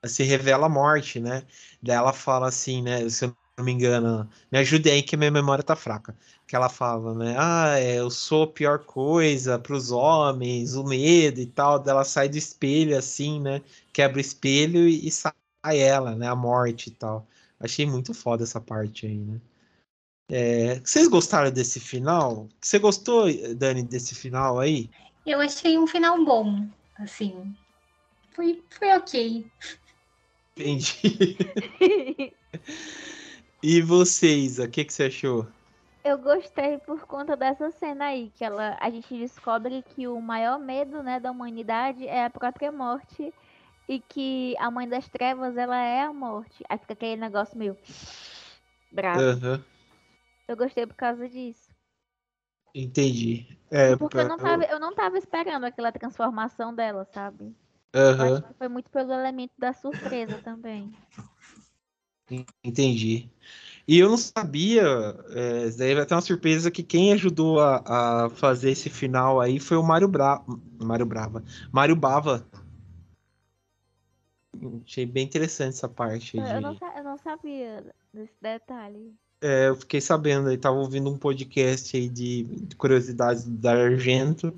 se 0.06 0.24
revela 0.24 0.68
a 0.68 0.70
morte, 0.70 1.20
né? 1.20 1.44
Daí 1.82 1.96
ela 1.98 2.14
fala 2.14 2.48
assim, 2.50 2.82
né? 2.82 3.10
Se 3.10 3.26
eu 3.26 3.36
não 3.58 3.66
me 3.66 3.72
engano, 3.72 4.30
me 4.52 4.60
ajude 4.60 4.90
aí 4.90 5.04
que 5.04 5.18
minha 5.18 5.32
memória 5.32 5.64
tá 5.64 5.76
fraca. 5.76 6.16
Que 6.48 6.56
ela 6.56 6.70
fala, 6.70 7.14
né? 7.16 7.36
Ah, 7.38 7.80
é, 7.80 8.00
eu 8.00 8.10
sou 8.10 8.44
a 8.44 8.48
pior 8.48 8.80
coisa 8.80 9.58
para 9.58 9.74
os 9.76 9.92
homens, 9.92 10.76
o 10.76 10.84
medo 10.84 11.40
e 11.40 11.46
tal. 11.48 11.84
Ela 11.88 12.04
sai 12.04 12.30
do 12.30 12.38
espelho 12.38 12.98
assim, 12.98 13.40
né? 13.40 13.62
Quebra 13.92 14.18
o 14.18 14.22
espelho 14.22 14.88
e, 14.88 15.08
e 15.08 15.12
sai 15.12 15.34
ela, 15.64 16.16
né? 16.16 16.28
A 16.28 16.36
morte 16.36 16.88
e 16.88 16.92
tal. 16.92 17.28
Achei 17.60 17.86
muito 17.86 18.14
foda 18.14 18.44
essa 18.44 18.62
parte 18.62 19.08
aí, 19.08 19.18
né? 19.18 19.42
É, 20.30 20.80
vocês 20.80 21.08
gostaram 21.08 21.52
desse 21.52 21.80
final? 21.80 22.48
Você 22.60 22.80
gostou, 22.80 23.26
Dani, 23.56 23.84
desse 23.84 24.16
final 24.16 24.60
aí? 24.60 24.90
Eu 25.26 25.40
achei 25.40 25.78
um 25.78 25.88
final 25.88 26.24
bom, 26.24 26.68
assim. 26.98 27.56
Foi, 28.32 28.64
foi 28.70 28.90
ok. 28.90 29.46
Entendi. 30.58 31.38
e 33.62 33.82
vocês, 33.82 34.60
o 34.60 34.68
que, 34.68 34.86
que 34.86 34.94
você 34.94 35.04
achou? 35.04 35.48
Eu 36.06 36.20
gostei 36.20 36.78
por 36.78 37.08
conta 37.08 37.36
dessa 37.36 37.72
cena 37.72 38.06
aí, 38.06 38.30
que 38.30 38.46
ela, 38.46 38.78
a 38.80 38.92
gente 38.92 39.18
descobre 39.18 39.82
que 39.82 40.08
o 40.08 40.22
maior 40.22 40.60
medo 40.60 41.02
né, 41.02 41.20
da 41.20 41.32
humanidade 41.32 42.08
é 42.08 42.26
a 42.26 42.30
própria 42.30 42.72
morte 42.72 43.34
e 43.90 44.00
que 44.00 44.56
a 44.60 44.70
mãe 44.70 44.88
das 44.88 45.10
trevas 45.10 45.58
ela 45.58 45.76
é 45.76 46.04
a 46.04 46.14
morte. 46.14 46.64
Aí 46.70 46.78
fica 46.78 46.94
aquele 46.94 47.20
negócio 47.20 47.58
meio 47.58 47.76
bravo. 48.92 49.20
Uhum. 49.20 49.64
Eu 50.48 50.56
gostei 50.56 50.86
por 50.86 50.94
causa 50.94 51.28
disso. 51.28 51.74
Entendi. 52.76 53.58
É, 53.72 53.96
Porque 53.96 54.20
eu 54.20 54.28
não, 54.28 54.38
tava, 54.38 54.64
eu 54.66 54.80
não 54.80 54.94
tava 54.94 55.18
esperando 55.18 55.64
aquela 55.64 55.92
transformação 55.92 56.72
dela, 56.72 57.04
sabe? 57.06 57.46
Uhum. 57.96 58.54
foi 58.60 58.68
muito 58.68 58.92
pelo 58.92 59.12
elemento 59.12 59.54
da 59.58 59.74
surpresa 59.74 60.38
também. 60.44 60.94
Entendi. 62.64 63.30
E 63.88 64.00
eu 64.00 64.10
não 64.10 64.18
sabia, 64.18 64.84
é, 65.30 65.70
daí 65.70 65.94
vai 65.94 66.06
ter 66.06 66.16
uma 66.16 66.22
surpresa 66.22 66.72
que 66.72 66.82
quem 66.82 67.14
ajudou 67.14 67.60
a, 67.60 68.26
a 68.26 68.30
fazer 68.32 68.72
esse 68.72 68.90
final 68.90 69.40
aí 69.40 69.60
foi 69.60 69.78
o 69.78 69.84
Mário 69.84 70.08
Bra... 70.08 70.42
Mário 70.82 71.06
Brava. 71.06 71.44
Mário 71.72 71.96
Bava. 71.96 72.46
Achei 74.84 75.06
bem 75.06 75.26
interessante 75.26 75.76
essa 75.76 75.88
parte. 75.88 76.38
Eu, 76.38 76.44
de... 76.44 76.60
não, 76.62 76.78
eu 76.98 77.04
não 77.04 77.18
sabia 77.18 77.84
desse 78.12 78.34
detalhe. 78.42 79.14
É, 79.42 79.68
eu 79.68 79.76
fiquei 79.76 80.02
sabendo, 80.02 80.50
aí 80.50 80.58
tava 80.58 80.78
ouvindo 80.78 81.12
um 81.12 81.18
podcast 81.18 81.96
aí 81.96 82.10
de, 82.10 82.44
de 82.44 82.76
curiosidades 82.76 83.44
da 83.44 83.74
Argento. 83.74 84.52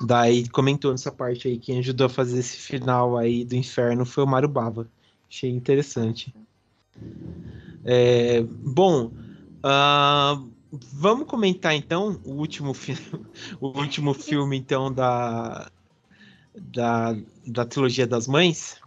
Daí 0.00 0.48
comentou 0.48 0.90
nessa 0.90 1.12
parte 1.12 1.46
aí, 1.46 1.58
quem 1.58 1.78
ajudou 1.78 2.06
a 2.06 2.10
fazer 2.10 2.40
esse 2.40 2.56
final 2.56 3.16
aí 3.16 3.44
do 3.44 3.54
inferno 3.54 4.04
foi 4.04 4.24
o 4.24 4.26
Mário 4.26 4.48
Bava. 4.48 4.88
Achei 5.30 5.50
interessante. 5.50 6.34
É, 7.84 8.42
bom, 8.42 9.06
uh, 9.06 10.50
vamos 10.92 11.26
comentar 11.26 11.74
então 11.74 12.20
o 12.24 12.32
último, 12.32 12.72
o 13.60 13.68
último 13.78 14.14
filme 14.14 14.56
então 14.56 14.92
da, 14.92 15.70
da, 16.54 17.16
da 17.46 17.64
trilogia 17.64 18.06
das 18.06 18.26
mães. 18.26 18.80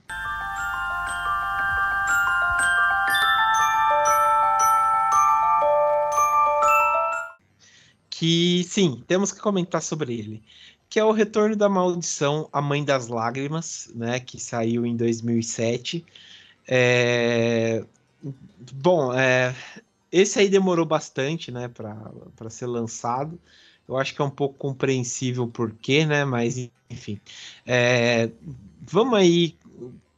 que 8.18 8.64
sim, 8.64 9.04
temos 9.06 9.34
que 9.34 9.42
comentar 9.42 9.82
sobre 9.82 10.18
ele, 10.18 10.42
que 10.90 10.98
é 10.98 11.04
o 11.04 11.12
Retorno 11.12 11.54
da 11.54 11.68
Maldição, 11.68 12.48
A 12.52 12.62
Mãe 12.62 12.84
das 12.84 13.10
Lágrimas, 13.10 13.92
né, 13.94 14.22
que 14.22 14.40
saiu 14.40 14.86
em 14.86 14.96
2007. 14.96 16.06
É... 16.66 17.86
Bom, 18.74 19.14
é... 19.14 19.56
esse 20.12 20.40
aí 20.40 20.50
demorou 20.50 20.86
bastante, 20.86 21.52
né, 21.52 21.68
para 21.68 22.50
ser 22.50 22.66
lançado. 22.66 23.40
Eu 23.88 23.98
acho 23.98 24.16
que 24.16 24.22
é 24.22 24.26
um 24.26 24.30
pouco 24.30 24.56
compreensível 24.58 25.48
porquê, 25.48 26.06
né, 26.06 26.26
mas 26.26 26.58
enfim. 26.90 27.20
É... 27.66 28.30
Vamos 28.82 29.18
aí, 29.18 29.56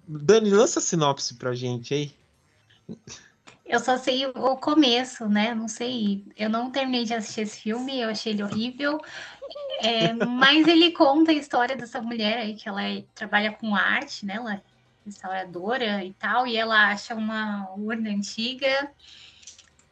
Dani, 0.08 0.50
lança 0.50 0.80
a 0.80 0.82
sinopse 0.82 1.34
pra 1.36 1.54
gente 1.54 1.94
aí. 1.94 2.14
Eu 3.66 3.82
só 3.82 3.98
sei 3.98 4.26
o 4.26 4.56
começo, 4.56 5.28
né? 5.28 5.54
Não 5.54 5.68
sei. 5.68 6.24
Eu 6.38 6.50
não 6.50 6.72
terminei 6.72 7.04
de 7.04 7.14
assistir 7.14 7.42
esse 7.42 7.60
filme, 7.60 8.00
eu 8.00 8.10
achei 8.10 8.32
ele 8.32 8.44
horrível. 8.44 8.98
É, 9.82 10.14
mas 10.14 10.66
ele 10.68 10.92
conta 10.92 11.32
a 11.32 11.34
história 11.34 11.76
dessa 11.76 12.02
mulher 12.02 12.38
aí, 12.38 12.56
que 12.56 12.68
ela 12.68 12.82
é, 12.82 13.04
trabalha 13.14 13.52
com 13.52 13.76
arte, 13.76 14.26
né? 14.26 14.36
Ela 14.36 14.62
restauradora 15.08 16.04
e 16.04 16.14
tal, 16.14 16.46
e 16.46 16.56
ela 16.56 16.92
acha 16.92 17.16
uma 17.16 17.70
urna 17.76 18.10
antiga. 18.10 18.92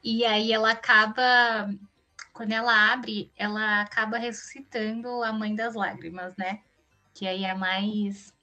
E 0.04 0.24
aí 0.24 0.52
ela 0.54 0.72
acaba, 0.72 1.74
quando 2.32 2.52
ela 2.52 2.94
abre, 2.94 3.32
ela 3.36 3.82
acaba 3.82 4.18
ressuscitando 4.18 5.24
a 5.24 5.34
mãe 5.34 5.56
das 5.56 5.74
lágrimas, 5.74 6.36
né? 6.38 6.62
Que 7.14 7.28
aí 7.28 7.44
é 7.44 7.56
mais 7.56 8.34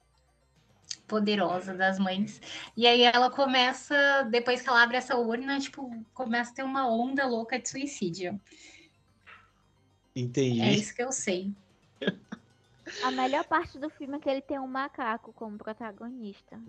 poderosa 1.07 1.73
das 1.73 1.99
mães. 1.99 2.41
E 2.75 2.87
aí 2.87 3.03
ela 3.03 3.29
começa, 3.29 4.27
depois 4.29 4.61
que 4.61 4.69
ela 4.69 4.83
abre 4.83 4.97
essa 4.97 5.15
urna, 5.15 5.59
tipo, 5.59 5.89
começa 6.13 6.51
a 6.51 6.55
ter 6.55 6.63
uma 6.63 6.87
onda 6.87 7.25
louca 7.25 7.59
de 7.59 7.69
suicídio. 7.69 8.39
Entendi. 10.15 10.61
É 10.61 10.71
isso 10.71 10.93
que 10.93 11.03
eu 11.03 11.11
sei. 11.11 11.53
A 13.01 13.11
melhor 13.11 13.43
parte 13.45 13.77
do 13.77 13.89
filme 13.89 14.17
é 14.17 14.19
que 14.19 14.29
ele 14.29 14.41
tem 14.41 14.59
um 14.59 14.67
macaco 14.67 15.33
como 15.33 15.57
protagonista. 15.57 16.59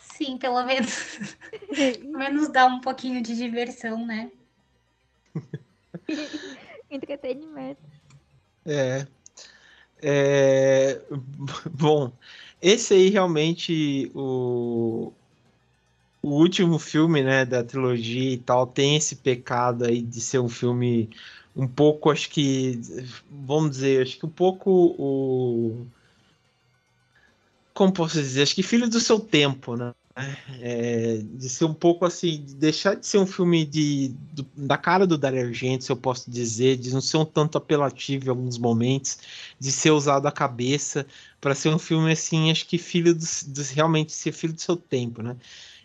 Sim, 0.00 0.36
pelo 0.38 0.62
menos, 0.64 1.36
pelo 1.74 2.18
menos 2.18 2.48
dá 2.48 2.66
um 2.66 2.80
pouquinho 2.80 3.22
de 3.22 3.34
diversão, 3.36 4.04
né? 4.06 4.30
Entretenimento. 6.90 7.82
É. 8.66 9.06
É, 10.04 11.00
bom, 11.70 12.12
esse 12.60 12.92
aí 12.94 13.08
realmente 13.08 14.10
o, 14.14 15.12
o 16.22 16.30
último 16.30 16.78
filme, 16.78 17.22
né, 17.22 17.44
da 17.44 17.64
trilogia 17.64 18.32
e 18.32 18.38
tal 18.38 18.66
tem 18.66 18.96
esse 18.96 19.16
pecado 19.16 19.84
aí 19.84 20.00
de 20.00 20.20
ser 20.20 20.38
um 20.38 20.48
filme 20.48 21.10
um 21.54 21.66
pouco, 21.66 22.10
acho 22.10 22.30
que, 22.30 22.80
vamos 23.30 23.72
dizer, 23.72 24.02
acho 24.02 24.18
que 24.18 24.26
um 24.26 24.30
pouco 24.30 24.70
o 24.98 25.86
como 27.74 27.92
posso 27.92 28.14
dizer, 28.14 28.42
acho 28.42 28.54
que 28.54 28.62
filho 28.62 28.88
do 28.88 29.00
seu 29.00 29.18
tempo, 29.18 29.76
né? 29.76 29.92
É, 30.60 31.22
de 31.24 31.48
ser 31.48 31.64
um 31.64 31.72
pouco 31.72 32.04
assim, 32.04 32.44
de 32.44 32.54
deixar 32.54 32.94
de 32.96 33.06
ser 33.06 33.16
um 33.16 33.26
filme 33.26 33.64
de, 33.64 34.08
do, 34.32 34.46
da 34.54 34.76
cara 34.76 35.06
do 35.06 35.16
Dario 35.16 35.46
Argento, 35.46 35.84
se 35.84 35.90
eu 35.90 35.96
posso 35.96 36.30
dizer, 36.30 36.76
de 36.76 36.92
não 36.92 37.00
ser 37.00 37.16
um 37.16 37.24
tanto 37.24 37.56
apelativo 37.56 38.26
em 38.26 38.28
alguns 38.28 38.58
momentos, 38.58 39.18
de 39.58 39.72
ser 39.72 39.90
usado 39.90 40.26
a 40.28 40.32
cabeça 40.32 41.06
para 41.40 41.54
ser 41.54 41.70
um 41.70 41.78
filme 41.78 42.12
assim, 42.12 42.50
acho 42.50 42.66
que 42.66 42.76
filho 42.76 43.14
dos, 43.14 43.42
dos, 43.44 43.70
realmente 43.70 44.12
ser 44.12 44.32
filho 44.32 44.52
do 44.52 44.60
seu 44.60 44.76
tempo, 44.76 45.22
né? 45.22 45.34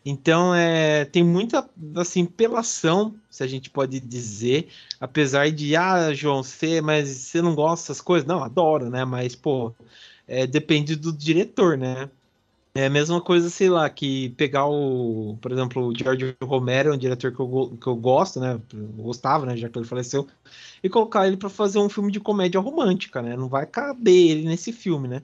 Então 0.06 0.56
é, 0.56 1.06
tem 1.06 1.24
muita 1.24 1.70
assim 1.96 2.26
pelação, 2.26 3.16
se 3.30 3.44
a 3.44 3.48
gente 3.48 3.70
pode 3.70 4.00
dizer, 4.00 4.70
apesar 5.00 5.52
de 5.52 5.76
ah, 5.76 6.14
João, 6.14 6.44
você, 6.44 6.82
mas 6.82 7.10
você 7.10 7.42
não 7.42 7.56
gosta 7.56 7.84
dessas 7.84 8.02
coisas? 8.02 8.28
Não, 8.28 8.44
adoro, 8.44 8.90
né? 8.90 9.04
Mas 9.06 9.36
pô, 9.36 9.74
é, 10.28 10.48
depende 10.48 10.96
do 10.96 11.12
diretor, 11.12 11.78
né? 11.78 12.10
É 12.78 12.86
a 12.86 12.90
mesma 12.92 13.20
coisa, 13.20 13.50
sei 13.50 13.70
lá, 13.70 13.90
que 13.90 14.30
pegar 14.38 14.68
o, 14.68 15.36
por 15.42 15.52
exemplo, 15.52 15.88
o 15.88 15.98
George 15.98 16.36
Romero, 16.44 16.94
um 16.94 16.98
diretor 16.98 17.32
que 17.34 17.40
eu, 17.40 17.76
que 17.82 17.88
eu 17.88 17.96
gosto, 17.96 18.40
né? 18.40 18.62
Eu 18.72 19.04
gostava, 19.04 19.48
né? 19.48 19.58
Já 19.58 19.68
que 19.68 19.80
ele 19.80 19.88
faleceu, 19.88 20.28
e 20.84 20.88
colocar 20.88 21.26
ele 21.26 21.38
para 21.38 21.50
fazer 21.50 21.80
um 21.80 21.90
filme 21.90 22.12
de 22.12 22.20
comédia 22.20 22.62
romântica, 22.62 23.20
né? 23.20 23.36
Não 23.36 23.50
vai 23.50 23.66
caber 23.66 24.30
ele 24.30 24.48
nesse 24.48 24.72
filme, 24.72 25.08
né? 25.08 25.24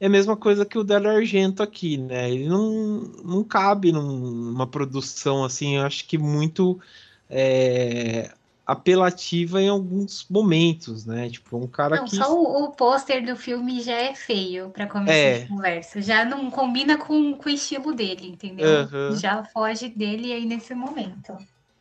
É 0.00 0.06
a 0.06 0.10
mesma 0.10 0.34
coisa 0.34 0.64
que 0.64 0.78
o 0.78 0.84
Dario 0.84 1.10
Argento 1.10 1.62
aqui, 1.62 1.98
né? 1.98 2.30
Ele 2.30 2.48
não, 2.48 3.00
não 3.22 3.44
cabe 3.44 3.92
numa 3.92 4.66
produção 4.66 5.44
assim, 5.44 5.76
eu 5.76 5.82
acho 5.82 6.06
que 6.06 6.16
muito 6.16 6.80
é, 7.28 8.30
apelativa 8.66 9.60
em 9.60 9.68
alguns 9.68 10.24
momentos, 10.30 11.04
né? 11.04 11.28
Tipo, 11.28 11.58
um 11.58 11.66
cara 11.66 11.96
não, 11.96 12.04
que. 12.04 12.16
Só 12.16 12.32
o, 12.32 12.64
o 12.64 12.70
pôster 12.70 13.24
do 13.26 13.36
filme 13.36 13.80
já 13.82 13.92
é 13.92 14.14
feio 14.14 14.70
para 14.70 14.86
começar 14.86 15.12
é. 15.12 15.42
a 15.42 15.48
conversa. 15.48 16.00
Já 16.00 16.24
não 16.24 16.50
combina 16.50 16.96
com, 16.96 17.34
com 17.34 17.48
o 17.48 17.52
estilo 17.52 17.92
dele, 17.92 18.28
entendeu? 18.28 18.88
Uhum. 18.90 19.16
Já 19.16 19.44
foge 19.44 19.88
dele 19.88 20.32
aí 20.32 20.46
nesse 20.46 20.74
momento. 20.74 21.36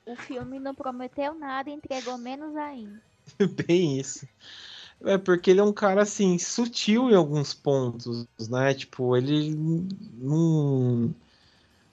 O 0.05 0.15
filme 0.15 0.59
não 0.59 0.74
prometeu 0.74 1.36
nada 1.36 1.70
entregou 1.70 2.17
menos 2.17 2.55
ainda. 2.57 2.99
Bem 3.67 3.99
isso. 3.99 4.28
É 5.06 5.18
porque 5.18 5.52
ele 5.52 5.62
é 5.62 5.64
um 5.64 5.72
cara 5.74 6.02
assim, 6.02 6.38
sutil 6.38 7.10
em 7.10 7.16
alguns 7.16 7.54
pontos, 7.54 8.28
né? 8.50 8.74
Tipo, 8.74 9.16
ele 9.16 9.56
não. 10.18 11.14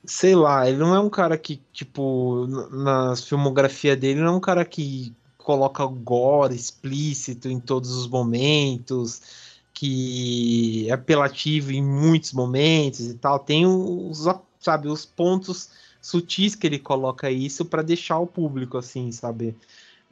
Sei 0.05 0.35
lá, 0.35 0.69
ele 0.69 0.79
não 0.79 0.95
é 0.95 1.01
um 1.01 1.11
cara 1.11 1.37
que, 1.39 1.61
tipo, 1.73 2.47
na 2.71 3.17
filmografia 3.17 3.97
dele, 3.97 4.21
não 4.21 4.29
é 4.35 4.37
um 4.37 4.41
cara 4.41 4.65
que 4.65 5.15
coloca 5.39 5.85
gore 5.87 6.55
explícito 6.55 7.49
em 7.49 7.61
todos 7.61 7.91
os 7.93 8.09
momentos, 8.09 9.23
que 9.73 10.89
é 10.89 10.93
apelativo 10.93 11.73
em 11.73 11.83
muitos 11.83 12.33
momentos 12.33 13.01
e 13.01 13.15
tal. 13.15 13.39
Tem 13.39 13.67
os, 13.67 14.27
sabe, 14.61 14.89
os 14.89 15.05
pontos 15.05 15.71
sutis 16.01 16.55
que 16.55 16.67
ele 16.67 16.79
coloca 16.79 17.31
isso 17.31 17.65
para 17.65 17.83
deixar 17.83 18.19
o 18.19 18.27
público 18.27 18.79
assim, 18.79 19.13
sabe? 19.13 19.57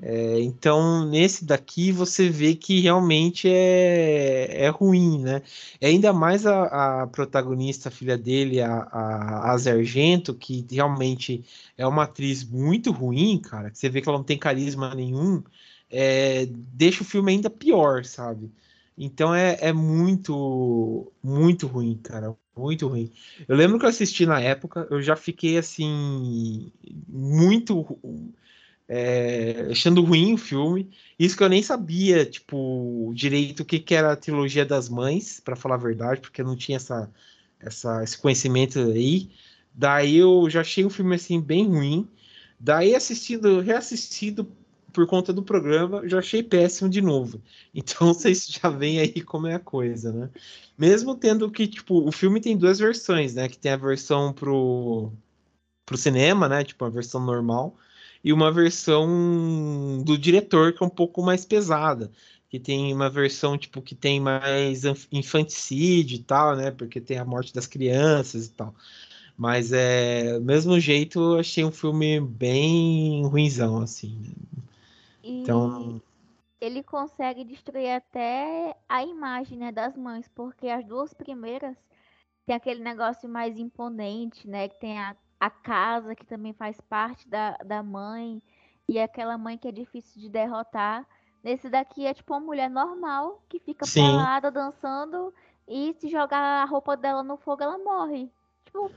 É, 0.03 0.41
então, 0.41 1.07
nesse 1.09 1.45
daqui 1.45 1.93
você 1.93 2.29
vê 2.29 2.55
que 2.55 2.81
realmente 2.81 3.49
é, 3.49 4.65
é 4.65 4.69
ruim, 4.69 5.21
né? 5.21 5.43
E 5.81 5.87
ainda 5.87 6.13
mais 6.13 6.45
a, 6.47 7.03
a 7.03 7.07
protagonista, 7.07 7.89
a 7.89 7.93
filha 7.93 8.19
dele, 8.19 8.61
a, 8.61 8.73
a, 8.73 9.55
a 9.55 9.57
que 10.39 10.67
realmente 10.71 11.45
é 11.79 11.87
uma 11.87 12.05
atriz 12.05 12.45
muito 12.45 12.91
ruim, 12.91 13.39
cara, 13.39 13.71
que 13.71 13.79
você 13.79 13.89
vê 13.89 14.01
que 14.01 14.09
ela 14.09 14.19
não 14.19 14.25
tem 14.25 14.39
carisma 14.39 14.95
nenhum, 14.95 15.43
é, 15.91 16.47
deixa 16.47 17.03
o 17.03 17.07
filme 17.07 17.33
ainda 17.33 17.49
pior, 17.49 18.05
sabe? 18.05 18.51
Então 18.97 19.35
é, 19.35 19.57
é 19.61 19.73
muito, 19.73 21.13
muito 21.23 21.67
ruim, 21.67 21.99
cara. 22.03 22.37
Muito 22.57 22.87
ruim. 22.87 23.11
Eu 23.49 23.57
lembro 23.57 23.79
que 23.81 23.85
eu 23.85 23.89
assisti 23.89 24.25
na 24.27 24.41
época, 24.41 24.87
eu 24.89 25.03
já 25.03 25.17
fiquei 25.17 25.59
assim, 25.59 26.71
muito 27.09 27.99
é, 28.89 29.69
achando 29.71 30.03
ruim 30.03 30.35
o 30.35 30.39
filme. 30.39 30.91
Isso 31.19 31.37
que 31.37 31.43
eu 31.43 31.49
nem 31.49 31.63
sabia, 31.63 32.25
tipo, 32.25 33.13
direito 33.15 33.61
o 33.61 33.65
que, 33.65 33.79
que 33.79 33.95
era 33.95 34.13
a 34.13 34.17
trilogia 34.17 34.65
das 34.65 34.89
mães, 34.89 35.41
para 35.41 35.57
falar 35.57 35.77
a 35.77 35.79
verdade, 35.79 36.21
porque 36.21 36.41
eu 36.41 36.47
não 36.47 36.57
tinha 36.57 36.77
essa, 36.77 37.11
essa, 37.61 38.03
esse 38.03 38.19
conhecimento 38.19 38.79
aí. 38.79 39.31
Daí 39.73 40.17
eu 40.17 40.49
já 40.51 40.61
achei 40.61 40.85
o 40.85 40.91
filme 40.91 41.15
assim 41.15 41.41
bem 41.41 41.67
ruim. 41.67 42.09
Daí 42.61 42.95
assistindo, 42.95 43.61
reassistido 43.61 44.47
por 44.93 45.07
conta 45.09 45.33
do 45.33 45.43
programa, 45.43 46.09
já 46.09 46.21
achei 46.21 46.43
péssimo 46.43 46.89
de 46.89 47.01
novo. 47.01 47.43
Então 47.77 48.15
vocês 48.15 48.47
já 48.47 48.69
veem 48.69 49.01
aí 49.01 49.21
como 49.21 49.49
é 49.49 49.55
a 49.55 49.59
coisa, 49.59 50.13
né? 50.13 50.31
Mesmo 50.79 51.17
tendo 51.17 51.51
que, 51.51 51.67
tipo, 51.67 52.07
o 52.07 52.13
filme 52.13 52.41
tem 52.41 52.57
duas 52.57 52.79
versões, 52.79 53.35
né? 53.35 53.49
Que 53.49 53.59
tem 53.59 53.73
a 53.73 53.77
versão 53.77 54.33
pro, 54.33 55.13
pro 55.85 55.97
cinema, 55.97 56.49
né? 56.49 56.63
Tipo, 56.63 56.85
a 56.85 56.91
versão 56.91 57.25
normal 57.25 57.77
e 58.25 58.33
uma 58.33 58.51
versão 58.51 60.03
do 60.03 60.17
diretor 60.17 60.73
que 60.73 60.83
é 60.83 60.87
um 60.87 60.91
pouco 60.91 61.23
mais 61.23 61.45
pesada, 61.45 62.11
que 62.49 62.59
tem 62.59 62.93
uma 62.93 63.11
versão 63.11 63.59
tipo 63.59 63.83
que 63.83 63.95
tem 63.95 64.19
mais 64.19 64.83
infanticídio 65.13 66.17
e 66.17 66.23
tal, 66.23 66.57
né? 66.57 66.71
Porque 66.71 67.01
tem 67.01 67.19
a 67.19 67.25
morte 67.25 67.53
das 67.53 67.67
crianças 67.67 68.47
e 68.47 68.53
tal. 68.53 68.75
Mas 69.37 69.73
é, 69.73 70.39
do 70.39 70.45
mesmo 70.45 70.81
jeito, 70.81 71.19
eu 71.19 71.41
achei 71.41 71.65
um 71.65 71.73
filme 71.73 72.21
bem 72.21 73.27
ruinzão 73.27 73.83
assim. 73.83 74.17
Né? 74.21 74.33
Então, 75.23 76.01
ele 76.61 76.83
consegue 76.83 77.45
destruir 77.45 77.91
até 77.91 78.77
a 78.89 79.05
imagem, 79.05 79.59
né, 79.59 79.73
das 79.73 79.97
mães, 79.97 80.31
porque 80.35 80.69
as 80.69 80.87
duas 80.87 81.13
primeiras 81.13 81.77
tem 82.47 82.55
aquele 82.55 82.81
negócio 82.81 83.29
mais 83.29 83.59
imponente, 83.59 84.47
né, 84.49 84.69
que 84.69 84.79
tem 84.79 84.99
a 84.99 85.17
a 85.45 85.51
casa, 85.51 86.15
que 86.15 86.25
também 86.25 86.55
faz 86.55 86.81
parte 86.81 87.29
da, 87.29 87.51
da 87.59 87.83
mãe, 87.83 88.43
e 88.89 88.99
aquela 88.99 89.37
mãe 89.37 89.59
que 89.59 89.69
é 89.69 89.73
difícil 89.73 90.23
de 90.23 90.31
derrotar. 90.31 91.07
Nesse 91.43 91.69
daqui 91.69 92.07
é 92.07 92.15
tipo 92.15 92.33
uma 92.33 92.41
mulher 92.41 92.71
normal 92.71 93.43
que 93.47 93.59
fica 93.59 93.85
Sim. 93.85 94.07
pelada, 94.07 94.51
dançando, 94.51 95.35
e 95.69 95.95
se 96.01 96.09
jogar 96.09 96.63
a 96.63 96.65
roupa 96.65 96.97
dela 96.97 97.23
no 97.23 97.37
fogo, 97.37 97.63
ela 97.63 97.77
morre. 97.77 98.31
Tipo. 98.65 98.91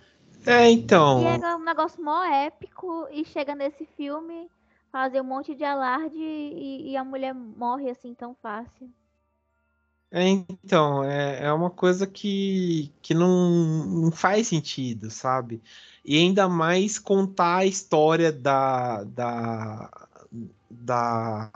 É, 0.45 0.72
então. 0.72 1.22
E 1.22 1.26
é 1.26 1.56
um 1.56 1.64
negócio 1.64 2.02
mó 2.02 2.24
épico, 2.24 3.08
e 3.12 3.26
chega 3.26 3.54
nesse 3.54 3.86
filme 3.86 4.50
fazer 4.89 5.20
um 5.20 5.26
monte 5.26 5.54
de 5.54 5.66
alarde 5.66 6.18
e, 6.18 6.91
e 6.91 6.95
a 6.95 7.04
mulher 7.04 7.34
morre 7.34 7.89
assim 7.89 8.14
tão 8.14 8.34
fácil. 8.36 8.89
É, 10.10 10.26
então, 10.26 11.04
é, 11.04 11.43
é 11.43 11.52
uma 11.52 11.70
coisa 11.70 12.08
que, 12.08 12.93
que 13.02 13.14
não, 13.14 13.86
não 13.86 14.12
faz 14.12 14.48
sentido, 14.48 15.12
sabe? 15.12 15.62
E 16.08 16.18
ainda 16.18 16.47
mais 16.47 16.97
contar 16.97 17.58
a 17.58 17.66
história 17.66 18.32
da, 18.32 19.03
da, 19.03 19.89
da, 20.70 21.51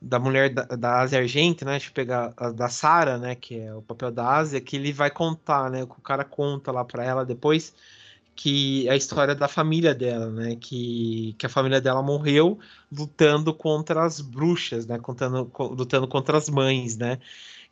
da 0.00 0.18
mulher 0.20 0.54
da, 0.54 0.62
da 0.62 1.00
Ásia 1.00 1.18
Argenta, 1.18 1.64
né? 1.64 1.72
Deixa 1.72 1.88
eu 1.88 1.94
pegar 1.94 2.32
a 2.36 2.50
da 2.50 2.68
Sara, 2.68 3.18
né? 3.18 3.34
Que 3.34 3.58
é 3.58 3.74
o 3.74 3.82
papel 3.82 4.12
da 4.12 4.36
Ásia, 4.36 4.60
que 4.60 4.76
ele 4.76 4.92
vai 4.92 5.10
contar, 5.10 5.68
né? 5.68 5.82
O 5.82 5.88
cara 5.88 6.24
conta 6.24 6.70
lá 6.70 6.84
para 6.84 7.02
ela 7.04 7.24
depois 7.24 7.74
que 8.36 8.88
é 8.88 8.92
a 8.92 8.96
história 8.96 9.34
da 9.34 9.48
família 9.48 9.94
dela, 9.94 10.30
né? 10.30 10.56
Que, 10.56 11.34
que 11.38 11.46
a 11.46 11.48
família 11.48 11.80
dela 11.80 12.02
morreu 12.02 12.58
lutando 12.90 13.54
contra 13.54 14.04
as 14.04 14.20
bruxas, 14.20 14.86
né? 14.86 14.98
Contando, 14.98 15.50
lutando 15.58 16.08
contra 16.08 16.36
as 16.38 16.48
mães, 16.48 16.96
né? 16.96 17.18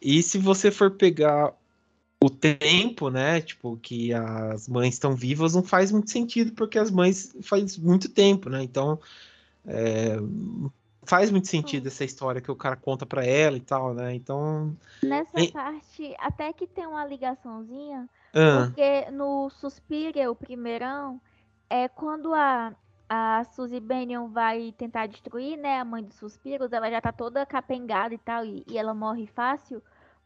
E 0.01 0.23
se 0.23 0.39
você 0.39 0.71
for 0.71 0.91
pegar 0.93 1.53
o 2.23 2.31
tempo, 2.31 3.11
né? 3.11 3.41
Tipo, 3.41 3.77
que 3.77 4.15
as 4.15 4.69
mães 4.69 4.95
estão 4.95 5.15
vivas 5.15 5.55
não 5.55 5.63
faz 5.63 5.91
muito 5.91 6.11
sentido, 6.11 6.53
porque 6.53 6.79
as 6.79 6.91
mães 6.91 7.35
faz 7.43 7.77
muito 7.77 8.09
tempo, 8.09 8.49
né? 8.49 8.63
Então, 8.63 9.01
é, 9.67 10.17
faz 11.03 11.33
muito 11.33 11.49
sentido 11.49 11.89
essa 11.89 12.05
história 12.05 12.41
que 12.41 12.51
o 12.51 12.55
cara 12.55 12.77
conta 12.77 13.05
para 13.05 13.27
ela 13.27 13.57
e 13.57 13.61
tal, 13.61 13.93
né? 13.93 14.15
Então. 14.15 14.77
Nessa 15.03 15.41
é... 15.41 15.51
parte, 15.51 16.15
até 16.19 16.53
que 16.53 16.65
tem 16.65 16.87
uma 16.87 17.05
ligaçãozinha, 17.05 18.09
ah. 18.33 18.67
porque 18.67 19.11
no 19.11 19.51
Suspira, 19.51 20.31
o 20.31 20.37
primeirão, 20.37 21.21
é 21.69 21.89
quando 21.89 22.33
a, 22.33 22.73
a 23.09 23.43
Suzy 23.53 23.81
Bennion 23.81 24.29
vai 24.29 24.73
tentar 24.79 25.07
destruir, 25.07 25.57
né, 25.57 25.81
a 25.81 25.85
mãe 25.85 26.05
dos 26.05 26.15
Suspiros, 26.15 26.73
ela 26.73 26.89
já 26.89 27.01
tá 27.01 27.11
toda 27.11 27.45
capengada 27.45 28.15
e 28.15 28.19
tal, 28.19 28.45
e, 28.45 28.65
e 28.69 28.79
ela 28.79 28.95
morre 28.95 29.27
fácil 29.27 29.83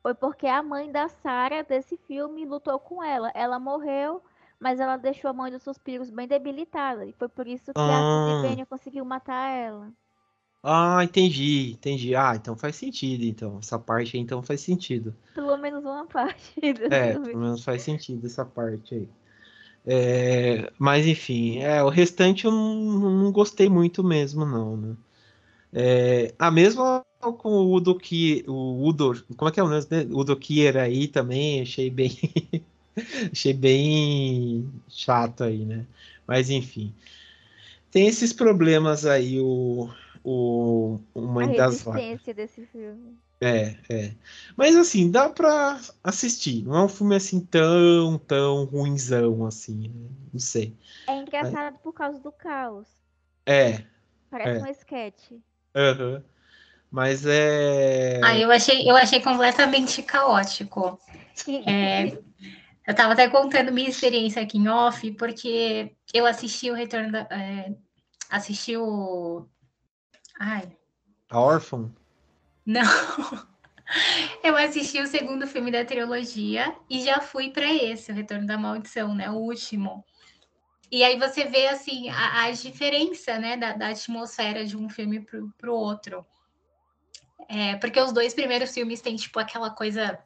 foi 0.07 0.15
porque 0.15 0.47
a 0.47 0.63
mãe 0.63 0.93
da 0.93 1.09
Sarah 1.09 1.63
desse 1.63 1.97
filme 2.07 2.47
lutou 2.47 2.79
com 2.79 3.03
ela. 3.03 3.29
Ela 3.35 3.59
morreu, 3.59 4.23
mas 4.61 4.79
ela 4.79 4.97
deixou 4.97 5.29
a 5.29 5.33
mãe 5.33 5.51
dos 5.51 5.65
suspiros 5.65 6.11
bem 6.11 6.29
debilitada. 6.29 7.05
E 7.05 7.13
foi 7.13 7.29
por 7.29 7.45
isso 7.45 7.73
que 7.75 7.81
ah. 7.81 8.39
a 8.39 8.43
Penny 8.43 8.65
conseguiu 8.67 9.05
matar 9.05 9.51
ela. 9.51 9.91
Ah, 10.63 11.03
entendi, 11.03 11.73
entendi. 11.73 12.15
Ah, 12.15 12.35
então 12.37 12.57
faz 12.57 12.77
sentido, 12.77 13.25
então. 13.25 13.59
Essa 13.59 13.81
parte 13.81 14.17
aí, 14.17 14.23
então, 14.23 14.45
faz 14.45 14.61
sentido. 14.61 15.13
Pelo 15.35 15.57
menos 15.57 15.85
uma 15.85 16.07
parte. 16.07 16.55
É, 16.89 17.15
pelo 17.15 17.39
menos 17.39 17.65
faz 17.65 17.83
sentido 17.83 18.25
essa 18.25 18.45
parte 18.45 18.95
aí. 18.95 19.09
É, 19.85 20.71
mas, 20.79 21.05
enfim, 21.05 21.59
é, 21.59 21.83
o 21.83 21.89
restante 21.89 22.45
eu 22.45 22.53
não, 22.53 23.11
não 23.11 23.33
gostei 23.33 23.69
muito 23.69 24.05
mesmo, 24.05 24.47
não, 24.47 24.77
né? 24.77 24.97
É, 25.73 26.33
a 26.39 26.49
mesma 26.49 27.05
com 27.33 27.51
o 27.51 27.73
Udo 27.73 27.95
que 27.95 28.45
o 28.47 28.87
Udo, 28.87 29.25
como 29.37 29.49
é 29.49 29.53
que 29.53 29.61
é 29.61 29.63
o 29.63 29.69
nome, 29.69 29.87
né? 29.91 30.07
Udo 30.11 30.37
Kier 30.37 30.77
aí 30.77 31.09
também, 31.09 31.63
achei 31.63 31.91
bem 31.91 32.11
achei 33.33 33.53
bem 33.53 34.71
chato 34.89 35.45
aí, 35.45 35.65
né? 35.65 35.87
Mas 36.27 36.51
enfim. 36.51 36.95
Tem 37.91 38.07
esses 38.07 38.33
problemas 38.33 39.07
aí 39.07 39.41
o 39.41 39.89
o 40.25 40.99
Mãe 41.15 41.55
a 41.55 41.57
das 41.57 41.83
Vacas. 41.83 42.23
desse 42.35 42.67
filme. 42.67 43.17
É, 43.41 43.77
é. 43.89 44.15
Mas 44.57 44.75
assim, 44.75 45.11
dá 45.11 45.29
pra 45.29 45.81
assistir. 46.03 46.65
Não 46.65 46.75
é 46.75 46.83
um 46.85 46.89
filme 46.89 47.15
assim 47.15 47.41
tão, 47.41 48.19
tão 48.19 48.65
ruinzão 48.65 49.47
assim. 49.47 49.89
Né? 49.89 50.09
Não 50.33 50.41
sei. 50.41 50.75
É 51.07 51.17
engraçado 51.17 51.75
Mas... 51.75 51.83
por 51.83 51.93
causa 51.93 52.19
do 52.19 52.33
caos. 52.33 52.89
É. 53.45 53.85
Parece 54.31 54.61
é. 54.61 54.63
um 54.63 54.67
esquete. 54.67 55.41
Aham. 55.75 56.15
Uhum. 56.15 56.36
Mas 56.97 57.27
é. 57.27 58.23
Ah, 58.25 58.39
eu 58.39 58.51
achei, 58.51 58.91
eu 58.91 58.97
achei 58.97 59.21
completamente 59.21 60.03
caótico. 60.03 60.99
É, 61.67 62.05
eu 62.07 62.91
estava 62.91 63.13
até 63.13 63.29
contando 63.29 63.71
minha 63.71 63.91
experiência 63.91 64.41
aqui 64.41 64.57
em 64.57 64.67
off, 64.67 65.13
porque 65.13 65.95
eu 66.15 66.25
assisti 66.25 66.71
o 66.71 66.75
Retorno 66.75 67.13
da. 67.13 67.29
É, 67.31 67.75
assisti 68.31 68.79
o. 68.79 69.47
Ai. 70.41 70.75
A 71.29 71.39
Órfão? 71.39 71.95
Não. 72.65 72.83
Eu 74.43 74.57
assisti 74.57 74.99
o 75.01 75.07
segundo 75.07 75.47
filme 75.47 75.71
da 75.71 75.85
trilogia 75.85 76.75
e 76.91 77.05
já 77.05 77.21
fui 77.21 77.51
para 77.51 77.73
esse, 77.73 78.11
o 78.11 78.15
Retorno 78.15 78.45
da 78.47 78.59
Maldição, 78.59 79.15
né? 79.15 79.31
O 79.31 79.35
último. 79.35 80.05
E 80.91 81.05
aí 81.05 81.19
você 81.19 81.45
vê 81.45 81.69
assim 81.69 82.09
a, 82.09 82.45
a 82.45 82.51
diferença 82.51 83.39
né, 83.39 83.57
da, 83.57 83.75
da, 83.75 83.89
atmosfera 83.89 84.65
de 84.65 84.77
um 84.77 84.89
filme 84.89 85.21
para 85.59 85.71
o 85.71 85.75
outro. 85.75 86.27
É, 87.49 87.77
porque 87.77 88.01
os 88.01 88.13
dois 88.13 88.35
primeiros 88.35 88.73
filmes 88.73 89.01
têm 89.01 89.17
tipo 89.17 89.39
aquela 89.39 89.71
coisa 89.71 90.19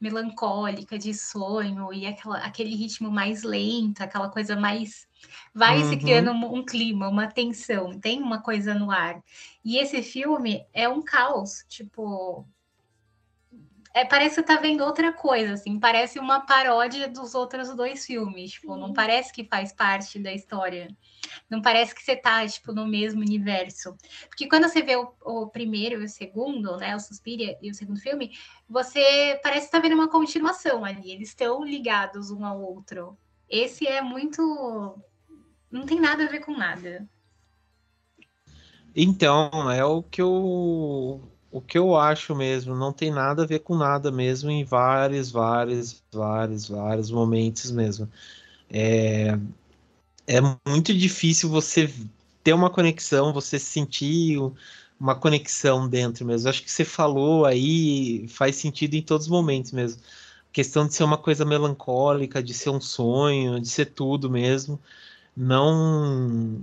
melancólica 0.00 0.98
de 0.98 1.14
sonho 1.14 1.92
e 1.92 2.06
aquela, 2.06 2.38
aquele 2.38 2.74
ritmo 2.74 3.08
mais 3.10 3.44
lento, 3.44 4.00
aquela 4.00 4.28
coisa 4.28 4.56
mais. 4.56 5.06
Vai 5.54 5.80
uhum. 5.80 5.90
se 5.90 5.96
criando 5.96 6.32
um, 6.32 6.56
um, 6.56 6.64
clima, 6.64 7.08
uma 7.08 7.28
tensão, 7.28 7.98
tem 8.00 8.20
uma 8.20 8.42
coisa 8.42 8.74
no 8.74 8.90
ar. 8.90 9.22
E 9.64 9.78
esse 9.78 10.02
filme 10.02 10.66
é 10.72 10.88
um 10.88 11.00
caos, 11.00 11.64
tipo, 11.68 12.44
é, 13.94 14.04
parece 14.04 14.36
que 14.36 14.46
tá 14.46 14.56
vendo 14.56 14.82
outra 14.84 15.12
coisa, 15.12 15.52
assim, 15.52 15.78
parece 15.78 16.18
uma 16.18 16.40
paródia 16.40 17.08
dos 17.08 17.34
outros 17.34 17.74
dois 17.76 18.06
filmes, 18.06 18.52
tipo, 18.52 18.74
não 18.76 18.92
parece 18.92 19.32
que 19.32 19.44
faz 19.44 19.72
parte 19.72 20.18
da 20.18 20.32
história. 20.32 20.88
Não 21.48 21.60
parece 21.60 21.94
que 21.94 22.02
você 22.02 22.16
tá, 22.16 22.46
tipo, 22.46 22.72
no 22.72 22.86
mesmo 22.86 23.20
universo. 23.20 23.96
Porque 24.28 24.48
quando 24.48 24.68
você 24.68 24.82
vê 24.82 24.96
o, 24.96 25.12
o 25.20 25.46
primeiro 25.48 26.00
e 26.00 26.04
o 26.06 26.08
segundo, 26.08 26.76
né, 26.78 26.96
o 26.96 27.00
Suspiria 27.00 27.58
e 27.60 27.70
o 27.70 27.74
segundo 27.74 28.00
filme, 28.00 28.32
você 28.68 29.38
parece 29.42 29.66
que 29.66 29.72
tá 29.72 29.78
vendo 29.78 29.94
uma 29.94 30.08
continuação 30.08 30.84
ali, 30.84 31.12
eles 31.12 31.28
estão 31.28 31.62
ligados 31.62 32.30
um 32.30 32.44
ao 32.46 32.60
outro. 32.60 33.16
Esse 33.48 33.86
é 33.86 34.00
muito... 34.00 34.98
não 35.70 35.84
tem 35.84 36.00
nada 36.00 36.24
a 36.24 36.28
ver 36.28 36.40
com 36.40 36.56
nada. 36.56 37.06
Então, 38.96 39.70
é 39.70 39.84
o 39.84 40.02
que 40.02 40.20
eu 40.20 41.22
o 41.52 41.60
que 41.60 41.78
eu 41.78 41.94
acho 41.96 42.34
mesmo, 42.34 42.74
não 42.74 42.92
tem 42.92 43.10
nada 43.10 43.42
a 43.42 43.46
ver 43.46 43.60
com 43.60 43.76
nada 43.76 44.10
mesmo 44.10 44.50
em 44.50 44.64
vários, 44.64 45.30
vários, 45.30 46.02
vários, 46.10 46.66
vários 46.68 47.10
momentos 47.10 47.70
mesmo. 47.70 48.08
É, 48.70 49.38
é 50.26 50.40
muito 50.66 50.94
difícil 50.94 51.50
você 51.50 51.92
ter 52.42 52.54
uma 52.54 52.70
conexão, 52.70 53.32
você 53.32 53.58
sentir 53.58 54.38
uma 54.98 55.14
conexão 55.14 55.88
dentro 55.88 56.24
mesmo. 56.24 56.48
Acho 56.48 56.62
que 56.62 56.70
você 56.72 56.84
falou 56.84 57.44
aí 57.44 58.26
faz 58.28 58.56
sentido 58.56 58.94
em 58.94 59.02
todos 59.02 59.26
os 59.26 59.32
momentos 59.32 59.72
mesmo. 59.72 60.00
A 60.50 60.52
questão 60.52 60.86
de 60.86 60.94
ser 60.94 61.04
uma 61.04 61.18
coisa 61.18 61.44
melancólica, 61.44 62.42
de 62.42 62.54
ser 62.54 62.70
um 62.70 62.80
sonho, 62.80 63.60
de 63.60 63.68
ser 63.68 63.86
tudo 63.86 64.30
mesmo. 64.30 64.80
Não 65.36 66.62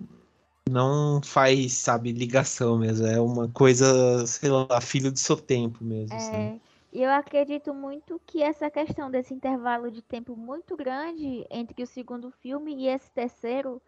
não 0.70 1.22
faz, 1.22 1.74
sabe, 1.74 2.11
ligação 2.11 2.78
mesmo. 2.78 3.05
É 3.07 3.20
uma 3.20 3.49
coisa, 3.49 4.26
sei 4.26 4.49
lá, 4.49 4.80
filho 4.80 5.11
do 5.11 5.20
seu 5.20 5.36
tempo 5.36 5.84
mesmo. 5.84 6.13
É, 6.13 6.17
assim. 6.17 6.61
E 6.91 7.03
eu 7.03 7.11
acredito 7.11 7.74
muito 7.74 8.20
que 8.26 8.41
essa 8.41 8.70
questão 8.70 9.11
desse 9.11 9.34
intervalo 9.34 9.91
de 9.91 10.01
tempo 10.01 10.36
muito 10.36 10.76
grande 10.76 11.45
entre 11.49 11.84
o 11.84 11.88
segundo 11.88 12.32
filme 12.41 12.76
e 12.76 12.88
esse 12.88 13.11
terceiro 13.11 13.82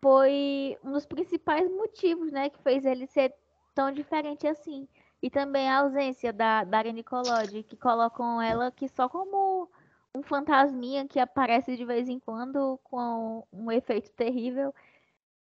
foi 0.00 0.76
um 0.84 0.92
dos 0.92 1.06
principais 1.06 1.70
motivos, 1.70 2.30
né, 2.32 2.50
que 2.50 2.62
fez 2.62 2.84
ele 2.84 3.06
ser 3.06 3.34
tão 3.74 3.92
diferente 3.92 4.46
assim. 4.46 4.88
E 5.22 5.30
também 5.30 5.68
a 5.68 5.80
ausência 5.80 6.32
da 6.32 6.64
Daria 6.64 6.92
Nicolodi, 6.92 7.62
que 7.62 7.76
colocam 7.76 8.40
ela 8.40 8.68
aqui 8.68 8.88
só 8.88 9.08
como 9.08 9.68
um 10.14 10.22
fantasminha 10.22 11.06
que 11.06 11.20
aparece 11.20 11.76
de 11.76 11.84
vez 11.84 12.08
em 12.08 12.18
quando 12.18 12.78
com 12.84 13.46
um 13.52 13.70
efeito 13.70 14.10
terrível 14.12 14.74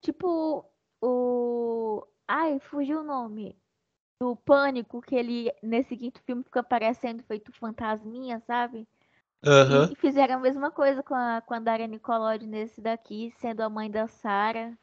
Tipo, 0.05 0.71
o. 1.01 2.07
Ai, 2.29 2.61
fugiu 2.61 3.01
o 3.01 3.05
nome. 3.05 3.57
Do 4.21 4.37
pânico, 4.37 5.01
que 5.01 5.17
ele, 5.17 5.51
nesse 5.63 5.97
quinto 5.97 6.23
filme, 6.23 6.45
fica 6.45 6.61
aparecendo 6.61 7.23
feito 7.23 7.51
fantasminha, 7.53 8.39
sabe? 8.47 8.87
Uhum. 9.43 9.91
E 9.91 9.97
fizeram 9.97 10.37
a 10.37 10.39
mesma 10.39 10.71
coisa 10.71 11.03
com 11.03 11.15
a, 11.15 11.41
com 11.41 11.55
a 11.55 11.59
Daria 11.59 11.87
Nicolodi 11.87 12.47
nesse 12.47 12.83
daqui, 12.83 13.33
sendo 13.39 13.63
a 13.63 13.69
mãe 13.71 13.91
da 13.91 14.07
Sarah. 14.07 14.77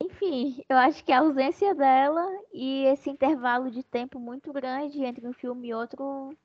Enfim, 0.00 0.64
eu 0.68 0.76
acho 0.76 1.04
que 1.04 1.12
a 1.12 1.20
ausência 1.20 1.72
dela 1.72 2.26
e 2.52 2.84
esse 2.86 3.08
intervalo 3.08 3.70
de 3.70 3.84
tempo 3.84 4.18
muito 4.18 4.52
grande 4.52 5.04
entre 5.04 5.26
um 5.26 5.32
filme 5.32 5.68
e 5.68 5.74
outro 5.74 6.36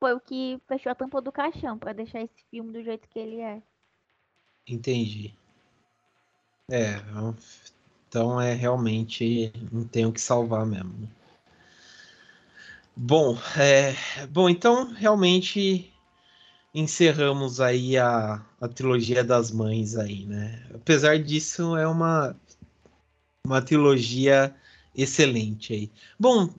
foi 0.00 0.14
o 0.14 0.20
que 0.20 0.58
fechou 0.66 0.90
a 0.90 0.94
tampa 0.94 1.20
do 1.20 1.30
caixão 1.30 1.78
para 1.78 1.92
deixar 1.92 2.22
esse 2.22 2.42
filme 2.50 2.72
do 2.72 2.82
jeito 2.82 3.06
que 3.08 3.18
ele 3.18 3.40
é. 3.40 3.62
Entendi. 4.66 5.36
É, 6.70 6.96
então 8.08 8.40
é 8.40 8.54
realmente 8.54 9.52
não 9.70 9.84
tenho 9.84 10.12
que 10.12 10.20
salvar 10.20 10.64
mesmo. 10.66 10.92
Né? 10.98 11.08
Bom, 12.94 13.36
é, 13.58 13.94
bom, 14.26 14.48
então 14.48 14.92
realmente 14.92 15.92
encerramos 16.74 17.60
aí 17.60 17.96
a, 17.96 18.44
a 18.60 18.68
trilogia 18.68 19.24
das 19.24 19.50
mães 19.50 19.96
aí, 19.96 20.26
né? 20.26 20.66
Apesar 20.74 21.18
disso, 21.18 21.76
é 21.76 21.86
uma, 21.86 22.36
uma 23.46 23.62
trilogia 23.62 24.54
excelente 24.94 25.72
aí. 25.72 25.90
Bom, 26.18 26.50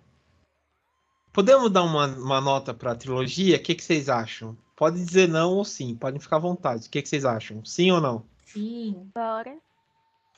podemos 1.32 1.72
dar 1.72 1.84
uma, 1.84 2.08
uma 2.08 2.42
nota 2.42 2.74
para 2.74 2.92
a 2.92 2.96
trilogia? 2.96 3.58
O 3.58 3.60
que, 3.60 3.76
que 3.76 3.84
vocês 3.84 4.10
acham? 4.10 4.58
Pode 4.76 5.04
dizer 5.04 5.28
não 5.28 5.54
ou 5.54 5.66
sim, 5.66 5.96
podem 5.96 6.20
ficar 6.20 6.38
à 6.38 6.40
vontade. 6.40 6.88
O 6.88 6.90
que, 6.90 7.02
que 7.02 7.10
vocês 7.10 7.26
acham? 7.26 7.64
Sim 7.64 7.92
ou 7.92 8.02
não? 8.02 8.24
Sim. 8.46 9.10
Bora. 9.14 9.56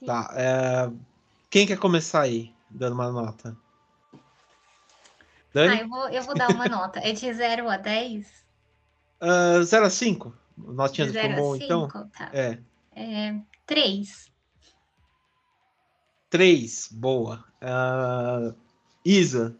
Tá. 0.05 0.29
É... 0.35 0.91
Quem 1.49 1.65
quer 1.65 1.77
começar 1.77 2.21
aí, 2.21 2.53
dando 2.69 2.93
uma 2.93 3.11
nota? 3.11 3.57
Dani? 5.53 5.79
Ah, 5.79 5.81
eu 5.81 5.87
vou, 5.87 6.09
eu 6.09 6.23
vou 6.23 6.35
dar 6.35 6.49
uma 6.49 6.67
nota. 6.67 6.99
É 6.99 7.13
de 7.13 7.33
0 7.33 7.69
a 7.69 7.77
10? 7.77 8.27
Uh, 9.21 9.63
0 9.63 9.85
a 9.85 9.89
5. 9.89 10.37
Notinha 10.57 11.09
de 11.09 11.19
comum, 11.19 11.55
então? 11.55 11.87
Tá. 11.87 12.29
É. 12.33 12.59
é. 12.93 13.41
3. 13.65 14.31
3, 16.29 16.89
boa. 16.91 17.45
Uh, 17.61 18.53
Isa? 19.03 19.57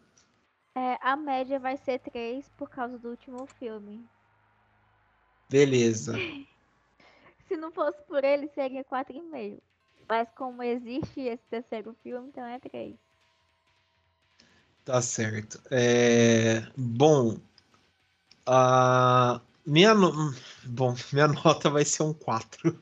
É, 0.76 0.98
a 1.02 1.16
média 1.16 1.58
vai 1.60 1.78
ser 1.78 2.00
3 2.00 2.50
por 2.58 2.70
causa 2.70 2.98
do 2.98 3.10
último 3.10 3.48
filme. 3.58 4.06
Beleza. 5.50 6.14
Se 7.48 7.56
não 7.56 7.72
fosse 7.72 8.02
por 8.04 8.24
ele, 8.24 8.50
seria 8.50 8.84
4,5. 8.84 9.62
Mas 10.08 10.28
como 10.36 10.62
existe 10.62 11.22
esse 11.22 11.44
terceiro 11.50 11.96
filme, 12.04 12.30
então 12.30 12.46
é 12.46 12.60
três. 12.60 12.96
Tá 14.84 15.02
certo. 15.02 15.60
É... 15.72 16.68
Bom, 16.78 17.38
a 18.46 19.42
minha, 19.66 19.96
no... 19.96 20.34
Bom, 20.64 20.96
minha 21.12 21.28
nota 21.28 21.70
vai 21.72 21.84
ser 21.84 22.04
um 22.04 22.14
4. 22.14 22.78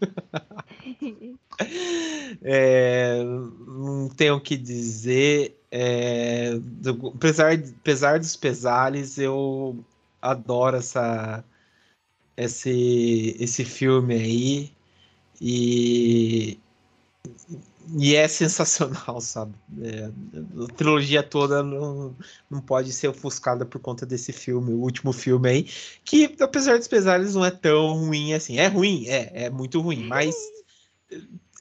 é... 2.44 3.24
Não 3.24 4.10
tenho 4.10 4.36
o 4.36 4.42
que 4.42 4.58
dizer. 4.58 5.58
É... 5.72 6.52
Apesar, 7.16 7.54
apesar 7.54 8.20
dos 8.20 8.36
pesares, 8.36 9.18
eu 9.18 9.84
adoro 10.22 10.76
essa... 10.76 11.42
esse, 12.36 13.38
esse 13.40 13.64
filme 13.64 14.16
aí. 14.16 14.74
E 15.40 16.60
e 17.96 18.16
é 18.16 18.28
sensacional, 18.28 19.20
sabe? 19.22 19.54
É, 19.82 20.10
a 20.64 20.74
trilogia 20.74 21.22
toda 21.22 21.62
não, 21.64 22.16
não 22.50 22.62
pode 22.62 22.92
ser 22.92 23.08
ofuscada 23.10 23.66
por 23.66 23.80
conta 23.80 24.06
desse 24.06 24.32
filme, 24.32 24.74
o 24.74 24.80
último 24.80 25.12
filme 25.14 25.50
aí, 25.50 25.64
que 26.04 26.36
apesar 26.40 26.78
dos 26.78 26.88
pesares 26.88 27.36
não 27.36 27.46
é 27.46 27.52
tão 27.52 28.06
ruim 28.06 28.34
assim. 28.34 28.58
É 28.58 28.68
ruim, 28.68 29.08
é, 29.08 29.46
é 29.46 29.50
muito 29.50 29.80
ruim, 29.82 30.06
mas 30.06 30.36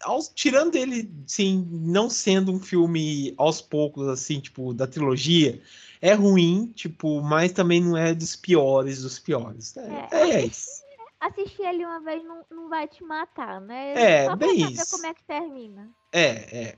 aos, 0.02 0.28
tirando 0.34 0.76
ele, 0.76 1.10
sim, 1.26 1.66
não 1.70 2.10
sendo 2.10 2.52
um 2.52 2.60
filme 2.60 3.34
aos 3.36 3.60
poucos, 3.60 4.08
assim, 4.08 4.40
tipo, 4.40 4.74
da 4.74 4.86
trilogia, 4.86 5.60
é 6.00 6.14
ruim, 6.14 6.72
tipo, 6.74 7.22
mas 7.22 7.52
também 7.52 7.80
não 7.80 7.96
é 7.96 8.14
dos 8.14 8.34
piores 8.34 9.02
dos 9.02 9.18
piores. 9.18 9.76
É, 9.76 10.08
é, 10.10 10.30
é 10.30 10.46
isso 10.46 10.81
assistir 11.22 11.62
ele 11.62 11.84
uma 11.84 12.00
vez 12.00 12.24
não, 12.24 12.44
não 12.50 12.68
vai 12.68 12.88
te 12.88 13.02
matar, 13.04 13.60
né? 13.60 13.94
É, 13.94 14.26
Só 14.26 14.36
bem 14.36 14.72
isso. 14.72 14.90
como 14.90 15.06
é 15.06 15.14
que 15.14 15.22
termina. 15.22 15.90
É, 16.12 16.26
é, 16.26 16.76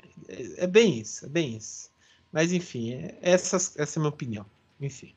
é, 0.59 0.67
bem 0.67 0.99
isso, 1.01 1.25
é 1.25 1.29
bem 1.29 1.57
isso. 1.57 1.91
Mas 2.31 2.53
enfim, 2.53 2.93
é, 2.93 3.19
essa, 3.23 3.57
essa 3.57 3.81
é 3.81 3.99
a 3.99 4.01
minha 4.01 4.09
opinião. 4.11 4.47
Enfim. 4.81 5.15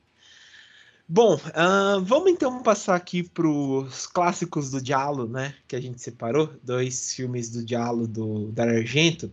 Bom, 1.10 1.36
uh, 1.36 2.04
vamos 2.04 2.32
então 2.32 2.62
passar 2.62 2.96
aqui 2.96 3.24
para 3.24 3.48
os 3.48 4.08
clássicos 4.08 4.72
do 4.72 4.82
Diallo, 4.82 5.28
né? 5.28 5.56
Que 5.68 5.76
a 5.76 5.82
gente 5.82 6.02
separou, 6.02 6.54
dois 6.64 7.14
filmes 7.14 7.50
do 7.50 7.64
Diallo 7.64 8.08
do 8.08 8.52
Dario 8.52 8.78
Argento. 8.78 9.32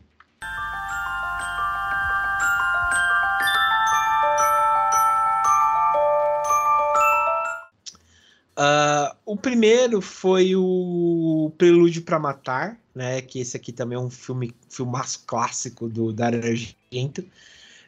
O 9.34 9.36
primeiro 9.36 10.00
foi 10.00 10.54
o 10.54 11.52
Prelúdio 11.58 12.02
para 12.02 12.20
Matar, 12.20 12.78
né? 12.94 13.20
Que 13.20 13.40
esse 13.40 13.56
aqui 13.56 13.72
também 13.72 13.98
é 13.98 14.00
um 14.00 14.08
filme, 14.08 14.54
filmaço 14.70 15.24
clássico 15.26 15.88
do 15.88 16.12
Dario 16.12 16.38
Argento, 16.38 17.28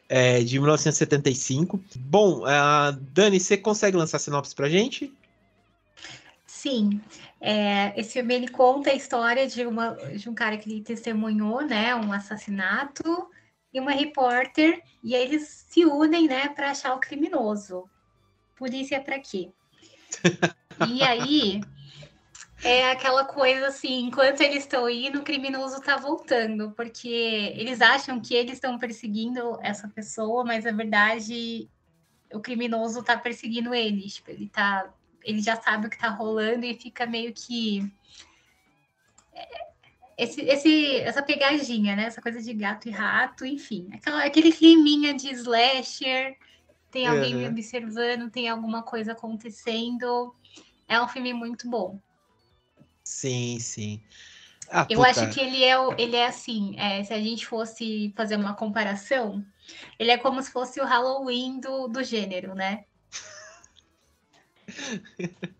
é, 0.09 0.43
de 0.43 0.59
1975. 0.59 1.81
Bom, 1.95 2.41
uh, 2.41 2.91
Dani, 3.13 3.39
você 3.39 3.55
consegue 3.55 3.95
lançar 3.95 4.19
sinopse 4.19 4.53
pra 4.53 4.67
gente? 4.67 5.13
Sim, 6.45 6.99
é, 7.39 7.97
esse 7.97 8.13
filme 8.13 8.35
ele 8.35 8.49
conta 8.49 8.89
a 8.89 8.95
história 8.95 9.47
de, 9.47 9.65
uma, 9.65 9.91
de 9.91 10.29
um 10.29 10.33
cara 10.33 10.57
que 10.57 10.81
testemunhou, 10.81 11.61
né, 11.61 11.95
um 11.95 12.11
assassinato 12.11 13.29
e 13.73 13.79
uma 13.79 13.91
repórter, 13.91 14.81
e 15.01 15.15
eles 15.15 15.65
se 15.69 15.85
unem, 15.85 16.27
né, 16.27 16.49
para 16.49 16.71
achar 16.71 16.93
o 16.93 16.99
criminoso. 16.99 17.85
Polícia 18.57 18.97
é 18.97 18.99
para 18.99 19.17
quê? 19.17 19.49
e 20.87 21.01
aí 21.01 21.61
é 22.63 22.91
aquela 22.91 23.25
coisa 23.25 23.67
assim, 23.67 24.07
enquanto 24.07 24.41
eles 24.41 24.63
estão 24.63 24.89
indo, 24.89 25.19
o 25.19 25.23
criminoso 25.23 25.77
está 25.77 25.97
voltando, 25.97 26.71
porque 26.71 27.53
eles 27.55 27.81
acham 27.81 28.19
que 28.19 28.33
eles 28.33 28.53
estão 28.53 28.77
perseguindo 28.77 29.57
essa 29.61 29.87
pessoa, 29.87 30.43
mas 30.43 30.65
na 30.65 30.71
verdade 30.71 31.69
o 32.33 32.39
criminoso 32.39 32.99
está 32.99 33.17
perseguindo 33.17 33.73
eles. 33.73 34.15
Tipo, 34.15 34.31
ele 34.31 34.49
tá 34.49 34.91
ele 35.27 35.41
já 35.41 35.57
sabe 35.57 35.87
o 35.87 35.89
que 35.89 35.99
tá 35.99 36.07
rolando 36.07 36.65
e 36.65 36.73
fica 36.73 37.05
meio 37.05 37.33
que. 37.33 37.91
É, 39.33 39.67
esse, 40.17 40.41
esse, 40.41 40.95
essa 41.01 41.21
pegadinha, 41.21 41.95
né? 41.95 42.05
Essa 42.05 42.21
coisa 42.21 42.41
de 42.41 42.53
gato 42.53 42.87
e 42.87 42.91
rato, 42.91 43.45
enfim. 43.45 43.89
Aquela, 43.93 44.23
aquele 44.23 44.53
climinha 44.53 45.13
de 45.13 45.29
slasher, 45.33 46.37
tem 46.89 47.05
alguém 47.05 47.35
uhum. 47.35 47.41
me 47.41 47.47
observando, 47.49 48.31
tem 48.31 48.47
alguma 48.47 48.81
coisa 48.81 49.11
acontecendo. 49.11 50.33
É 50.87 51.01
um 51.01 51.07
filme 51.07 51.33
muito 51.33 51.69
bom. 51.69 51.99
Sim, 53.03 53.59
sim. 53.59 54.01
Ah, 54.69 54.85
eu 54.89 54.99
puta. 54.99 55.09
acho 55.09 55.29
que 55.33 55.39
ele 55.39 55.63
é, 55.63 55.75
ele 55.97 56.15
é 56.15 56.27
assim, 56.27 56.77
é, 56.77 57.03
se 57.03 57.13
a 57.13 57.21
gente 57.21 57.45
fosse 57.45 58.13
fazer 58.15 58.35
uma 58.35 58.53
comparação, 58.53 59.45
ele 59.97 60.11
é 60.11 60.17
como 60.17 60.41
se 60.41 60.51
fosse 60.51 60.79
o 60.81 60.85
Halloween 60.85 61.59
do, 61.59 61.87
do 61.87 62.03
gênero, 62.03 62.53
né? 62.53 62.85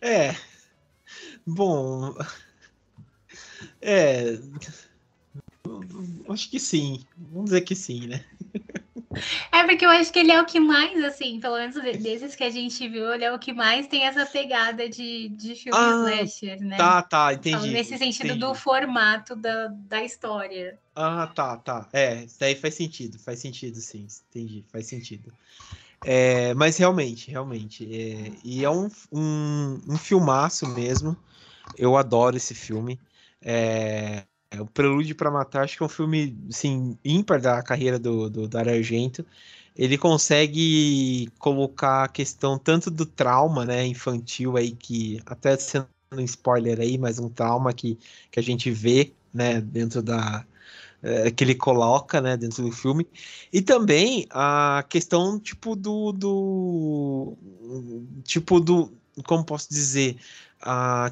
É. 0.00 0.34
Bom. 1.46 2.14
É. 3.82 4.38
Acho 6.28 6.50
que 6.50 6.58
sim. 6.58 7.04
Vamos 7.16 7.50
dizer 7.50 7.60
que 7.60 7.74
sim, 7.74 8.06
né? 8.06 8.24
É 9.50 9.64
porque 9.64 9.84
eu 9.84 9.90
acho 9.90 10.12
que 10.12 10.20
ele 10.20 10.30
é 10.30 10.40
o 10.40 10.46
que 10.46 10.60
mais, 10.60 11.02
assim, 11.02 11.40
pelo 11.40 11.56
menos 11.56 11.74
desses 11.74 12.36
que 12.36 12.44
a 12.44 12.50
gente 12.50 12.88
viu, 12.88 13.12
ele 13.12 13.24
é 13.24 13.32
o 13.32 13.38
que 13.38 13.52
mais 13.52 13.88
tem 13.88 14.04
essa 14.04 14.24
pegada 14.24 14.88
de, 14.88 15.28
de 15.30 15.56
filme 15.56 15.76
ah, 15.76 16.12
slasher, 16.12 16.60
né? 16.62 16.76
Tá, 16.76 17.02
tá, 17.02 17.34
entendi. 17.34 17.56
Então, 17.56 17.66
nesse 17.72 17.98
sentido 17.98 18.26
entendi. 18.26 18.40
do 18.40 18.54
formato 18.54 19.34
da, 19.34 19.66
da 19.68 20.04
história. 20.04 20.78
Ah, 20.94 21.26
tá, 21.34 21.56
tá. 21.56 21.88
É, 21.92 22.24
isso 22.24 22.38
daí 22.38 22.54
faz 22.54 22.74
sentido, 22.74 23.18
faz 23.18 23.40
sentido, 23.40 23.76
sim. 23.80 24.06
Entendi, 24.30 24.64
faz 24.70 24.86
sentido. 24.86 25.32
É, 26.04 26.54
mas 26.54 26.76
realmente, 26.76 27.30
realmente. 27.30 27.84
É, 27.84 28.32
e 28.44 28.64
é 28.64 28.70
um, 28.70 28.88
um, 29.12 29.80
um 29.88 29.98
filmaço 29.98 30.68
mesmo. 30.68 31.16
Eu 31.76 31.96
adoro 31.96 32.36
esse 32.36 32.54
filme. 32.54 32.98
É 33.42 34.22
o 34.58 34.66
Prelúdio 34.66 35.14
para 35.14 35.30
Matar, 35.30 35.64
acho 35.64 35.76
que 35.76 35.82
é 35.82 35.86
um 35.86 35.88
filme 35.88 36.36
assim, 36.48 36.98
ímpar 37.04 37.40
da 37.40 37.62
carreira 37.62 37.98
do, 37.98 38.28
do 38.28 38.48
Dario 38.48 38.74
Argento. 38.74 39.24
Ele 39.76 39.96
consegue 39.96 41.28
colocar 41.38 42.04
a 42.04 42.08
questão 42.08 42.58
tanto 42.58 42.90
do 42.90 43.06
trauma 43.06 43.64
né, 43.64 43.86
infantil 43.86 44.56
aí, 44.56 44.72
que 44.72 45.20
até 45.24 45.56
sendo 45.56 45.86
um 46.12 46.20
spoiler 46.20 46.80
aí, 46.80 46.98
mas 46.98 47.18
um 47.18 47.28
trauma 47.28 47.72
que, 47.72 47.96
que 48.30 48.40
a 48.40 48.42
gente 48.42 48.70
vê 48.70 49.12
né, 49.32 49.60
dentro 49.60 50.02
da, 50.02 50.44
é, 51.02 51.30
que 51.30 51.44
ele 51.44 51.54
coloca 51.54 52.20
né, 52.20 52.36
dentro 52.36 52.64
do 52.64 52.72
filme. 52.72 53.06
E 53.52 53.62
também 53.62 54.26
a 54.30 54.84
questão 54.88 55.38
tipo 55.38 55.76
do, 55.76 56.12
do 56.12 57.36
tipo 58.24 58.58
do 58.58 58.92
como 59.24 59.44
posso 59.44 59.68
dizer 59.68 60.16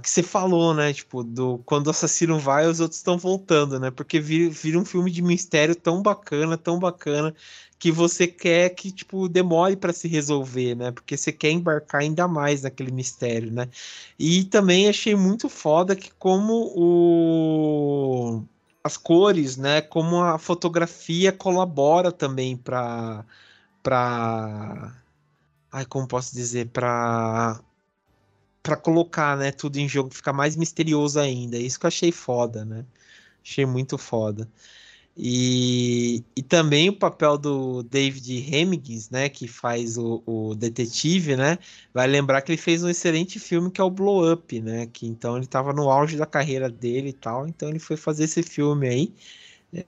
que 0.02 0.10
você 0.10 0.22
falou, 0.22 0.74
né? 0.74 0.92
Tipo, 0.92 1.22
do 1.24 1.58
quando 1.64 1.86
o 1.86 1.90
assassino 1.90 2.38
vai, 2.38 2.66
os 2.66 2.80
outros 2.80 2.98
estão 2.98 3.16
voltando, 3.18 3.80
né? 3.80 3.90
Porque 3.90 4.20
vira, 4.20 4.50
vira 4.50 4.78
um 4.78 4.84
filme 4.84 5.10
de 5.10 5.22
mistério 5.22 5.74
tão 5.74 6.02
bacana, 6.02 6.58
tão 6.58 6.78
bacana, 6.78 7.34
que 7.78 7.90
você 7.90 8.26
quer 8.26 8.70
que, 8.70 8.90
tipo, 8.92 9.28
demore 9.28 9.76
para 9.76 9.92
se 9.92 10.06
resolver, 10.08 10.74
né? 10.74 10.90
Porque 10.92 11.16
você 11.16 11.32
quer 11.32 11.50
embarcar 11.50 12.02
ainda 12.02 12.28
mais 12.28 12.62
naquele 12.62 12.90
mistério, 12.92 13.50
né? 13.50 13.68
E 14.18 14.44
também 14.44 14.88
achei 14.88 15.14
muito 15.14 15.48
foda 15.48 15.96
que 15.96 16.10
como 16.18 16.72
o 16.76 18.44
as 18.84 18.96
cores, 18.96 19.56
né? 19.56 19.80
Como 19.82 20.22
a 20.22 20.38
fotografia 20.38 21.32
colabora 21.32 22.12
também 22.12 22.56
para 22.56 23.24
para 23.82 24.94
ai 25.72 25.86
como 25.86 26.06
posso 26.08 26.34
dizer 26.34 26.68
para 26.70 27.60
para 28.68 28.76
colocar, 28.76 29.36
né, 29.36 29.50
tudo 29.50 29.78
em 29.78 29.88
jogo, 29.88 30.14
ficar 30.14 30.34
mais 30.34 30.54
misterioso 30.56 31.18
ainda. 31.18 31.56
Isso 31.56 31.80
que 31.80 31.86
eu 31.86 31.88
achei 31.88 32.12
foda, 32.12 32.66
né? 32.66 32.84
Achei 33.42 33.64
muito 33.64 33.96
foda. 33.96 34.46
E, 35.16 36.22
e 36.36 36.42
também 36.42 36.90
o 36.90 36.92
papel 36.96 37.38
do 37.38 37.82
David 37.82 38.54
Hemmings, 38.54 39.10
né, 39.10 39.28
que 39.28 39.48
faz 39.48 39.98
o, 39.98 40.22
o, 40.26 40.54
detetive, 40.54 41.34
né, 41.36 41.58
vai 41.92 42.06
lembrar 42.06 42.42
que 42.42 42.52
ele 42.52 42.60
fez 42.60 42.84
um 42.84 42.88
excelente 42.88 43.38
filme 43.40 43.70
que 43.70 43.80
é 43.80 43.84
o 43.84 43.90
Blow 43.90 44.32
Up, 44.32 44.60
né, 44.60 44.86
que 44.86 45.06
então 45.06 45.36
ele 45.36 45.46
estava 45.46 45.72
no 45.72 45.90
auge 45.90 46.16
da 46.16 46.26
carreira 46.26 46.70
dele 46.70 47.08
e 47.08 47.12
tal, 47.12 47.48
então 47.48 47.68
ele 47.68 47.80
foi 47.80 47.96
fazer 47.96 48.24
esse 48.24 48.44
filme 48.44 48.88
aí, 48.88 49.14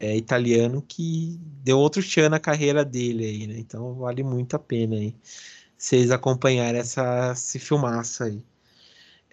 é, 0.01 0.17
italiano, 0.17 0.83
que 0.83 1.39
deu 1.63 1.79
outro 1.79 2.03
tchan 2.03 2.29
na 2.29 2.41
carreira 2.41 2.85
dele 2.85 3.25
aí, 3.25 3.47
né, 3.47 3.55
então 3.59 3.95
vale 3.95 4.23
muito 4.25 4.57
a 4.57 4.59
pena 4.59 4.97
aí 4.97 5.15
vocês 5.81 6.11
acompanharem 6.11 6.81
essa, 6.81 7.33
esse 7.33 7.59
filmaço 7.59 8.23
aí. 8.25 8.45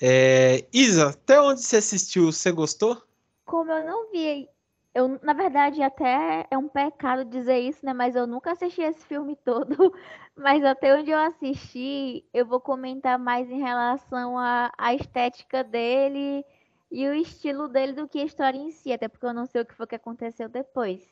É, 0.01 0.67
Isa, 0.73 1.09
até 1.09 1.41
onde 1.41 1.61
você 1.61 1.77
assistiu, 1.77 2.31
você 2.31 2.51
gostou? 2.51 3.01
Como 3.45 3.71
eu 3.71 3.85
não 3.85 4.11
vi 4.11 4.49
eu, 4.97 5.19
na 5.21 5.33
verdade, 5.33 5.83
até 5.83 6.47
é 6.49 6.57
um 6.57 6.67
pecado 6.67 7.23
dizer 7.23 7.59
isso, 7.59 7.85
né? 7.85 7.93
Mas 7.93 8.15
eu 8.15 8.25
nunca 8.25 8.51
assisti 8.53 8.81
esse 8.81 9.05
filme 9.05 9.35
todo. 9.35 9.93
Mas 10.35 10.63
até 10.63 10.95
onde 10.97 11.11
eu 11.11 11.19
assisti, 11.19 12.25
eu 12.33 12.45
vou 12.47 12.59
comentar 12.59 13.19
mais 13.19 13.47
em 13.51 13.59
relação 13.59 14.37
à, 14.39 14.71
estética 14.95 15.63
dele 15.63 16.43
e 16.91 17.07
o 17.07 17.13
estilo 17.13 17.67
dele 17.67 17.93
do 17.93 18.07
que 18.07 18.19
a 18.19 18.25
história 18.25 18.57
em 18.57 18.71
si, 18.71 18.91
até 18.91 19.07
porque 19.07 19.27
eu 19.27 19.33
não 19.33 19.45
sei 19.45 19.61
o 19.61 19.65
que 19.65 19.75
foi 19.75 19.85
que 19.85 19.95
aconteceu 19.95 20.49
depois. 20.49 21.07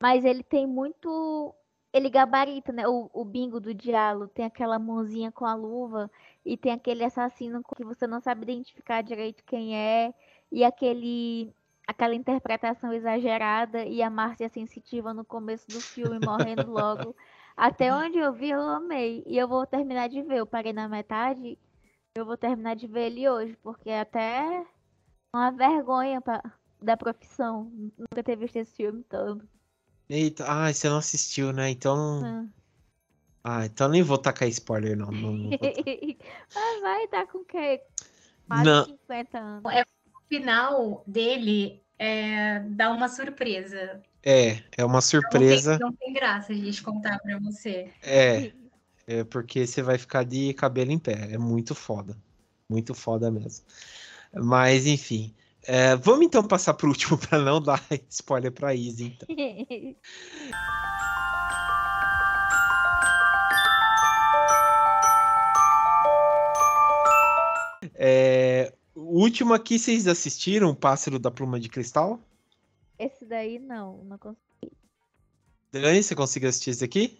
Mas 0.00 0.24
ele 0.24 0.42
tem 0.42 0.66
muito. 0.66 1.54
Ele 1.92 2.10
gabarita, 2.10 2.72
né? 2.72 2.88
O, 2.88 3.08
o 3.12 3.24
bingo 3.24 3.60
do 3.60 3.72
diálogo 3.72 4.32
tem 4.34 4.46
aquela 4.46 4.80
mãozinha 4.80 5.30
com 5.30 5.46
a 5.46 5.54
luva 5.54 6.10
e 6.44 6.56
tem 6.56 6.72
aquele 6.72 7.04
assassino 7.04 7.62
que 7.76 7.84
você 7.84 8.06
não 8.06 8.20
sabe 8.20 8.42
identificar 8.42 9.02
direito 9.02 9.44
quem 9.44 9.76
é 9.76 10.12
e 10.50 10.64
aquele 10.64 11.54
aquela 11.86 12.14
interpretação 12.14 12.92
exagerada 12.92 13.84
e 13.84 14.02
a 14.02 14.10
Márcia 14.10 14.48
sensitiva 14.48 15.12
no 15.12 15.24
começo 15.24 15.66
do 15.68 15.80
filme 15.80 16.18
morrendo 16.24 16.70
logo. 16.70 17.14
Até 17.56 17.92
onde 17.94 18.18
eu 18.18 18.32
vi, 18.32 18.50
eu 18.50 18.60
amei. 18.60 19.22
E 19.26 19.36
eu 19.36 19.46
vou 19.46 19.66
terminar 19.66 20.08
de 20.08 20.22
ver. 20.22 20.38
Eu 20.38 20.46
parei 20.46 20.72
na 20.72 20.88
metade. 20.88 21.58
Eu 22.14 22.24
vou 22.24 22.36
terminar 22.36 22.74
de 22.74 22.86
ver 22.86 23.06
ele 23.06 23.28
hoje, 23.28 23.56
porque 23.62 23.90
é 23.90 24.00
até 24.00 24.66
uma 25.34 25.50
vergonha 25.50 26.20
pra, 26.20 26.42
da 26.80 26.96
profissão 26.96 27.70
nunca 27.96 28.22
ter 28.22 28.36
visto 28.36 28.56
esse 28.56 28.74
filme 28.74 29.02
todo. 29.04 29.46
Eita, 30.08 30.44
ah, 30.46 30.72
você 30.72 30.88
não 30.88 30.98
assistiu, 30.98 31.52
né? 31.52 31.70
Então. 31.70 32.22
Ah, 32.24 32.46
ah 33.44 33.66
então 33.66 33.88
nem 33.88 34.02
vou 34.02 34.18
tacar 34.18 34.48
spoiler, 34.48 34.96
não. 34.96 35.10
não, 35.10 35.32
não 35.32 35.50
Mas 36.54 36.80
vai 36.80 37.08
dar 37.08 37.26
com 37.26 37.38
o 37.38 37.44
quê? 37.44 37.82
Quase 38.46 38.64
não. 38.64 38.84
50 38.84 39.38
anos. 39.38 39.72
É 39.72 39.84
final 40.28 41.04
dele 41.06 41.82
é, 41.98 42.60
dá 42.60 42.90
uma 42.90 43.08
surpresa. 43.08 44.02
É, 44.22 44.62
é 44.76 44.84
uma 44.84 45.00
surpresa. 45.00 45.72
Não 45.72 45.78
tem, 45.78 45.86
não 45.88 45.92
tem 45.96 46.12
graça 46.12 46.52
a 46.52 46.56
gente 46.56 46.82
contar 46.82 47.18
para 47.18 47.38
você. 47.38 47.90
É, 48.02 48.52
é 49.06 49.24
porque 49.24 49.66
você 49.66 49.82
vai 49.82 49.98
ficar 49.98 50.24
de 50.24 50.54
cabelo 50.54 50.90
em 50.90 50.98
pé. 50.98 51.28
É 51.32 51.38
muito 51.38 51.74
foda. 51.74 52.16
Muito 52.68 52.94
foda 52.94 53.30
mesmo. 53.30 53.64
Mas, 54.34 54.86
enfim. 54.86 55.34
É, 55.64 55.94
vamos 55.94 56.26
então 56.26 56.42
passar 56.42 56.74
para 56.74 56.86
o 56.86 56.88
último 56.88 57.18
para 57.28 57.38
não 57.38 57.60
dar 57.60 57.80
spoiler 58.08 58.50
para 58.50 58.74
Izzy, 58.74 59.16
então. 59.16 59.28
é, 68.04 68.74
o 68.96 69.20
último 69.20 69.54
aqui, 69.54 69.78
vocês 69.78 70.08
assistiram 70.08 70.70
o 70.70 70.74
Pássaro 70.74 71.20
da 71.20 71.30
Pluma 71.30 71.60
de 71.60 71.68
Cristal? 71.68 72.18
Esse 72.98 73.24
daí 73.24 73.60
não, 73.60 74.02
não 74.02 74.18
consegui. 74.18 74.72
Dani, 75.70 76.02
você 76.02 76.16
conseguiu 76.16 76.48
assistir 76.48 76.70
esse 76.70 76.84
aqui? 76.84 77.16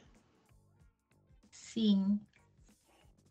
Sim. 1.53 2.19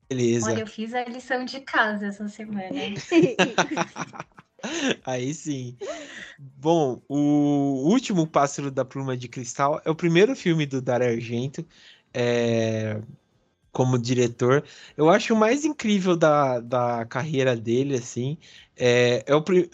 Beleza. 0.08 0.50
Olha, 0.50 0.62
eu 0.62 0.68
fiz 0.68 0.94
a 0.94 1.04
lição 1.04 1.44
de 1.44 1.60
casa 1.60 2.08
essa 2.08 2.30
semana. 2.30 2.70
Aí 5.06 5.34
sim. 5.34 5.78
Bom, 6.40 7.02
o 7.10 7.90
último 7.90 8.26
Pássaro 8.26 8.72
da 8.72 8.86
Pluma 8.86 9.18
de 9.18 9.28
Cristal 9.28 9.82
é 9.84 9.90
o 9.90 9.96
primeiro 9.96 10.38
filme 10.38 10.66
do 10.66 10.82
Dario 10.82 11.10
Argento. 11.10 11.66
É... 12.14 13.02
como 13.72 13.98
diretor. 13.98 14.64
Eu 14.98 15.10
acho 15.10 15.34
o 15.34 15.38
mais 15.38 15.66
incrível 15.66 16.16
da, 16.16 16.60
da 16.60 17.06
carreira 17.06 17.56
dele, 17.56 17.96
assim, 17.96 18.38
é, 18.76 19.24
é 19.28 19.36
o 19.36 19.42
pr 19.42 19.68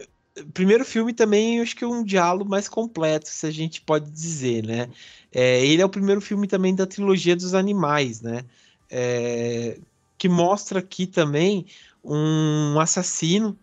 primeiro 0.53 0.85
filme 0.85 1.13
também, 1.13 1.59
acho 1.61 1.75
que 1.75 1.83
é 1.83 1.87
um 1.87 2.03
diálogo 2.03 2.49
mais 2.49 2.69
completo, 2.69 3.27
se 3.27 3.45
a 3.47 3.51
gente 3.51 3.81
pode 3.81 4.09
dizer, 4.11 4.63
né? 4.65 4.87
É, 5.31 5.65
ele 5.65 5.81
é 5.81 5.85
o 5.85 5.89
primeiro 5.89 6.21
filme 6.21 6.47
também 6.47 6.75
da 6.75 6.85
trilogia 6.85 7.35
dos 7.35 7.53
animais, 7.55 8.21
né? 8.21 8.43
É, 8.89 9.79
que 10.17 10.29
mostra 10.29 10.79
aqui 10.79 11.07
também 11.07 11.65
um 12.03 12.79
assassino 12.79 13.57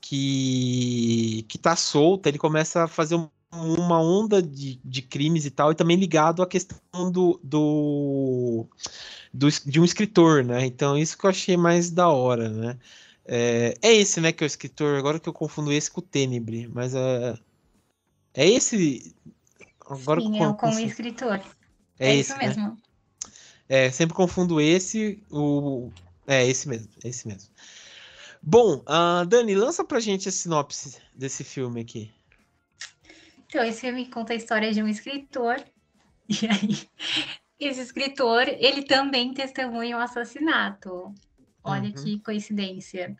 que 0.00 1.44
que 1.48 1.58
tá 1.58 1.76
solto, 1.76 2.26
ele 2.26 2.38
começa 2.38 2.84
a 2.84 2.88
fazer 2.88 3.16
um, 3.16 3.28
uma 3.52 4.00
onda 4.00 4.42
de, 4.42 4.80
de 4.84 5.02
crimes 5.02 5.44
e 5.46 5.50
tal, 5.50 5.72
e 5.72 5.74
também 5.74 5.96
ligado 5.96 6.42
à 6.42 6.46
questão 6.46 7.10
do, 7.10 7.40
do, 7.42 8.66
do, 9.32 9.48
de 9.50 9.80
um 9.80 9.84
escritor, 9.84 10.44
né? 10.44 10.64
Então, 10.64 10.96
isso 10.96 11.16
que 11.16 11.24
eu 11.24 11.30
achei 11.30 11.56
mais 11.56 11.90
da 11.90 12.08
hora, 12.08 12.48
né? 12.48 12.78
É, 13.30 13.74
é 13.82 13.94
esse, 13.94 14.20
né, 14.22 14.32
que 14.32 14.42
é 14.42 14.46
o 14.46 14.48
escritor, 14.48 14.98
agora 14.98 15.20
que 15.20 15.28
eu 15.28 15.34
confundo 15.34 15.70
esse 15.70 15.90
com 15.90 16.00
o 16.00 16.02
Tenebre, 16.02 16.66
mas 16.66 16.94
é, 16.94 17.38
é 18.32 18.48
esse. 18.48 19.14
Agora 19.84 20.20
Sim, 20.20 20.42
é 20.42 20.52
com 20.54 20.66
o 20.66 20.80
escritor. 20.80 21.40
É, 21.98 22.08
é 22.08 22.16
esse, 22.16 22.30
isso 22.30 22.40
né? 22.40 22.46
mesmo. 22.46 22.68
Né? 22.68 22.76
É, 23.68 23.90
sempre 23.90 24.14
confundo 24.14 24.60
esse, 24.60 25.22
o. 25.30 25.90
É, 26.26 26.46
esse 26.46 26.66
mesmo, 26.68 26.88
é 27.04 27.08
esse 27.08 27.28
mesmo. 27.28 27.50
Bom, 28.42 28.76
uh, 28.86 29.26
Dani, 29.26 29.54
lança 29.54 29.84
pra 29.84 30.00
gente 30.00 30.28
a 30.28 30.32
sinopse 30.32 30.96
desse 31.14 31.44
filme 31.44 31.82
aqui. 31.82 32.10
Então, 33.46 33.64
esse 33.64 33.80
filme 33.80 34.06
conta 34.08 34.32
a 34.32 34.36
história 34.36 34.72
de 34.72 34.82
um 34.82 34.88
escritor, 34.88 35.62
e 36.28 36.46
aí, 36.46 36.88
esse 37.58 37.80
escritor, 37.80 38.44
ele 38.48 38.82
também 38.82 39.34
testemunha 39.34 39.96
um 39.96 40.00
assassinato. 40.00 41.12
Olha 41.62 41.88
uhum. 41.88 41.92
que 41.92 42.20
coincidência. 42.20 43.16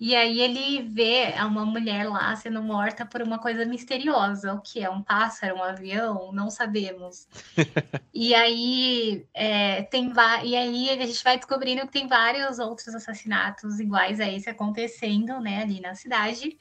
E 0.00 0.16
aí 0.16 0.40
ele 0.40 0.80
vê 0.80 1.34
uma 1.44 1.66
mulher 1.66 2.08
lá 2.08 2.34
sendo 2.34 2.62
morta 2.62 3.04
por 3.04 3.20
uma 3.20 3.38
coisa 3.38 3.66
misteriosa. 3.66 4.54
O 4.54 4.60
que 4.62 4.82
é? 4.82 4.88
Um 4.88 5.02
pássaro, 5.02 5.56
um 5.56 5.62
avião? 5.62 6.32
Não 6.32 6.48
sabemos. 6.48 7.28
e 8.14 8.34
aí 8.34 9.26
é, 9.34 9.82
tem 9.82 10.10
e 10.42 10.56
aí 10.56 10.88
a 10.88 11.06
gente 11.06 11.22
vai 11.22 11.36
descobrindo 11.36 11.82
que 11.82 11.92
tem 11.92 12.06
vários 12.06 12.58
outros 12.58 12.94
assassinatos 12.94 13.78
iguais 13.78 14.20
a 14.20 14.26
esse 14.26 14.48
acontecendo, 14.48 15.38
né, 15.38 15.64
ali 15.64 15.82
na 15.82 15.94
cidade. 15.94 16.56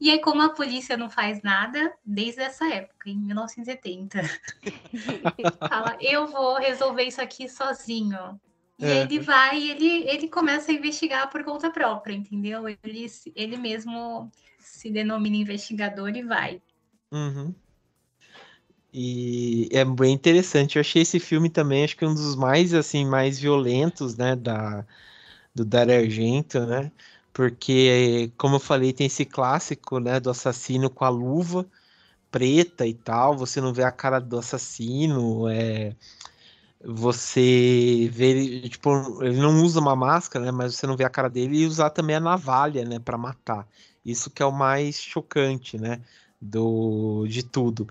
E 0.00 0.10
aí, 0.10 0.20
como 0.20 0.40
a 0.40 0.48
polícia 0.48 0.96
não 0.96 1.10
faz 1.10 1.42
nada 1.42 1.92
desde 2.04 2.40
essa 2.40 2.66
época, 2.72 3.10
em 3.10 3.18
1970, 3.18 4.22
fala: 5.68 5.96
eu 6.00 6.26
vou 6.26 6.58
resolver 6.58 7.02
isso 7.02 7.20
aqui 7.20 7.48
sozinho. 7.48 8.40
E 8.78 8.86
é. 8.86 9.02
ele 9.02 9.20
vai, 9.20 9.62
ele, 9.62 10.08
ele 10.08 10.28
começa 10.28 10.72
a 10.72 10.74
investigar 10.74 11.28
por 11.28 11.44
conta 11.44 11.70
própria, 11.70 12.14
entendeu? 12.14 12.66
Ele, 12.66 13.06
ele 13.36 13.58
mesmo 13.58 14.32
se 14.58 14.90
denomina 14.90 15.36
investigador 15.36 16.08
e 16.16 16.22
vai. 16.22 16.62
Uhum. 17.12 17.54
E 18.92 19.68
é 19.70 19.84
bem 19.84 20.14
interessante. 20.14 20.76
Eu 20.76 20.80
achei 20.80 21.02
esse 21.02 21.20
filme 21.20 21.50
também, 21.50 21.84
acho 21.84 21.96
que 21.96 22.06
um 22.06 22.14
dos 22.14 22.34
mais 22.34 22.72
assim 22.72 23.04
mais 23.04 23.38
violentos, 23.38 24.16
né, 24.16 24.34
da 24.34 24.86
do 25.54 25.64
Dario 25.64 25.96
Argento, 25.98 26.60
né? 26.60 26.90
Porque, 27.32 28.32
como 28.36 28.56
eu 28.56 28.60
falei, 28.60 28.92
tem 28.92 29.06
esse 29.06 29.24
clássico, 29.24 30.00
né, 30.00 30.20
do 30.20 30.30
assassino 30.30 30.90
com 30.90 31.04
a 31.04 31.08
luva 31.08 31.66
preta 32.30 32.86
e 32.86 32.94
tal. 32.94 33.36
Você 33.36 33.60
não 33.60 33.72
vê 33.72 33.82
a 33.84 33.92
cara 33.92 34.20
do 34.20 34.38
assassino, 34.38 35.48
é 35.48 35.94
você 36.82 38.08
vê 38.12 38.30
ele, 38.30 38.68
tipo, 38.68 39.22
ele 39.22 39.36
não 39.36 39.62
usa 39.62 39.80
uma 39.80 39.94
máscara, 39.94 40.46
né, 40.46 40.50
mas 40.50 40.74
você 40.74 40.86
não 40.86 40.96
vê 40.96 41.04
a 41.04 41.10
cara 41.10 41.28
dele 41.28 41.58
e 41.58 41.66
usar 41.66 41.90
também 41.90 42.16
a 42.16 42.20
navalha, 42.20 42.84
né, 42.84 42.98
para 42.98 43.18
matar. 43.18 43.68
Isso 44.04 44.30
que 44.30 44.42
é 44.42 44.46
o 44.46 44.52
mais 44.52 44.98
chocante, 44.98 45.78
né, 45.78 46.00
do 46.40 47.26
de 47.28 47.42
tudo. 47.42 47.86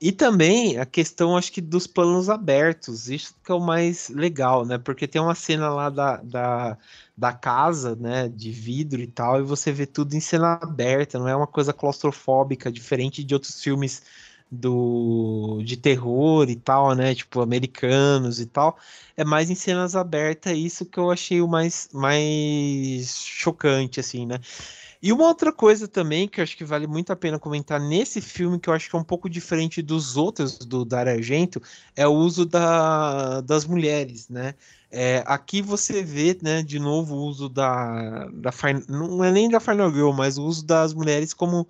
E 0.00 0.12
também 0.12 0.78
a 0.78 0.84
questão, 0.84 1.36
acho 1.36 1.50
que 1.52 1.60
dos 1.62 1.86
planos 1.86 2.28
abertos, 2.28 3.08
isso 3.08 3.34
que 3.42 3.50
é 3.50 3.54
o 3.54 3.60
mais 3.60 4.10
legal, 4.10 4.66
né, 4.66 4.76
porque 4.78 5.08
tem 5.08 5.20
uma 5.22 5.34
cena 5.34 5.70
lá 5.70 5.88
da, 5.88 6.16
da, 6.18 6.78
da 7.16 7.32
casa, 7.32 7.94
né, 7.96 8.28
de 8.28 8.50
vidro 8.50 9.00
e 9.00 9.06
tal, 9.06 9.40
e 9.40 9.42
você 9.42 9.70
vê 9.72 9.86
tudo 9.86 10.14
em 10.14 10.20
cena 10.20 10.58
aberta, 10.60 11.18
não 11.18 11.28
é 11.28 11.36
uma 11.36 11.46
coisa 11.46 11.72
claustrofóbica, 11.72 12.72
diferente 12.72 13.22
de 13.22 13.34
outros 13.34 13.62
filmes 13.62 14.02
do 14.50 15.62
de 15.64 15.76
terror 15.76 16.48
e 16.48 16.56
tal, 16.56 16.94
né? 16.94 17.14
Tipo, 17.14 17.40
americanos 17.40 18.40
e 18.40 18.46
tal. 18.46 18.78
É 19.16 19.24
mais 19.24 19.50
em 19.50 19.54
cenas 19.54 19.96
abertas, 19.96 20.56
isso 20.56 20.86
que 20.86 20.98
eu 20.98 21.10
achei 21.10 21.40
o 21.40 21.48
mais, 21.48 21.88
mais 21.92 23.18
chocante, 23.24 24.00
assim, 24.00 24.26
né? 24.26 24.38
E 25.02 25.12
uma 25.12 25.26
outra 25.26 25.52
coisa 25.52 25.86
também 25.86 26.26
que 26.26 26.40
eu 26.40 26.42
acho 26.44 26.56
que 26.56 26.64
vale 26.64 26.86
muito 26.86 27.12
a 27.12 27.16
pena 27.16 27.38
comentar 27.38 27.78
nesse 27.78 28.22
filme, 28.22 28.58
que 28.58 28.70
eu 28.70 28.74
acho 28.74 28.88
que 28.88 28.96
é 28.96 28.98
um 28.98 29.04
pouco 29.04 29.28
diferente 29.28 29.82
dos 29.82 30.16
outros 30.16 30.58
do 30.58 30.82
Dario 30.84 31.12
Argento, 31.12 31.60
é 31.94 32.06
o 32.08 32.12
uso 32.12 32.46
da, 32.46 33.42
das 33.42 33.66
mulheres, 33.66 34.28
né? 34.30 34.54
É, 34.96 35.24
aqui 35.26 35.60
você 35.60 36.04
vê, 36.04 36.38
né, 36.40 36.62
de 36.62 36.78
novo 36.78 37.16
o 37.16 37.24
uso 37.24 37.48
da, 37.48 38.28
da 38.32 38.50
não 38.88 39.24
é 39.24 39.32
nem 39.32 39.48
da 39.48 39.58
Final 39.58 39.92
Girl, 39.92 40.12
mas 40.12 40.38
o 40.38 40.44
uso 40.44 40.64
das 40.64 40.94
mulheres 40.94 41.34
como 41.34 41.62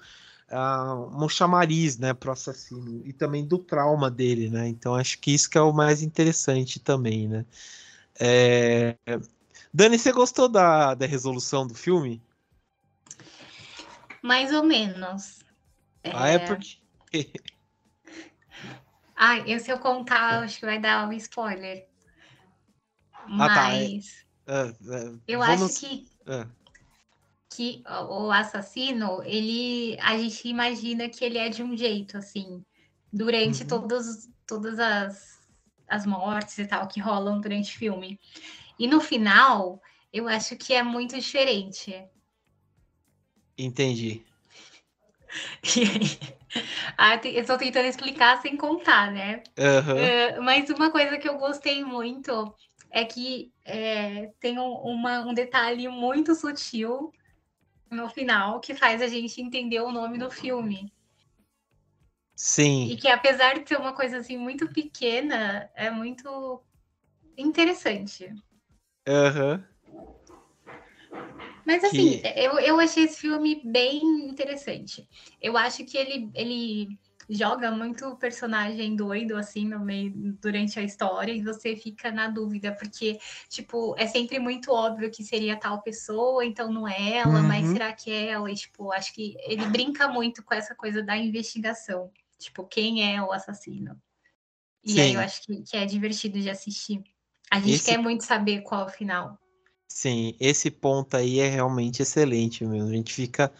uh, 0.53 1.25
um 1.25 1.27
chamariz, 1.27 1.97
né, 1.97 2.13
para 2.13 2.29
o 2.29 2.33
assassino 2.35 3.01
e 3.03 3.15
também 3.15 3.43
do 3.43 3.57
trauma 3.57 4.11
dele, 4.11 4.51
né? 4.51 4.69
Então 4.69 4.95
acho 4.95 5.19
que 5.21 5.33
isso 5.33 5.49
que 5.49 5.57
é 5.57 5.61
o 5.63 5.73
mais 5.73 6.03
interessante 6.03 6.79
também, 6.79 7.27
né? 7.27 7.47
É... 8.21 8.95
Dani, 9.73 9.99
você 9.99 10.13
gostou 10.13 10.47
da, 10.47 10.93
da 10.93 11.07
resolução 11.07 11.67
do 11.67 11.75
filme? 11.75 12.21
Mais 14.21 14.53
ou 14.53 14.63
menos. 14.63 15.41
Ah, 16.13 16.29
é, 16.29 16.35
é 16.35 16.39
porque. 16.41 17.31
ah, 19.17 19.39
eu, 19.49 19.59
se 19.59 19.73
eu 19.73 19.79
contar, 19.79 20.43
acho 20.43 20.61
que 20.61 20.67
vai 20.67 20.79
dar 20.79 21.09
um 21.09 21.13
spoiler. 21.15 21.89
Mas. 23.29 24.27
Ah, 24.47 24.65
tá. 24.65 24.67
É, 24.67 24.69
é, 24.69 25.15
eu 25.27 25.39
vamos... 25.41 25.63
acho 25.63 25.81
que. 25.81 26.09
É 26.27 26.47
que 27.55 27.85
o 27.87 28.33
assassino, 28.33 29.23
ele 29.23 29.97
a 30.01 30.19
gente 30.19 30.49
imagina 30.49 31.09
que 31.09 31.25
ele 31.25 31.39
é 31.39 31.49
de 31.49 31.63
um 31.63 31.77
jeito, 31.77 32.19
assim, 32.19 32.65
durante 33.13 33.63
uhum. 33.63 33.69
todos, 33.69 34.29
todas 34.45 34.79
as, 34.81 35.41
as 35.89 36.05
mortes 36.05 36.59
e 36.59 36.67
tal 36.67 36.89
que 36.89 37.01
rolam 37.01 37.41
durante 37.41 37.75
o 37.75 37.79
filme. 37.79 38.19
E 38.77 38.89
no 38.89 39.01
final, 39.01 39.81
eu 40.13 40.27
acho 40.27 40.57
que 40.57 40.75
é 40.75 40.83
muito 40.83 41.17
diferente. 41.17 42.05
Entendi. 43.57 44.23
E 45.77 45.81
aí, 45.81 46.19
ah, 46.97 47.17
eu 47.25 47.41
estou 47.41 47.59
tentando 47.59 47.89
explicar 47.89 48.41
sem 48.41 48.57
contar, 48.57 49.11
né? 49.11 49.43
Uhum. 49.59 50.39
Uh, 50.39 50.43
mas 50.45 50.71
uma 50.71 50.89
coisa 50.89 51.19
que 51.19 51.29
eu 51.29 51.37
gostei 51.37 51.85
muito 51.85 52.55
é 52.95 53.05
que 53.05 53.53
é, 53.65 54.31
tem 54.39 54.57
um, 54.57 54.73
uma, 54.73 55.27
um 55.27 55.35
detalhe 55.35 55.89
muito 55.89 56.33
sutil 56.33 57.13
no 57.91 58.09
final 58.09 58.61
que 58.61 58.73
faz 58.73 59.03
a 59.03 59.09
gente 59.09 59.43
entender 59.43 59.81
o 59.81 59.91
nome 59.91 60.17
do 60.17 60.31
filme. 60.31 60.93
Sim. 62.37 62.89
E 62.89 62.97
que 62.97 63.09
apesar 63.09 63.59
de 63.59 63.69
ser 63.69 63.79
uma 63.79 63.95
coisa 63.95 64.19
assim 64.19 64.39
muito 64.39 64.69
pequena, 64.73 65.69
é 65.75 65.91
muito 65.91 66.63
interessante. 67.37 68.33
Aham. 69.09 69.67
Uhum. 69.93 70.09
Mas 71.67 71.83
assim, 71.83 72.21
que... 72.21 72.29
eu, 72.37 72.61
eu 72.61 72.79
achei 72.79 73.05
esse 73.05 73.21
filme 73.21 73.61
bem 73.65 74.05
interessante. 74.29 75.09
Eu 75.43 75.57
acho 75.57 75.85
que 75.85 75.97
ele, 75.97 76.31
ele 76.35 76.99
joga 77.29 77.71
muito 77.71 78.17
personagem 78.17 78.95
doido 78.95 79.37
assim 79.37 79.67
no 79.67 79.81
meio 79.81 80.13
durante 80.41 80.79
a 80.79 80.83
história 80.83 81.33
e 81.33 81.43
você 81.43 81.77
fica 81.77 82.11
na 82.11 82.29
dúvida 82.29 82.73
porque 82.73 83.19
tipo 83.49 83.95
é 83.99 84.07
sempre 84.07 84.39
muito 84.39 84.73
óbvio 84.73 85.11
que 85.11 85.23
seria 85.25 85.57
tal 85.57 85.83
pessoa 85.83 86.45
então 86.45 86.73
não 86.73 86.87
é 86.87 87.19
ela 87.19 87.41
uhum. 87.41 87.49
mas 87.49 87.67
será 87.69 87.93
que 87.93 88.11
é 88.11 88.29
ela 88.29 88.51
e, 88.51 88.55
tipo 88.55 88.93
acho 88.93 89.13
que 89.15 89.37
ele 89.47 89.67
brinca 89.67 90.09
muito 90.09 90.43
com 90.43 90.55
essa 90.55 90.75
coisa 90.75 91.03
da 91.03 91.17
investigação 91.17 92.11
tipo 92.39 92.65
quem 92.65 93.15
é 93.15 93.23
o 93.23 93.33
assassino 93.33 94.01
e 94.83 94.93
Sim. 94.93 95.01
aí 95.01 95.15
eu 95.15 95.21
acho 95.21 95.43
que, 95.43 95.63
que, 95.63 95.77
é 95.77 95.87
divertido 95.87 96.41
de 96.41 96.51
assistir 96.51 97.03
a 97.51 97.59
gente 97.59 97.75
esse... 97.75 97.87
quer 97.87 97.99
muito 97.99 98.25
saber 98.25 98.63
qual 98.63 98.83
é 98.83 98.87
o 98.87 98.91
final 98.91 99.39
Sim, 99.87 100.35
esse 100.41 100.73
ponto 100.73 101.17
aí 101.17 101.39
é 101.39 101.49
realmente 101.49 102.03
excelente 102.03 102.65
mesmo. 102.65 102.89
A 102.89 102.93
gente 102.93 103.15
fica 103.15 103.53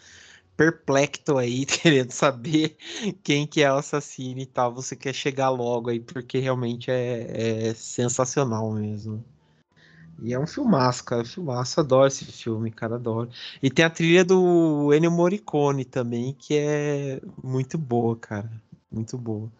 perplexo 0.55 1.37
aí, 1.37 1.65
querendo 1.67 2.11
saber 2.11 2.77
quem 3.23 3.45
que 3.45 3.61
é 3.61 3.71
o 3.71 3.77
assassino 3.77 4.39
e 4.39 4.45
tal. 4.45 4.73
Você 4.73 4.95
quer 4.95 5.13
chegar 5.13 5.49
logo 5.49 5.89
aí, 5.89 5.99
porque 5.99 6.39
realmente 6.39 6.91
é, 6.91 7.69
é 7.69 7.73
sensacional 7.73 8.71
mesmo. 8.71 9.23
E 10.21 10.33
é 10.33 10.39
um 10.39 10.47
filmaço, 10.47 11.03
cara. 11.03 11.25
Filmaço, 11.25 11.79
adoro 11.79 12.07
esse 12.07 12.25
filme, 12.25 12.71
cara, 12.71 12.95
adoro. 12.95 13.29
E 13.61 13.69
tem 13.69 13.83
a 13.83 13.89
trilha 13.89 14.23
do 14.23 14.93
Ennio 14.93 15.11
Morricone 15.11 15.83
também, 15.83 16.33
que 16.33 16.57
é 16.57 17.21
muito 17.43 17.77
boa, 17.77 18.15
cara. 18.15 18.49
Muito 18.91 19.17
boa. 19.17 19.51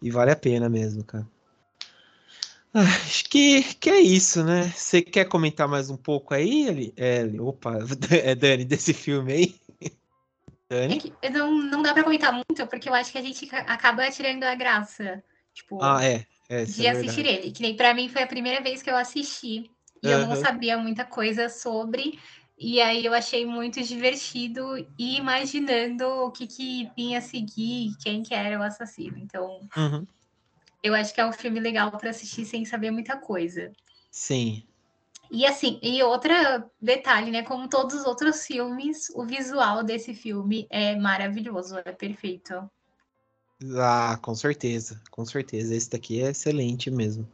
E 0.00 0.10
vale 0.10 0.30
a 0.30 0.36
pena 0.36 0.68
mesmo, 0.68 1.02
cara. 1.02 1.26
Acho 2.74 3.24
que, 3.24 3.62
que 3.74 3.90
é 3.90 4.00
isso, 4.00 4.44
né? 4.44 4.68
Você 4.68 5.00
quer 5.00 5.24
comentar 5.24 5.66
mais 5.66 5.90
um 5.90 5.96
pouco 5.96 6.34
aí, 6.34 6.68
Eli? 6.68 6.94
É, 6.96 7.24
opa, 7.40 7.78
é 8.12 8.34
Dani, 8.34 8.64
desse 8.64 8.92
filme 8.92 9.32
aí? 9.32 9.54
Dani? 10.68 11.14
É 11.22 11.30
não, 11.30 11.50
não 11.50 11.82
dá 11.82 11.94
pra 11.94 12.04
comentar 12.04 12.32
muito, 12.32 12.66
porque 12.68 12.88
eu 12.88 12.94
acho 12.94 13.10
que 13.10 13.18
a 13.18 13.22
gente 13.22 13.48
acaba 13.54 14.10
tirando 14.10 14.44
a 14.44 14.54
graça. 14.54 15.22
Tipo, 15.54 15.82
ah, 15.82 16.04
é. 16.04 16.26
é 16.48 16.64
de 16.64 16.86
é 16.86 16.90
assistir 16.90 17.26
ele. 17.26 17.50
Que 17.50 17.62
nem 17.62 17.74
pra 17.74 17.94
mim 17.94 18.08
foi 18.08 18.22
a 18.22 18.26
primeira 18.26 18.62
vez 18.62 18.82
que 18.82 18.90
eu 18.90 18.96
assisti. 18.96 19.70
E 20.02 20.06
uhum. 20.06 20.12
eu 20.12 20.26
não 20.26 20.36
sabia 20.36 20.76
muita 20.76 21.04
coisa 21.04 21.48
sobre. 21.48 22.18
E 22.56 22.80
aí 22.80 23.04
eu 23.04 23.14
achei 23.14 23.46
muito 23.46 23.80
divertido 23.82 24.76
e 24.98 25.16
imaginando 25.16 26.04
o 26.06 26.30
que, 26.30 26.46
que 26.46 26.90
vinha 26.96 27.18
a 27.18 27.22
seguir, 27.22 27.96
quem 28.02 28.22
que 28.22 28.34
era 28.34 28.58
o 28.58 28.62
assassino. 28.62 29.16
Então, 29.16 29.60
uhum. 29.76 30.06
Eu 30.82 30.94
acho 30.94 31.14
que 31.14 31.20
é 31.20 31.26
um 31.26 31.32
filme 31.32 31.60
legal 31.60 31.90
para 31.90 32.10
assistir 32.10 32.44
sem 32.44 32.64
saber 32.64 32.90
muita 32.90 33.16
coisa. 33.16 33.72
Sim. 34.10 34.62
E 35.30 35.44
assim, 35.44 35.78
e 35.82 36.02
outro 36.02 36.32
detalhe, 36.80 37.30
né? 37.30 37.42
Como 37.42 37.68
todos 37.68 37.94
os 37.94 38.06
outros 38.06 38.46
filmes, 38.46 39.10
o 39.14 39.24
visual 39.24 39.82
desse 39.82 40.14
filme 40.14 40.66
é 40.70 40.96
maravilhoso, 40.96 41.78
é 41.84 41.92
perfeito. 41.92 42.54
Ah, 43.76 44.18
com 44.22 44.34
certeza, 44.34 45.00
com 45.10 45.24
certeza. 45.24 45.74
Esse 45.74 45.90
daqui 45.90 46.22
é 46.22 46.30
excelente 46.30 46.90
mesmo. 46.90 47.28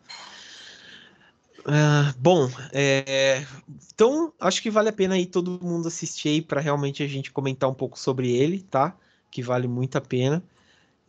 Uh, 1.61 2.13
bom, 2.19 2.51
é, 2.73 3.47
então 3.95 4.33
acho 4.39 4.61
que 4.61 4.71
vale 4.71 4.91
a 4.91 4.93
pena 4.93 5.15
aí 5.15 5.25
todo 5.25 5.59
mundo 5.63 5.89
assistir 5.89 6.43
para 6.43 6.61
realmente 6.61 7.03
a 7.03 7.07
gente 7.07 7.31
comentar 7.31 7.71
um 7.71 7.75
pouco 7.75 7.99
sobre 7.99 8.31
ele, 8.31 8.63
tá? 8.63 8.95
Que 9.31 9.43
vale 9.43 9.67
muito 9.67 9.97
a 9.97 10.01
pena. 10.01 10.43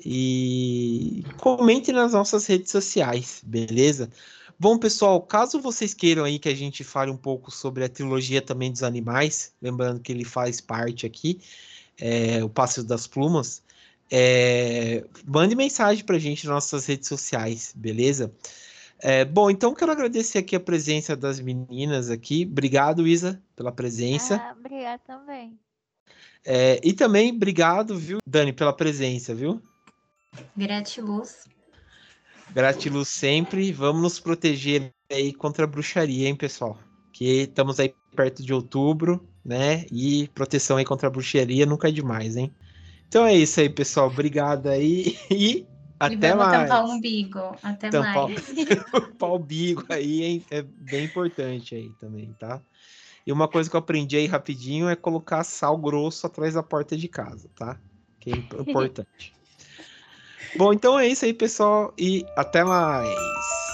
E 0.03 1.23
comente 1.37 1.91
nas 1.91 2.13
nossas 2.13 2.45
redes 2.45 2.71
sociais, 2.71 3.41
beleza? 3.45 4.09
Bom, 4.57 4.77
pessoal, 4.77 5.21
caso 5.21 5.59
vocês 5.59 5.93
queiram 5.93 6.23
aí 6.23 6.39
que 6.39 6.47
a 6.47 6.55
gente 6.55 6.83
fale 6.83 7.11
um 7.11 7.17
pouco 7.17 7.51
sobre 7.51 7.83
a 7.83 7.89
trilogia 7.89 8.41
também 8.41 8.71
dos 8.71 8.83
animais, 8.83 9.53
lembrando 9.61 9.99
que 9.99 10.11
ele 10.11 10.23
faz 10.23 10.61
parte 10.61 11.05
aqui, 11.05 11.41
é, 11.99 12.43
o 12.43 12.49
Pássaro 12.49 12.87
das 12.87 13.05
Plumas, 13.05 13.61
é, 14.11 15.03
mande 15.25 15.55
mensagem 15.55 16.05
para 16.05 16.15
a 16.15 16.19
gente 16.19 16.45
nas 16.45 16.55
nossas 16.55 16.85
redes 16.85 17.07
sociais, 17.07 17.73
beleza? 17.75 18.33
É, 18.99 19.25
bom, 19.25 19.49
então 19.49 19.73
quero 19.73 19.91
agradecer 19.91 20.37
aqui 20.37 20.55
a 20.55 20.59
presença 20.59 21.15
das 21.15 21.39
meninas 21.39 22.09
aqui. 22.09 22.47
Obrigado, 22.49 23.05
Isa, 23.05 23.41
pela 23.55 23.71
presença. 23.71 24.37
Ah, 24.37 24.55
obrigado 24.57 25.01
também. 25.05 25.59
É, 26.45 26.79
e 26.83 26.93
também 26.93 27.31
obrigado, 27.31 27.97
viu, 27.97 28.19
Dani, 28.25 28.53
pela 28.53 28.71
presença, 28.71 29.33
viu? 29.35 29.61
Gratiluz. 30.55 31.45
Gratiluz 32.53 33.09
sempre. 33.09 33.71
Vamos 33.71 34.01
nos 34.01 34.19
proteger 34.19 34.93
aí 35.11 35.33
contra 35.33 35.65
a 35.65 35.67
bruxaria, 35.67 36.27
hein, 36.27 36.35
pessoal? 36.35 36.77
Que 37.11 37.43
estamos 37.43 37.79
aí 37.79 37.93
perto 38.15 38.43
de 38.43 38.53
outubro, 38.53 39.27
né? 39.43 39.85
E 39.91 40.27
proteção 40.29 40.77
aí 40.77 40.85
contra 40.85 41.07
a 41.07 41.11
bruxaria 41.11 41.65
nunca 41.65 41.89
é 41.89 41.91
demais, 41.91 42.35
hein? 42.35 42.53
Então 43.07 43.25
é 43.25 43.35
isso 43.35 43.59
aí, 43.59 43.69
pessoal. 43.69 44.07
Obrigado 44.07 44.67
aí 44.67 45.17
e 45.29 45.65
até 45.99 46.31
e 46.31 46.35
mais. 46.35 46.69
tampar 46.69 46.85
o 46.85 46.91
umbigo. 46.91 47.39
Até 47.63 47.89
tampar 47.89 48.27
mais. 48.29 48.45
tampar 48.91 49.29
o 49.29 49.35
umbigo 49.37 49.85
aí 49.89 50.23
hein? 50.23 50.45
é 50.51 50.61
bem 50.61 51.05
importante 51.05 51.75
aí 51.75 51.89
também, 51.99 52.33
tá? 52.39 52.61
E 53.25 53.31
uma 53.31 53.47
coisa 53.47 53.69
que 53.69 53.75
eu 53.75 53.79
aprendi 53.79 54.17
aí 54.17 54.27
rapidinho 54.27 54.87
é 54.87 54.95
colocar 54.95 55.43
sal 55.43 55.77
grosso 55.77 56.27
atrás 56.27 56.53
da 56.53 56.61
porta 56.61 56.95
de 56.95 57.07
casa, 57.07 57.49
tá? 57.55 57.79
Que 58.19 58.31
é 58.31 58.35
importante. 58.61 59.34
Bom, 60.57 60.73
então 60.73 60.97
é 60.97 61.07
isso 61.07 61.25
aí, 61.25 61.33
pessoal, 61.33 61.93
e 61.97 62.25
até 62.37 62.63
mais. 62.63 63.64